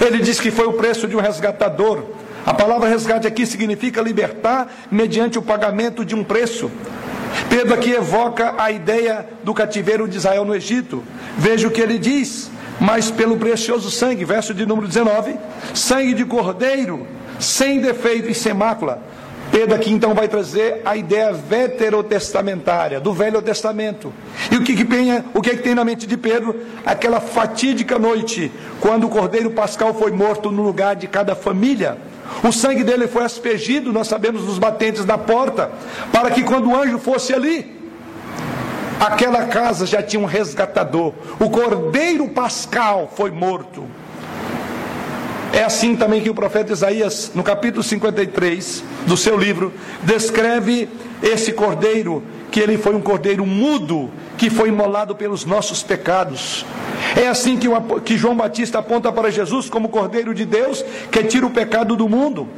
Ele 0.00 0.18
diz 0.18 0.38
que 0.38 0.50
foi 0.50 0.66
o 0.66 0.74
preço 0.74 1.08
de 1.08 1.16
um 1.16 1.20
resgatador. 1.20 2.04
A 2.46 2.54
palavra 2.54 2.88
resgate 2.88 3.26
aqui 3.26 3.44
significa 3.44 4.00
libertar 4.00 4.68
mediante 4.90 5.38
o 5.38 5.42
pagamento 5.42 6.04
de 6.04 6.14
um 6.14 6.22
preço. 6.22 6.70
Pedro 7.48 7.74
aqui 7.74 7.92
evoca 7.92 8.54
a 8.58 8.70
ideia 8.70 9.26
do 9.42 9.54
cativeiro 9.54 10.06
de 10.06 10.16
Israel 10.16 10.44
no 10.44 10.54
Egito. 10.54 11.02
Veja 11.36 11.66
o 11.66 11.70
que 11.70 11.80
ele 11.80 11.98
diz. 11.98 12.50
Mas 12.80 13.10
pelo 13.10 13.36
precioso 13.36 13.90
sangue, 13.90 14.24
verso 14.24 14.54
de 14.54 14.64
número 14.64 14.86
19, 14.86 15.34
sangue 15.74 16.14
de 16.14 16.24
cordeiro, 16.24 17.06
sem 17.40 17.80
defeito 17.80 18.30
e 18.30 18.34
sem 18.34 18.54
mácula, 18.54 19.02
Pedro 19.50 19.74
aqui 19.74 19.90
então 19.90 20.14
vai 20.14 20.28
trazer 20.28 20.82
a 20.84 20.96
ideia 20.96 21.32
veterotestamentária, 21.32 23.00
do 23.00 23.12
Velho 23.12 23.40
Testamento. 23.40 24.12
E 24.50 24.56
o 24.56 24.62
que, 24.62 24.76
que, 24.76 24.84
tem, 24.84 25.24
o 25.34 25.40
que, 25.40 25.56
que 25.56 25.62
tem 25.62 25.74
na 25.74 25.84
mente 25.84 26.06
de 26.06 26.16
Pedro? 26.16 26.54
Aquela 26.84 27.20
fatídica 27.20 27.98
noite, 27.98 28.52
quando 28.80 29.04
o 29.04 29.08
cordeiro 29.08 29.50
pascal 29.50 29.94
foi 29.94 30.12
morto 30.12 30.50
no 30.50 30.62
lugar 30.62 30.94
de 30.94 31.06
cada 31.06 31.34
família. 31.34 31.96
O 32.42 32.52
sangue 32.52 32.84
dele 32.84 33.08
foi 33.08 33.24
aspergido, 33.24 33.92
nós 33.92 34.08
sabemos, 34.08 34.44
nos 34.44 34.58
batentes 34.58 35.04
da 35.04 35.18
porta, 35.18 35.70
para 36.12 36.30
que 36.30 36.42
quando 36.42 36.70
o 36.70 36.76
anjo 36.76 36.98
fosse 36.98 37.34
ali, 37.34 37.76
aquela 39.00 39.46
casa 39.46 39.86
já 39.86 40.02
tinha 40.02 40.20
um 40.20 40.26
resgatador. 40.26 41.12
O 41.38 41.50
cordeiro 41.50 42.28
pascal 42.28 43.12
foi 43.14 43.30
morto. 43.30 43.84
É 45.52 45.64
assim 45.64 45.96
também 45.96 46.20
que 46.20 46.30
o 46.30 46.34
profeta 46.34 46.72
Isaías, 46.72 47.32
no 47.34 47.42
capítulo 47.42 47.82
53 47.82 48.84
do 49.06 49.16
seu 49.16 49.36
livro, 49.36 49.72
descreve 50.02 50.88
esse 51.22 51.52
cordeiro, 51.52 52.22
que 52.50 52.60
ele 52.60 52.78
foi 52.78 52.94
um 52.94 53.00
cordeiro 53.00 53.44
mudo, 53.44 54.10
que 54.36 54.48
foi 54.48 54.68
imolado 54.68 55.14
pelos 55.14 55.44
nossos 55.44 55.82
pecados. 55.82 56.64
É 57.16 57.28
assim 57.28 57.56
que, 57.56 57.68
que 58.04 58.16
João 58.16 58.36
Batista 58.36 58.78
aponta 58.78 59.12
para 59.12 59.30
Jesus 59.30 59.68
como 59.68 59.88
cordeiro 59.88 60.34
de 60.34 60.44
Deus, 60.44 60.84
que 61.10 61.22
tira 61.24 61.46
o 61.46 61.50
pecado 61.50 61.96
do 61.96 62.08
mundo. 62.08 62.48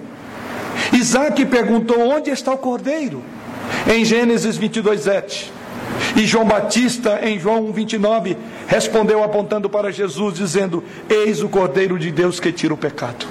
Isaac 0.93 1.45
perguntou: 1.47 1.99
onde 2.09 2.31
está 2.31 2.53
o 2.53 2.59
cordeiro? 2.59 3.23
Em 3.91 4.05
Gênesis 4.05 4.57
22, 4.57 5.01
7. 5.03 5.53
E 6.17 6.27
João 6.27 6.45
Batista, 6.45 7.21
em 7.23 7.39
João 7.39 7.73
29, 7.73 8.37
respondeu 8.67 9.23
apontando 9.23 9.69
para 9.69 9.93
Jesus, 9.93 10.35
dizendo: 10.35 10.83
Eis 11.09 11.43
o 11.43 11.49
Cordeiro 11.49 11.99
de 11.99 12.11
Deus 12.11 12.41
que 12.41 12.53
tira 12.53 12.75
o 12.75 12.77
pecado. 12.77 13.27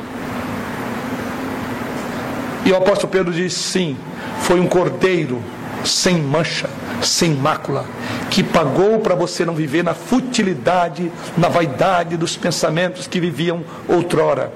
E 2.65 2.71
o 2.71 2.75
apóstolo 2.75 3.11
Pedro 3.11 3.33
diz: 3.33 3.53
Sim, 3.53 3.97
foi 4.41 4.59
um 4.59 4.67
cordeiro 4.67 5.41
sem 5.83 6.17
mancha, 6.17 6.69
sem 7.01 7.33
mácula, 7.33 7.85
que 8.29 8.43
pagou 8.43 8.99
para 8.99 9.15
você 9.15 9.45
não 9.45 9.55
viver 9.55 9.83
na 9.83 9.93
futilidade, 9.93 11.11
na 11.37 11.47
vaidade 11.47 12.17
dos 12.17 12.35
pensamentos 12.35 13.07
que 13.07 13.19
viviam 13.19 13.63
outrora. 13.87 14.51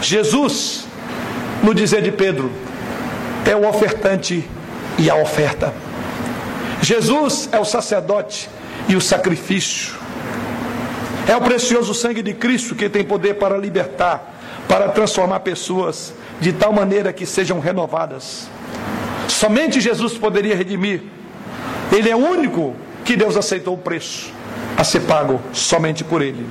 Jesus, 0.00 0.86
no 1.62 1.74
dizer 1.74 2.02
de 2.02 2.12
Pedro, 2.12 2.50
é 3.44 3.54
o 3.54 3.68
ofertante 3.68 4.48
e 4.98 5.10
a 5.10 5.16
oferta. 5.16 5.72
Jesus 6.80 7.48
é 7.52 7.58
o 7.58 7.64
sacerdote 7.64 8.48
e 8.88 8.96
o 8.96 9.00
sacrifício. 9.00 9.94
É 11.28 11.36
o 11.36 11.40
precioso 11.40 11.94
sangue 11.94 12.22
de 12.22 12.34
Cristo 12.34 12.74
que 12.74 12.88
tem 12.88 13.04
poder 13.04 13.34
para 13.34 13.56
libertar, 13.56 14.34
para 14.68 14.88
transformar 14.88 15.40
pessoas 15.40 16.12
de 16.40 16.52
tal 16.52 16.72
maneira 16.72 17.12
que 17.12 17.24
sejam 17.24 17.60
renovadas. 17.60 18.48
Somente 19.42 19.80
Jesus 19.80 20.16
poderia 20.16 20.54
redimir. 20.54 21.02
Ele 21.90 22.08
é 22.08 22.14
o 22.14 22.18
único 22.18 22.76
que 23.04 23.16
Deus 23.16 23.36
aceitou 23.36 23.74
o 23.74 23.76
preço. 23.76 24.30
a 24.76 24.84
ser 24.84 25.00
pago 25.00 25.40
somente 25.52 26.04
por 26.04 26.22
Ele. 26.22 26.46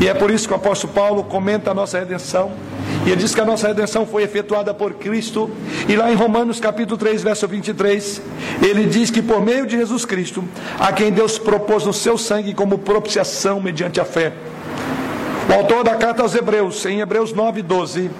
E 0.00 0.08
é 0.08 0.14
por 0.14 0.32
isso 0.32 0.48
que 0.48 0.52
o 0.52 0.56
apóstolo 0.56 0.92
Paulo 0.92 1.22
comenta 1.22 1.70
a 1.70 1.74
nossa 1.74 1.96
redenção. 1.96 2.50
E 3.06 3.10
ele 3.10 3.20
diz 3.20 3.36
que 3.36 3.40
a 3.40 3.44
nossa 3.44 3.68
redenção 3.68 4.04
foi 4.04 4.24
efetuada 4.24 4.74
por 4.74 4.94
Cristo. 4.94 5.48
E 5.88 5.94
lá 5.94 6.10
em 6.10 6.16
Romanos 6.16 6.58
capítulo 6.58 6.98
3, 6.98 7.22
verso 7.22 7.46
23, 7.46 8.20
ele 8.60 8.86
diz 8.86 9.08
que 9.08 9.22
por 9.22 9.40
meio 9.40 9.64
de 9.64 9.76
Jesus 9.76 10.04
Cristo, 10.04 10.44
a 10.78 10.92
quem 10.92 11.12
Deus 11.12 11.38
propôs 11.38 11.84
no 11.86 11.92
seu 11.92 12.18
sangue 12.18 12.52
como 12.52 12.78
propiciação 12.78 13.60
mediante 13.60 14.00
a 14.00 14.04
fé. 14.04 14.32
O 15.48 15.52
autor 15.52 15.84
da 15.84 15.94
carta 15.94 16.20
aos 16.22 16.34
Hebreus, 16.34 16.84
em 16.84 17.00
Hebreus 17.00 17.32
9, 17.32 17.62
12, 17.62 18.10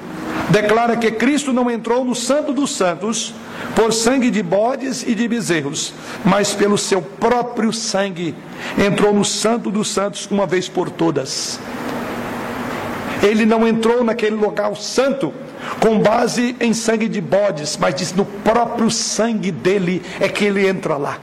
declara 0.50 0.96
que 0.96 1.10
Cristo 1.10 1.52
não 1.52 1.70
entrou 1.70 2.04
no 2.04 2.14
Santo 2.14 2.52
dos 2.52 2.74
Santos 2.74 3.34
por 3.74 3.92
sangue 3.92 4.30
de 4.30 4.42
bodes 4.42 5.02
e 5.02 5.14
de 5.14 5.28
bezerros, 5.28 5.92
mas 6.24 6.54
pelo 6.54 6.78
seu 6.78 7.02
próprio 7.02 7.72
sangue 7.72 8.34
entrou 8.78 9.12
no 9.12 9.24
Santo 9.24 9.70
dos 9.70 9.88
Santos 9.88 10.26
uma 10.30 10.46
vez 10.46 10.68
por 10.68 10.90
todas. 10.90 11.60
Ele 13.22 13.44
não 13.44 13.66
entrou 13.66 14.04
naquele 14.04 14.36
local 14.36 14.76
santo 14.76 15.32
com 15.80 15.98
base 15.98 16.56
em 16.60 16.72
sangue 16.72 17.08
de 17.08 17.20
bodes, 17.20 17.76
mas 17.76 17.94
diz 17.94 18.12
no 18.12 18.24
próprio 18.24 18.90
sangue 18.90 19.50
dele 19.50 20.02
é 20.20 20.28
que 20.28 20.44
ele 20.44 20.66
entra 20.66 20.96
lá. 20.96 21.18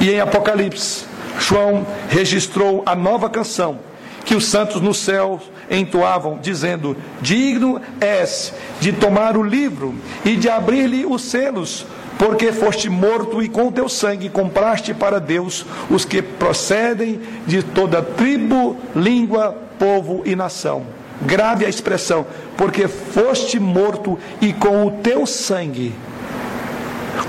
E 0.00 0.10
em 0.10 0.20
Apocalipse, 0.20 1.04
João 1.38 1.86
registrou 2.08 2.82
a 2.86 2.94
nova 2.94 3.28
canção 3.28 3.87
que 4.28 4.34
os 4.34 4.44
santos 4.44 4.82
no 4.82 4.92
céu 4.92 5.40
entoavam, 5.70 6.38
dizendo: 6.38 6.94
Digno 7.18 7.80
és 7.98 8.52
de 8.78 8.92
tomar 8.92 9.38
o 9.38 9.42
livro 9.42 9.94
e 10.22 10.36
de 10.36 10.50
abrir-lhe 10.50 11.06
os 11.06 11.22
selos, 11.22 11.86
porque 12.18 12.52
foste 12.52 12.90
morto 12.90 13.42
e 13.42 13.48
com 13.48 13.72
teu 13.72 13.88
sangue 13.88 14.28
compraste 14.28 14.92
para 14.92 15.18
Deus 15.18 15.64
os 15.88 16.04
que 16.04 16.20
procedem 16.20 17.18
de 17.46 17.62
toda 17.62 18.02
tribo, 18.02 18.76
língua, 18.94 19.56
povo 19.78 20.20
e 20.26 20.36
nação. 20.36 20.82
Grave 21.22 21.64
a 21.64 21.68
expressão, 21.70 22.26
porque 22.54 22.86
foste 22.86 23.58
morto 23.58 24.18
e 24.42 24.52
com 24.52 24.88
o 24.88 24.90
teu 24.90 25.24
sangue 25.24 25.94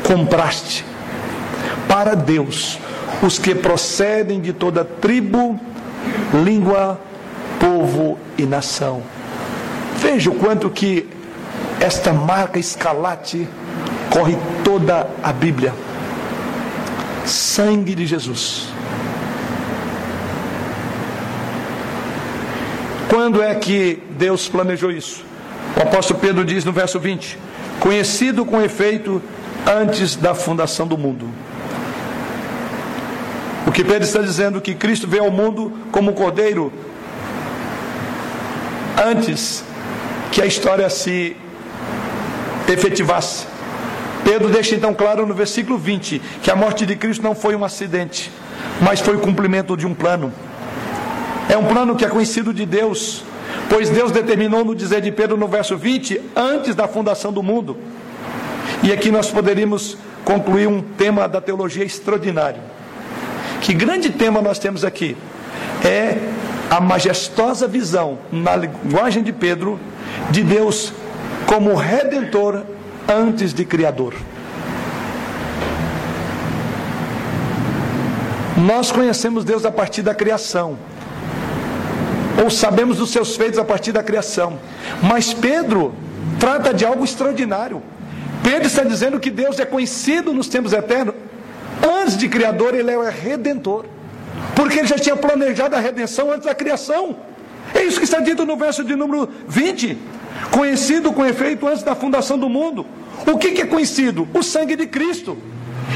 compraste 0.04 0.84
para 1.88 2.14
Deus 2.14 2.78
os 3.22 3.40
que 3.40 3.56
procedem 3.56 4.42
de 4.42 4.52
toda 4.52 4.84
tribo, 4.84 5.60
língua, 6.34 7.00
povo 7.60 8.18
e 8.38 8.46
nação. 8.46 9.02
Veja 9.98 10.30
o 10.30 10.36
quanto 10.36 10.70
que 10.70 11.08
esta 11.80 12.14
marca 12.14 12.60
escalate 12.60 13.48
corre 14.10 14.38
toda 14.64 15.08
a 15.24 15.32
Bíblia. 15.32 15.74
Sangue 17.26 17.96
de 17.96 18.06
Jesus. 18.06 18.68
Quando 23.10 23.42
é 23.42 23.56
que 23.56 24.02
Deus 24.12 24.48
planejou 24.48 24.92
isso? 24.92 25.24
O 25.76 25.82
apóstolo 25.82 26.20
Pedro 26.20 26.46
diz 26.46 26.64
no 26.64 26.72
verso 26.72 27.00
20: 27.00 27.38
Conhecido 27.80 28.46
com 28.46 28.62
efeito 28.62 29.22
antes 29.66 30.16
da 30.16 30.36
fundação 30.36 30.88
do 30.88 30.98
mundo. 30.98 31.28
O 33.70 33.72
que 33.72 33.84
Pedro 33.84 34.02
está 34.02 34.20
dizendo 34.20 34.60
que 34.60 34.74
Cristo 34.74 35.08
veio 35.08 35.26
ao 35.26 35.30
mundo 35.30 35.72
como 35.92 36.14
cordeiro 36.14 36.74
antes 38.98 39.64
que 40.32 40.42
a 40.42 40.46
história 40.48 40.90
se 40.90 41.38
efetivasse. 42.68 43.46
Pedro 44.24 44.50
deixa 44.50 44.74
então 44.74 44.92
claro 44.92 45.24
no 45.28 45.36
versículo 45.36 45.78
20 45.78 46.20
que 46.42 46.50
a 46.50 46.56
morte 46.56 46.84
de 46.84 46.96
Cristo 46.96 47.22
não 47.22 47.36
foi 47.36 47.56
um 47.56 47.64
acidente, 47.64 48.32
mas 48.82 49.02
foi 49.02 49.16
o 49.16 49.20
cumprimento 49.20 49.78
de 49.78 49.86
um 49.86 49.94
plano. 49.94 50.34
É 51.48 51.56
um 51.56 51.66
plano 51.66 51.96
que 51.96 52.04
é 52.04 52.10
conhecido 52.10 52.52
de 52.52 52.66
Deus, 52.66 53.24
pois 53.70 53.92
Deus 53.92 54.12
determinou 54.12 54.66
no 54.66 54.74
dizer 54.74 55.00
de 55.00 55.12
Pedro 55.12 55.38
no 55.38 55.48
verso 55.48 55.78
20, 55.78 56.20
antes 56.36 56.74
da 56.74 56.88
fundação 56.88 57.32
do 57.32 57.44
mundo. 57.44 57.78
E 58.82 58.92
aqui 58.92 59.12
nós 59.12 59.30
poderíamos 59.30 59.96
concluir 60.26 60.66
um 60.66 60.82
tema 60.82 61.28
da 61.28 61.40
teologia 61.40 61.86
extraordinário. 61.86 62.79
Que 63.62 63.74
grande 63.74 64.10
tema 64.10 64.42
nós 64.42 64.58
temos 64.58 64.84
aqui? 64.84 65.18
É 65.84 66.18
a 66.70 66.80
majestosa 66.80 67.68
visão, 67.68 68.20
na 68.32 68.56
linguagem 68.56 69.24
de 69.24 69.34
Pedro, 69.34 69.80
de 70.30 70.44
Deus 70.44 70.94
como 71.46 71.76
redentor 71.76 72.64
antes 73.08 73.54
de 73.54 73.66
criador. 73.66 74.14
Nós 78.56 78.92
conhecemos 78.92 79.44
Deus 79.44 79.66
a 79.66 79.72
partir 79.72 80.02
da 80.02 80.14
criação, 80.14 80.78
ou 82.42 82.50
sabemos 82.50 82.98
dos 82.98 83.10
seus 83.10 83.36
feitos 83.36 83.58
a 83.58 83.64
partir 83.64 83.92
da 83.92 84.04
criação, 84.04 84.60
mas 85.02 85.34
Pedro 85.34 85.94
trata 86.40 86.74
de 86.74 86.86
algo 86.86 87.04
extraordinário. 87.04 87.82
Pedro 88.44 88.68
está 88.68 88.84
dizendo 88.84 89.20
que 89.20 89.30
Deus 89.30 89.60
é 89.60 89.66
conhecido 89.66 90.34
nos 90.34 90.48
tempos 90.48 90.74
eternos, 90.74 91.16
antes 92.10 92.18
de 92.18 92.28
criador, 92.28 92.74
ele 92.74 92.90
é 92.90 93.10
redentor. 93.10 93.86
Porque 94.56 94.80
ele 94.80 94.88
já 94.88 94.98
tinha 94.98 95.16
planejado 95.16 95.76
a 95.76 95.80
redenção 95.80 96.32
antes 96.32 96.46
da 96.46 96.56
criação. 96.56 97.16
É 97.74 97.84
isso 97.84 98.00
que 98.00 98.06
está 98.06 98.20
dito 98.20 98.46
no 98.46 98.58
verso 98.58 98.84
de 98.84 98.96
número 98.96 99.30
20. 99.48 99.96
Conhecido 100.50 101.14
com 101.14 101.24
efeito 101.24 101.68
antes 101.68 101.84
da 101.84 101.94
fundação 101.94 102.38
do 102.38 102.50
mundo. 102.50 102.86
O 103.28 103.38
que, 103.38 103.52
que 103.52 103.62
é 103.62 103.66
conhecido? 103.66 104.28
O 104.34 104.42
sangue 104.42 104.76
de 104.76 104.88
Cristo. 104.88 105.38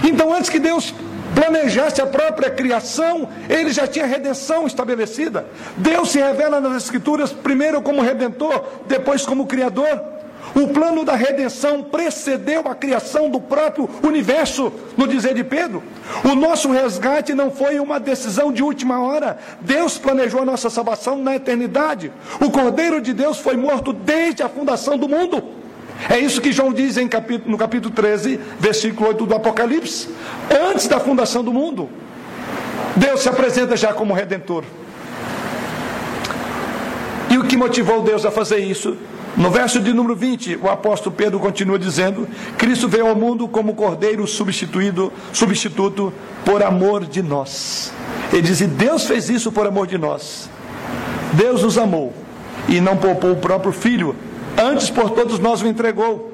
Então, 0.03 0.31
antes 0.31 0.51
que 0.51 0.59
Deus 0.59 0.93
planejasse 1.33 1.99
a 1.99 2.05
própria 2.05 2.51
criação, 2.51 3.27
ele 3.49 3.71
já 3.71 3.87
tinha 3.87 4.05
redenção 4.05 4.67
estabelecida. 4.67 5.47
Deus 5.77 6.11
se 6.11 6.19
revela 6.19 6.61
nas 6.61 6.83
Escrituras 6.83 7.31
primeiro 7.31 7.81
como 7.81 8.03
redentor, 8.03 8.63
depois 8.87 9.25
como 9.25 9.47
criador. 9.47 10.12
O 10.55 10.67
plano 10.67 11.03
da 11.03 11.15
redenção 11.15 11.81
precedeu 11.81 12.61
a 12.67 12.75
criação 12.75 13.29
do 13.29 13.39
próprio 13.39 13.89
universo, 14.03 14.71
no 14.95 15.07
dizer 15.07 15.33
de 15.33 15.43
Pedro. 15.43 15.81
O 16.23 16.35
nosso 16.35 16.71
resgate 16.71 17.33
não 17.33 17.49
foi 17.49 17.79
uma 17.79 17.99
decisão 17.99 18.51
de 18.51 18.61
última 18.61 19.01
hora. 19.01 19.37
Deus 19.61 19.97
planejou 19.97 20.41
a 20.41 20.45
nossa 20.45 20.69
salvação 20.69 21.17
na 21.17 21.35
eternidade. 21.35 22.11
O 22.39 22.51
Cordeiro 22.51 23.01
de 23.01 23.13
Deus 23.13 23.39
foi 23.39 23.57
morto 23.57 23.91
desde 23.91 24.43
a 24.43 24.49
fundação 24.49 24.97
do 24.97 25.09
mundo. 25.09 25.43
É 26.09 26.19
isso 26.19 26.41
que 26.41 26.51
João 26.51 26.71
diz 26.71 26.97
em 26.97 27.07
capítulo, 27.07 27.49
no 27.49 27.57
capítulo 27.57 27.93
13, 27.93 28.39
versículo 28.59 29.09
8 29.09 29.25
do 29.25 29.35
Apocalipse. 29.35 30.09
Antes 30.69 30.87
da 30.87 30.99
fundação 30.99 31.43
do 31.43 31.53
mundo, 31.53 31.89
Deus 32.95 33.21
se 33.21 33.29
apresenta 33.29 33.75
já 33.75 33.93
como 33.93 34.13
redentor. 34.13 34.63
E 37.31 37.37
o 37.37 37.43
que 37.43 37.57
motivou 37.57 38.03
Deus 38.03 38.25
a 38.25 38.31
fazer 38.31 38.59
isso? 38.59 38.97
No 39.35 39.49
verso 39.49 39.79
de 39.79 39.91
número 39.93 40.15
20, 40.15 40.59
o 40.61 40.69
apóstolo 40.69 41.15
Pedro 41.15 41.39
continua 41.39 41.79
dizendo: 41.79 42.27
Cristo 42.57 42.87
veio 42.87 43.07
ao 43.07 43.15
mundo 43.15 43.47
como 43.47 43.73
cordeiro 43.73 44.27
substituído, 44.27 45.11
substituto 45.31 46.13
por 46.45 46.61
amor 46.61 47.05
de 47.05 47.23
nós. 47.23 47.91
Ele 48.31 48.43
diz: 48.43 48.61
e 48.61 48.67
Deus 48.67 49.05
fez 49.05 49.29
isso 49.29 49.51
por 49.51 49.65
amor 49.65 49.87
de 49.87 49.97
nós. 49.97 50.49
Deus 51.33 51.63
nos 51.63 51.77
amou 51.77 52.13
e 52.69 52.79
não 52.79 52.95
poupou 52.95 53.31
o 53.31 53.37
próprio 53.37 53.71
filho, 53.71 54.15
antes 54.55 54.89
por 54.89 55.09
todos 55.09 55.39
nós 55.39 55.61
o 55.61 55.67
entregou. 55.67 56.32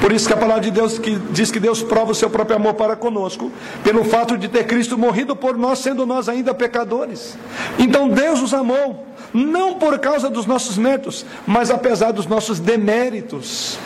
Por 0.00 0.12
isso 0.12 0.26
que 0.26 0.32
a 0.32 0.36
palavra 0.36 0.62
de 0.62 0.70
Deus 0.70 0.98
que 0.98 1.16
diz 1.30 1.50
que 1.50 1.60
Deus 1.60 1.82
prova 1.82 2.12
o 2.12 2.14
seu 2.14 2.30
próprio 2.30 2.56
amor 2.56 2.74
para 2.74 2.96
conosco, 2.96 3.52
pelo 3.84 4.02
fato 4.02 4.36
de 4.38 4.48
ter 4.48 4.64
Cristo 4.66 4.96
morrido 4.96 5.36
por 5.36 5.58
nós, 5.58 5.80
sendo 5.80 6.06
nós 6.06 6.28
ainda 6.28 6.54
pecadores. 6.54 7.36
Então 7.78 8.08
Deus 8.08 8.40
nos 8.40 8.54
amou 8.54 9.06
não 9.32 9.74
por 9.74 9.98
causa 9.98 10.30
dos 10.30 10.46
nossos 10.46 10.78
méritos, 10.78 11.24
mas 11.46 11.70
apesar 11.70 12.12
dos 12.12 12.26
nossos 12.26 12.58
deméritos. 12.58 13.78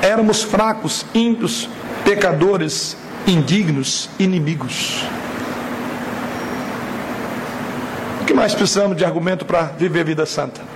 Éramos 0.00 0.42
fracos, 0.42 1.04
ímpios, 1.12 1.68
pecadores, 2.04 2.96
indignos, 3.26 4.08
inimigos. 4.20 5.02
O 8.22 8.24
que 8.24 8.32
mais 8.32 8.54
precisamos 8.54 8.96
de 8.96 9.04
argumento 9.04 9.44
para 9.44 9.64
viver 9.64 10.04
vida 10.04 10.24
santa? 10.24 10.75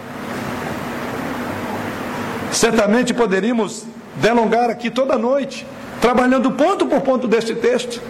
Certamente 2.53 3.15
poderíamos 3.15 3.85
delongar 4.17 4.71
aqui 4.71 4.91
toda 4.91 5.17
noite, 5.17 5.67
trabalhando 6.01 6.51
ponto 6.51 6.87
por 6.87 7.01
ponto 7.01 7.29
deste 7.29 7.55
texto 7.55 8.01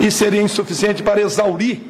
e 0.00 0.10
seria 0.10 0.42
insuficiente 0.42 1.02
para 1.02 1.20
exaurir 1.20 1.80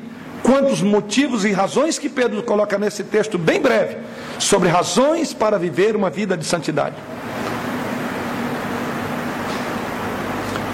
quantos 0.43 0.81
motivos 0.81 1.45
e 1.45 1.53
razões 1.53 1.99
que 1.99 2.09
Pedro 2.09 2.43
coloca 2.43 2.79
nesse 2.79 3.05
texto 3.05 3.37
bem 3.37 3.61
breve 3.61 3.97
sobre 4.39 4.69
razões 4.69 5.33
para 5.33 5.59
viver 5.59 5.97
uma 5.97 6.11
vida 6.11 6.37
de 6.37 6.45
santidade. 6.45 6.97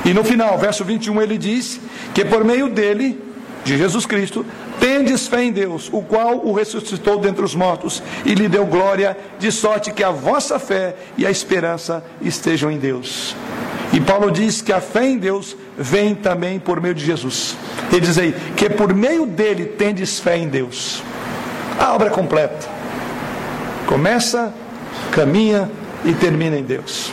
E 0.05 0.13
no 0.13 0.25
final, 0.25 0.59
verso 0.59 0.85
21, 0.85 1.23
ele 1.23 1.39
diz 1.39 1.81
que 2.13 2.25
por 2.25 2.45
meio 2.45 2.69
dele, 2.69 3.23
de 3.65 3.79
Jesus 3.79 4.05
Cristo, 4.05 4.45
tendes 4.83 5.29
fé 5.29 5.45
em 5.45 5.53
Deus, 5.53 5.89
o 5.93 6.03
qual 6.03 6.45
o 6.45 6.53
ressuscitou 6.53 7.17
dentre 7.17 7.45
os 7.45 7.55
mortos 7.55 8.03
e 8.25 8.35
lhe 8.35 8.49
deu 8.49 8.67
glória, 8.67 9.17
de 9.39 9.53
sorte 9.53 9.93
que 9.93 10.03
a 10.03 10.11
vossa 10.11 10.59
fé 10.59 10.97
e 11.17 11.25
a 11.25 11.31
esperança 11.31 12.05
estejam 12.21 12.69
em 12.69 12.79
Deus. 12.79 13.37
E 13.93 14.01
Paulo 14.01 14.29
diz 14.33 14.61
que 14.61 14.73
a 14.73 14.81
fé 14.81 15.07
em 15.07 15.19
Deus 15.19 15.57
vem 15.79 16.17
também 16.17 16.59
por 16.59 16.81
meio 16.81 16.97
de 16.97 17.05
Jesus. 17.05 17.57
Ele 17.93 18.01
diz 18.01 18.19
aí 18.19 18.35
que 18.57 18.69
por 18.69 18.93
meio 18.93 19.25
dele 19.25 19.67
tendes 19.67 20.19
fé 20.19 20.37
em 20.37 20.49
Deus. 20.49 21.01
A 21.79 21.95
obra 21.95 22.11
completa. 22.11 22.69
Começa, 23.87 24.53
caminha 25.13 25.71
e 26.05 26.13
termina 26.13 26.57
em 26.57 26.65
Deus. 26.65 27.13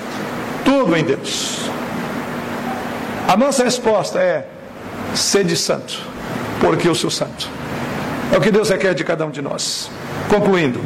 Tudo 0.66 0.98
em 0.98 1.04
Deus. 1.04 1.70
A 3.28 3.38
nossa 3.38 3.64
resposta 3.64 4.20
é: 4.20 4.48
sede 5.14 5.56
santo, 5.56 6.02
porque 6.60 6.88
eu 6.88 6.96
sou 6.96 7.10
santo. 7.10 7.50
É 8.32 8.38
o 8.38 8.42
que 8.42 8.52
Deus 8.52 8.70
requer 8.70 8.94
de 8.94 9.04
cada 9.04 9.26
um 9.26 9.32
de 9.32 9.42
nós. 9.42 9.90
Concluindo. 10.30 10.80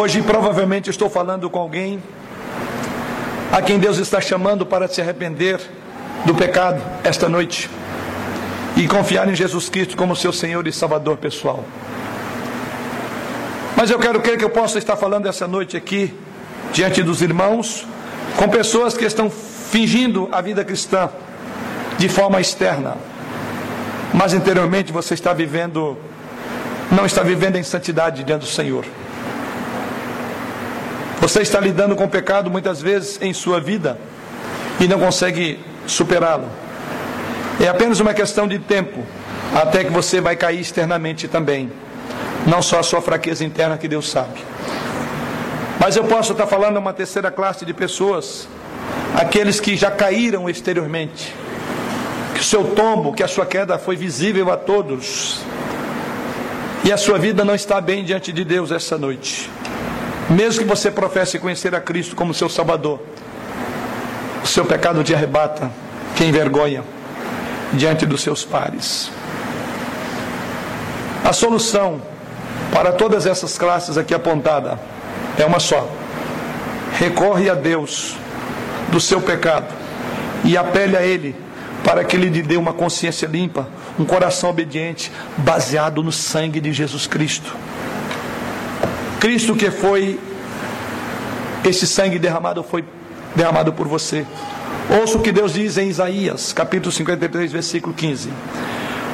Hoje 0.00 0.22
provavelmente 0.22 0.88
estou 0.90 1.10
falando 1.10 1.50
com 1.50 1.58
alguém 1.58 2.02
a 3.52 3.60
quem 3.60 3.78
Deus 3.78 3.98
está 3.98 4.20
chamando 4.20 4.64
para 4.64 4.88
se 4.88 5.00
arrepender 5.00 5.60
do 6.24 6.34
pecado 6.34 6.80
esta 7.04 7.28
noite 7.28 7.68
e 8.76 8.88
confiar 8.88 9.28
em 9.28 9.34
Jesus 9.34 9.68
Cristo 9.68 9.96
como 9.96 10.16
seu 10.16 10.32
Senhor 10.32 10.66
e 10.66 10.72
Salvador 10.72 11.18
pessoal. 11.18 11.62
Mas 13.76 13.90
eu 13.90 13.98
quero 13.98 14.20
crer 14.20 14.38
que 14.38 14.44
eu 14.44 14.50
possa 14.50 14.78
estar 14.78 14.96
falando 14.96 15.28
essa 15.28 15.46
noite 15.46 15.76
aqui, 15.76 16.14
diante 16.72 17.02
dos 17.02 17.20
irmãos, 17.20 17.86
com 18.36 18.48
pessoas 18.48 18.96
que 18.96 19.04
estão 19.04 19.30
fingindo 19.72 20.28
a 20.30 20.42
vida 20.42 20.62
cristã 20.62 21.08
de 21.96 22.06
forma 22.06 22.38
externa, 22.42 22.94
mas 24.12 24.34
interiormente 24.34 24.92
você 24.92 25.14
está 25.14 25.32
vivendo, 25.32 25.96
não 26.90 27.06
está 27.06 27.22
vivendo 27.22 27.56
em 27.56 27.62
santidade 27.62 28.22
diante 28.22 28.42
do 28.42 28.46
Senhor. 28.46 28.84
Você 31.22 31.40
está 31.40 31.58
lidando 31.58 31.96
com 31.96 32.04
o 32.04 32.08
pecado 32.08 32.50
muitas 32.50 32.82
vezes 32.82 33.18
em 33.22 33.32
sua 33.32 33.60
vida 33.60 33.98
e 34.78 34.86
não 34.86 34.98
consegue 34.98 35.58
superá-lo. 35.86 36.48
É 37.58 37.66
apenas 37.68 37.98
uma 37.98 38.12
questão 38.12 38.46
de 38.46 38.58
tempo 38.58 39.02
até 39.54 39.84
que 39.84 39.90
você 39.90 40.20
vai 40.20 40.36
cair 40.36 40.60
externamente 40.60 41.28
também. 41.28 41.72
Não 42.46 42.60
só 42.60 42.80
a 42.80 42.82
sua 42.82 43.00
fraqueza 43.00 43.42
interna 43.42 43.78
que 43.78 43.88
Deus 43.88 44.10
sabe. 44.10 44.38
Mas 45.80 45.96
eu 45.96 46.04
posso 46.04 46.32
estar 46.32 46.46
falando 46.46 46.76
uma 46.76 46.92
terceira 46.92 47.30
classe 47.30 47.64
de 47.64 47.72
pessoas, 47.72 48.46
aqueles 49.14 49.60
que 49.60 49.76
já 49.76 49.90
caíram 49.90 50.48
exteriormente, 50.48 51.34
que 52.34 52.40
o 52.40 52.44
seu 52.44 52.64
tombo, 52.64 53.12
que 53.12 53.22
a 53.22 53.28
sua 53.28 53.46
queda 53.46 53.78
foi 53.78 53.96
visível 53.96 54.50
a 54.50 54.56
todos, 54.56 55.40
e 56.84 56.92
a 56.92 56.96
sua 56.96 57.18
vida 57.18 57.44
não 57.44 57.54
está 57.54 57.80
bem 57.80 58.04
diante 58.04 58.32
de 58.32 58.44
Deus 58.44 58.70
essa 58.70 58.98
noite. 58.98 59.48
Mesmo 60.28 60.62
que 60.62 60.68
você 60.68 60.90
professe 60.90 61.38
conhecer 61.38 61.74
a 61.74 61.80
Cristo 61.80 62.16
como 62.16 62.34
seu 62.34 62.48
Salvador, 62.48 63.00
o 64.42 64.46
seu 64.46 64.64
pecado 64.64 65.04
te 65.04 65.14
arrebata, 65.14 65.70
te 66.16 66.24
envergonha 66.24 66.82
diante 67.72 68.04
dos 68.04 68.22
seus 68.22 68.44
pares. 68.44 69.10
A 71.24 71.32
solução 71.32 72.02
para 72.72 72.92
todas 72.92 73.26
essas 73.26 73.56
classes 73.56 73.96
aqui 73.96 74.12
apontada 74.12 74.78
é 75.38 75.44
uma 75.44 75.60
só: 75.60 75.88
recorre 76.98 77.48
a 77.48 77.54
Deus 77.54 78.16
do 78.92 79.00
seu 79.00 79.20
pecado 79.20 79.74
e 80.44 80.56
apele 80.56 80.96
a 80.96 81.02
Ele 81.02 81.34
para 81.82 82.04
que 82.04 82.14
Ele 82.14 82.28
lhe 82.28 82.42
dê 82.42 82.56
uma 82.56 82.72
consciência 82.72 83.26
limpa, 83.26 83.68
um 83.98 84.04
coração 84.04 84.50
obediente, 84.50 85.10
baseado 85.38 86.02
no 86.02 86.12
sangue 86.12 86.60
de 86.60 86.72
Jesus 86.72 87.06
Cristo. 87.06 87.56
Cristo 89.18 89.56
que 89.56 89.70
foi, 89.70 90.20
esse 91.64 91.86
sangue 91.86 92.18
derramado 92.18 92.62
foi 92.62 92.84
derramado 93.34 93.72
por 93.72 93.88
você. 93.88 94.26
Ouça 95.00 95.16
o 95.16 95.22
que 95.22 95.32
Deus 95.32 95.54
diz 95.54 95.78
em 95.78 95.88
Isaías, 95.88 96.52
capítulo 96.52 96.92
53, 96.92 97.50
versículo 97.50 97.94
15. 97.94 98.30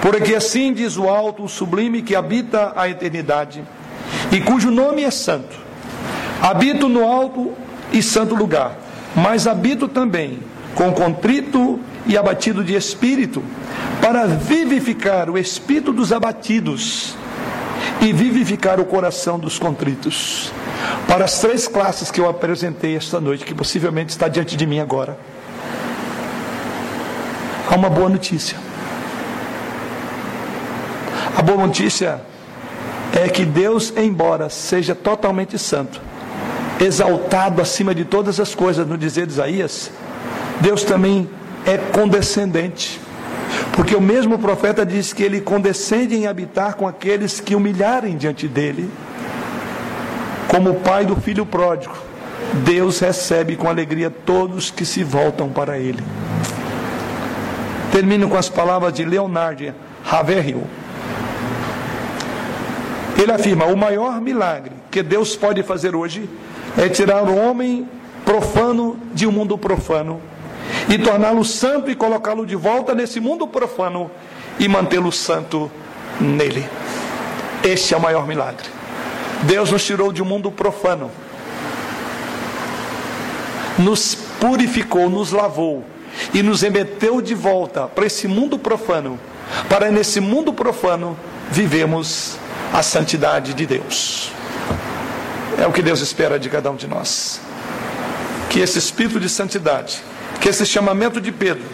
Porque 0.03 0.35
assim 0.35 0.73
diz 0.73 0.97
o 0.97 1.09
alto, 1.09 1.45
o 1.45 1.49
sublime 1.49 2.03
que 2.03 2.15
habita 2.15 2.73
a 2.77 2.89
eternidade, 2.89 3.63
e 4.33 4.41
cujo 4.41 4.71
nome 4.71 5.05
é 5.05 5.11
santo. 5.11 5.57
Habito 6.43 6.89
no 6.89 7.07
alto 7.07 7.53
e 7.93 8.03
santo 8.03 8.35
lugar, 8.35 8.77
mas 9.23 9.47
habito 9.47 9.89
também 9.89 10.39
com 10.75 10.93
contrito 10.93 11.81
e 12.07 12.17
abatido 12.17 12.63
de 12.63 12.75
espírito, 12.75 13.43
para 14.01 14.27
vivificar 14.27 15.29
o 15.29 15.37
espírito 15.37 15.93
dos 15.93 16.13
abatidos 16.13 17.17
e 18.01 18.13
vivificar 18.13 18.79
o 18.79 18.85
coração 18.85 19.39
dos 19.39 19.59
contritos. 19.59 20.53
Para 21.07 21.25
as 21.25 21.41
três 21.41 21.67
classes 21.67 22.11
que 22.11 22.21
eu 22.21 22.29
apresentei 22.29 22.97
esta 22.97 23.21
noite, 23.21 23.45
que 23.45 23.55
possivelmente 23.55 24.11
está 24.11 24.29
diante 24.29 24.57
de 24.57 24.67
mim 24.67 24.79
agora, 24.79 25.19
há 27.69 27.75
uma 27.75 27.91
boa 27.91 28.09
notícia. 28.09 28.57
A 31.37 31.43
boa 31.43 31.67
notícia 31.67 32.21
é 33.13 33.29
que 33.29 33.45
Deus, 33.45 33.93
embora 33.97 34.49
seja 34.49 34.95
totalmente 34.95 35.59
santo, 35.59 36.01
exaltado 36.81 37.61
acima 37.61 37.95
de 37.95 38.05
todas 38.05 38.39
as 38.39 38.55
coisas, 38.55 38.87
no 38.87 38.97
dizer 38.97 39.27
de 39.27 39.33
Isaías, 39.33 39.91
Deus 40.61 40.83
também 40.83 41.29
é 41.67 41.77
condescendente. 41.77 43.01
Porque 43.73 43.95
o 43.95 44.01
mesmo 44.01 44.39
profeta 44.39 44.85
diz 44.85 45.13
que 45.13 45.23
ele 45.23 45.41
condescende 45.41 46.15
em 46.15 46.27
habitar 46.27 46.75
com 46.75 46.87
aqueles 46.87 47.41
que 47.41 47.55
humilharem 47.55 48.17
diante 48.17 48.47
dele. 48.47 48.91
Como 50.49 50.71
o 50.71 50.75
pai 50.75 51.05
do 51.05 51.17
filho 51.17 51.45
pródigo, 51.45 51.95
Deus 52.65 52.99
recebe 52.99 53.57
com 53.57 53.69
alegria 53.69 54.11
todos 54.11 54.71
que 54.71 54.85
se 54.85 55.05
voltam 55.05 55.49
para 55.49 55.79
ele. 55.79 56.03
Termino 57.93 58.29
com 58.29 58.37
as 58.37 58.49
palavras 58.49 58.93
de 58.93 59.05
Leonardo 59.05 59.73
Haverhill. 60.11 60.65
Ele 63.21 63.33
afirma: 63.33 63.67
o 63.67 63.77
maior 63.77 64.21
milagre 64.21 64.73
que 64.91 65.03
Deus 65.03 65.37
pode 65.37 65.63
fazer 65.63 65.95
hoje 65.95 66.29
é 66.79 66.89
tirar 66.89 67.25
o 67.25 67.37
homem 67.37 67.89
profano 68.25 68.97
de 69.13 69.27
um 69.27 69.33
mundo 69.33 69.59
profano 69.59 70.21
e 70.89 70.97
torná-lo 70.97 71.45
santo 71.45 71.91
e 71.91 71.97
colocá-lo 71.97 72.47
de 72.47 72.55
volta 72.55 72.95
nesse 72.95 73.19
mundo 73.19 73.49
profano 73.49 74.09
e 74.61 74.69
mantê-lo 74.69 75.11
santo 75.11 75.71
nele. 76.21 76.69
Este 77.65 77.95
é 77.95 77.97
o 77.97 78.01
maior 78.01 78.27
milagre. 78.27 78.69
Deus 79.43 79.73
nos 79.73 79.85
tirou 79.85 80.13
de 80.13 80.23
um 80.23 80.25
mundo 80.25 80.51
profano, 80.53 81.11
nos 83.77 84.15
purificou, 84.15 85.11
nos 85.11 85.33
lavou 85.33 85.85
e 86.33 86.43
nos 86.43 86.63
remeteu 86.63 87.21
de 87.21 87.35
volta 87.35 87.87
para 87.87 88.07
esse 88.07 88.29
mundo 88.29 88.59
profano, 88.59 89.19
para 89.69 89.91
nesse 89.91 90.21
mundo 90.21 90.53
profano 90.53 91.17
vivemos 91.51 92.37
a 92.73 92.83
santidade 92.83 93.55
de 93.55 93.67
Deus. 93.67 94.38
É 95.59 95.67
o 95.67 95.73
que 95.73 95.83
Deus 95.83 96.01
espera 96.01 96.39
de 96.39 96.49
cada 96.49 96.71
um 96.71 96.77
de 96.77 96.87
nós. 96.87 97.41
Que 98.49 98.61
esse 98.61 98.79
espírito 98.79 99.19
de 99.21 99.29
santidade 99.29 100.01
que 100.41 100.49
esse 100.49 100.65
chamamento 100.65 101.21
de 101.21 101.33
Pedro 101.33 101.65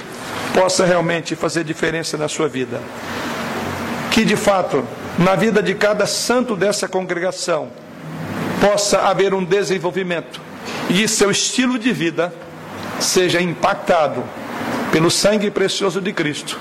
possa 0.52 0.84
realmente 0.84 1.34
fazer 1.34 1.64
diferença 1.64 2.16
na 2.16 2.28
sua 2.28 2.48
vida. 2.48 2.80
Que 4.10 4.24
de 4.24 4.36
fato, 4.36 4.84
na 5.18 5.34
vida 5.34 5.62
de 5.62 5.74
cada 5.74 6.06
santo 6.06 6.56
dessa 6.56 6.88
congregação, 6.88 7.68
possa 8.60 9.00
haver 9.00 9.34
um 9.34 9.44
desenvolvimento 9.44 10.40
e 10.88 11.06
seu 11.08 11.30
estilo 11.30 11.78
de 11.78 11.92
vida 11.92 12.32
seja 13.00 13.40
impactado 13.40 14.22
pelo 14.92 15.10
sangue 15.10 15.50
precioso 15.50 16.00
de 16.00 16.12
Cristo 16.12 16.58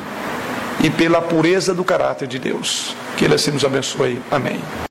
e 0.84 0.89
pela 0.89 1.21
pureza 1.21 1.74
do 1.74 1.84
caráter 1.84 2.28
de 2.28 2.39
Deus. 2.39 2.95
Que 3.15 3.26
Ele 3.26 3.36
assim 3.36 3.51
nos 3.51 3.63
abençoe. 3.63 4.19
Amém. 4.32 4.59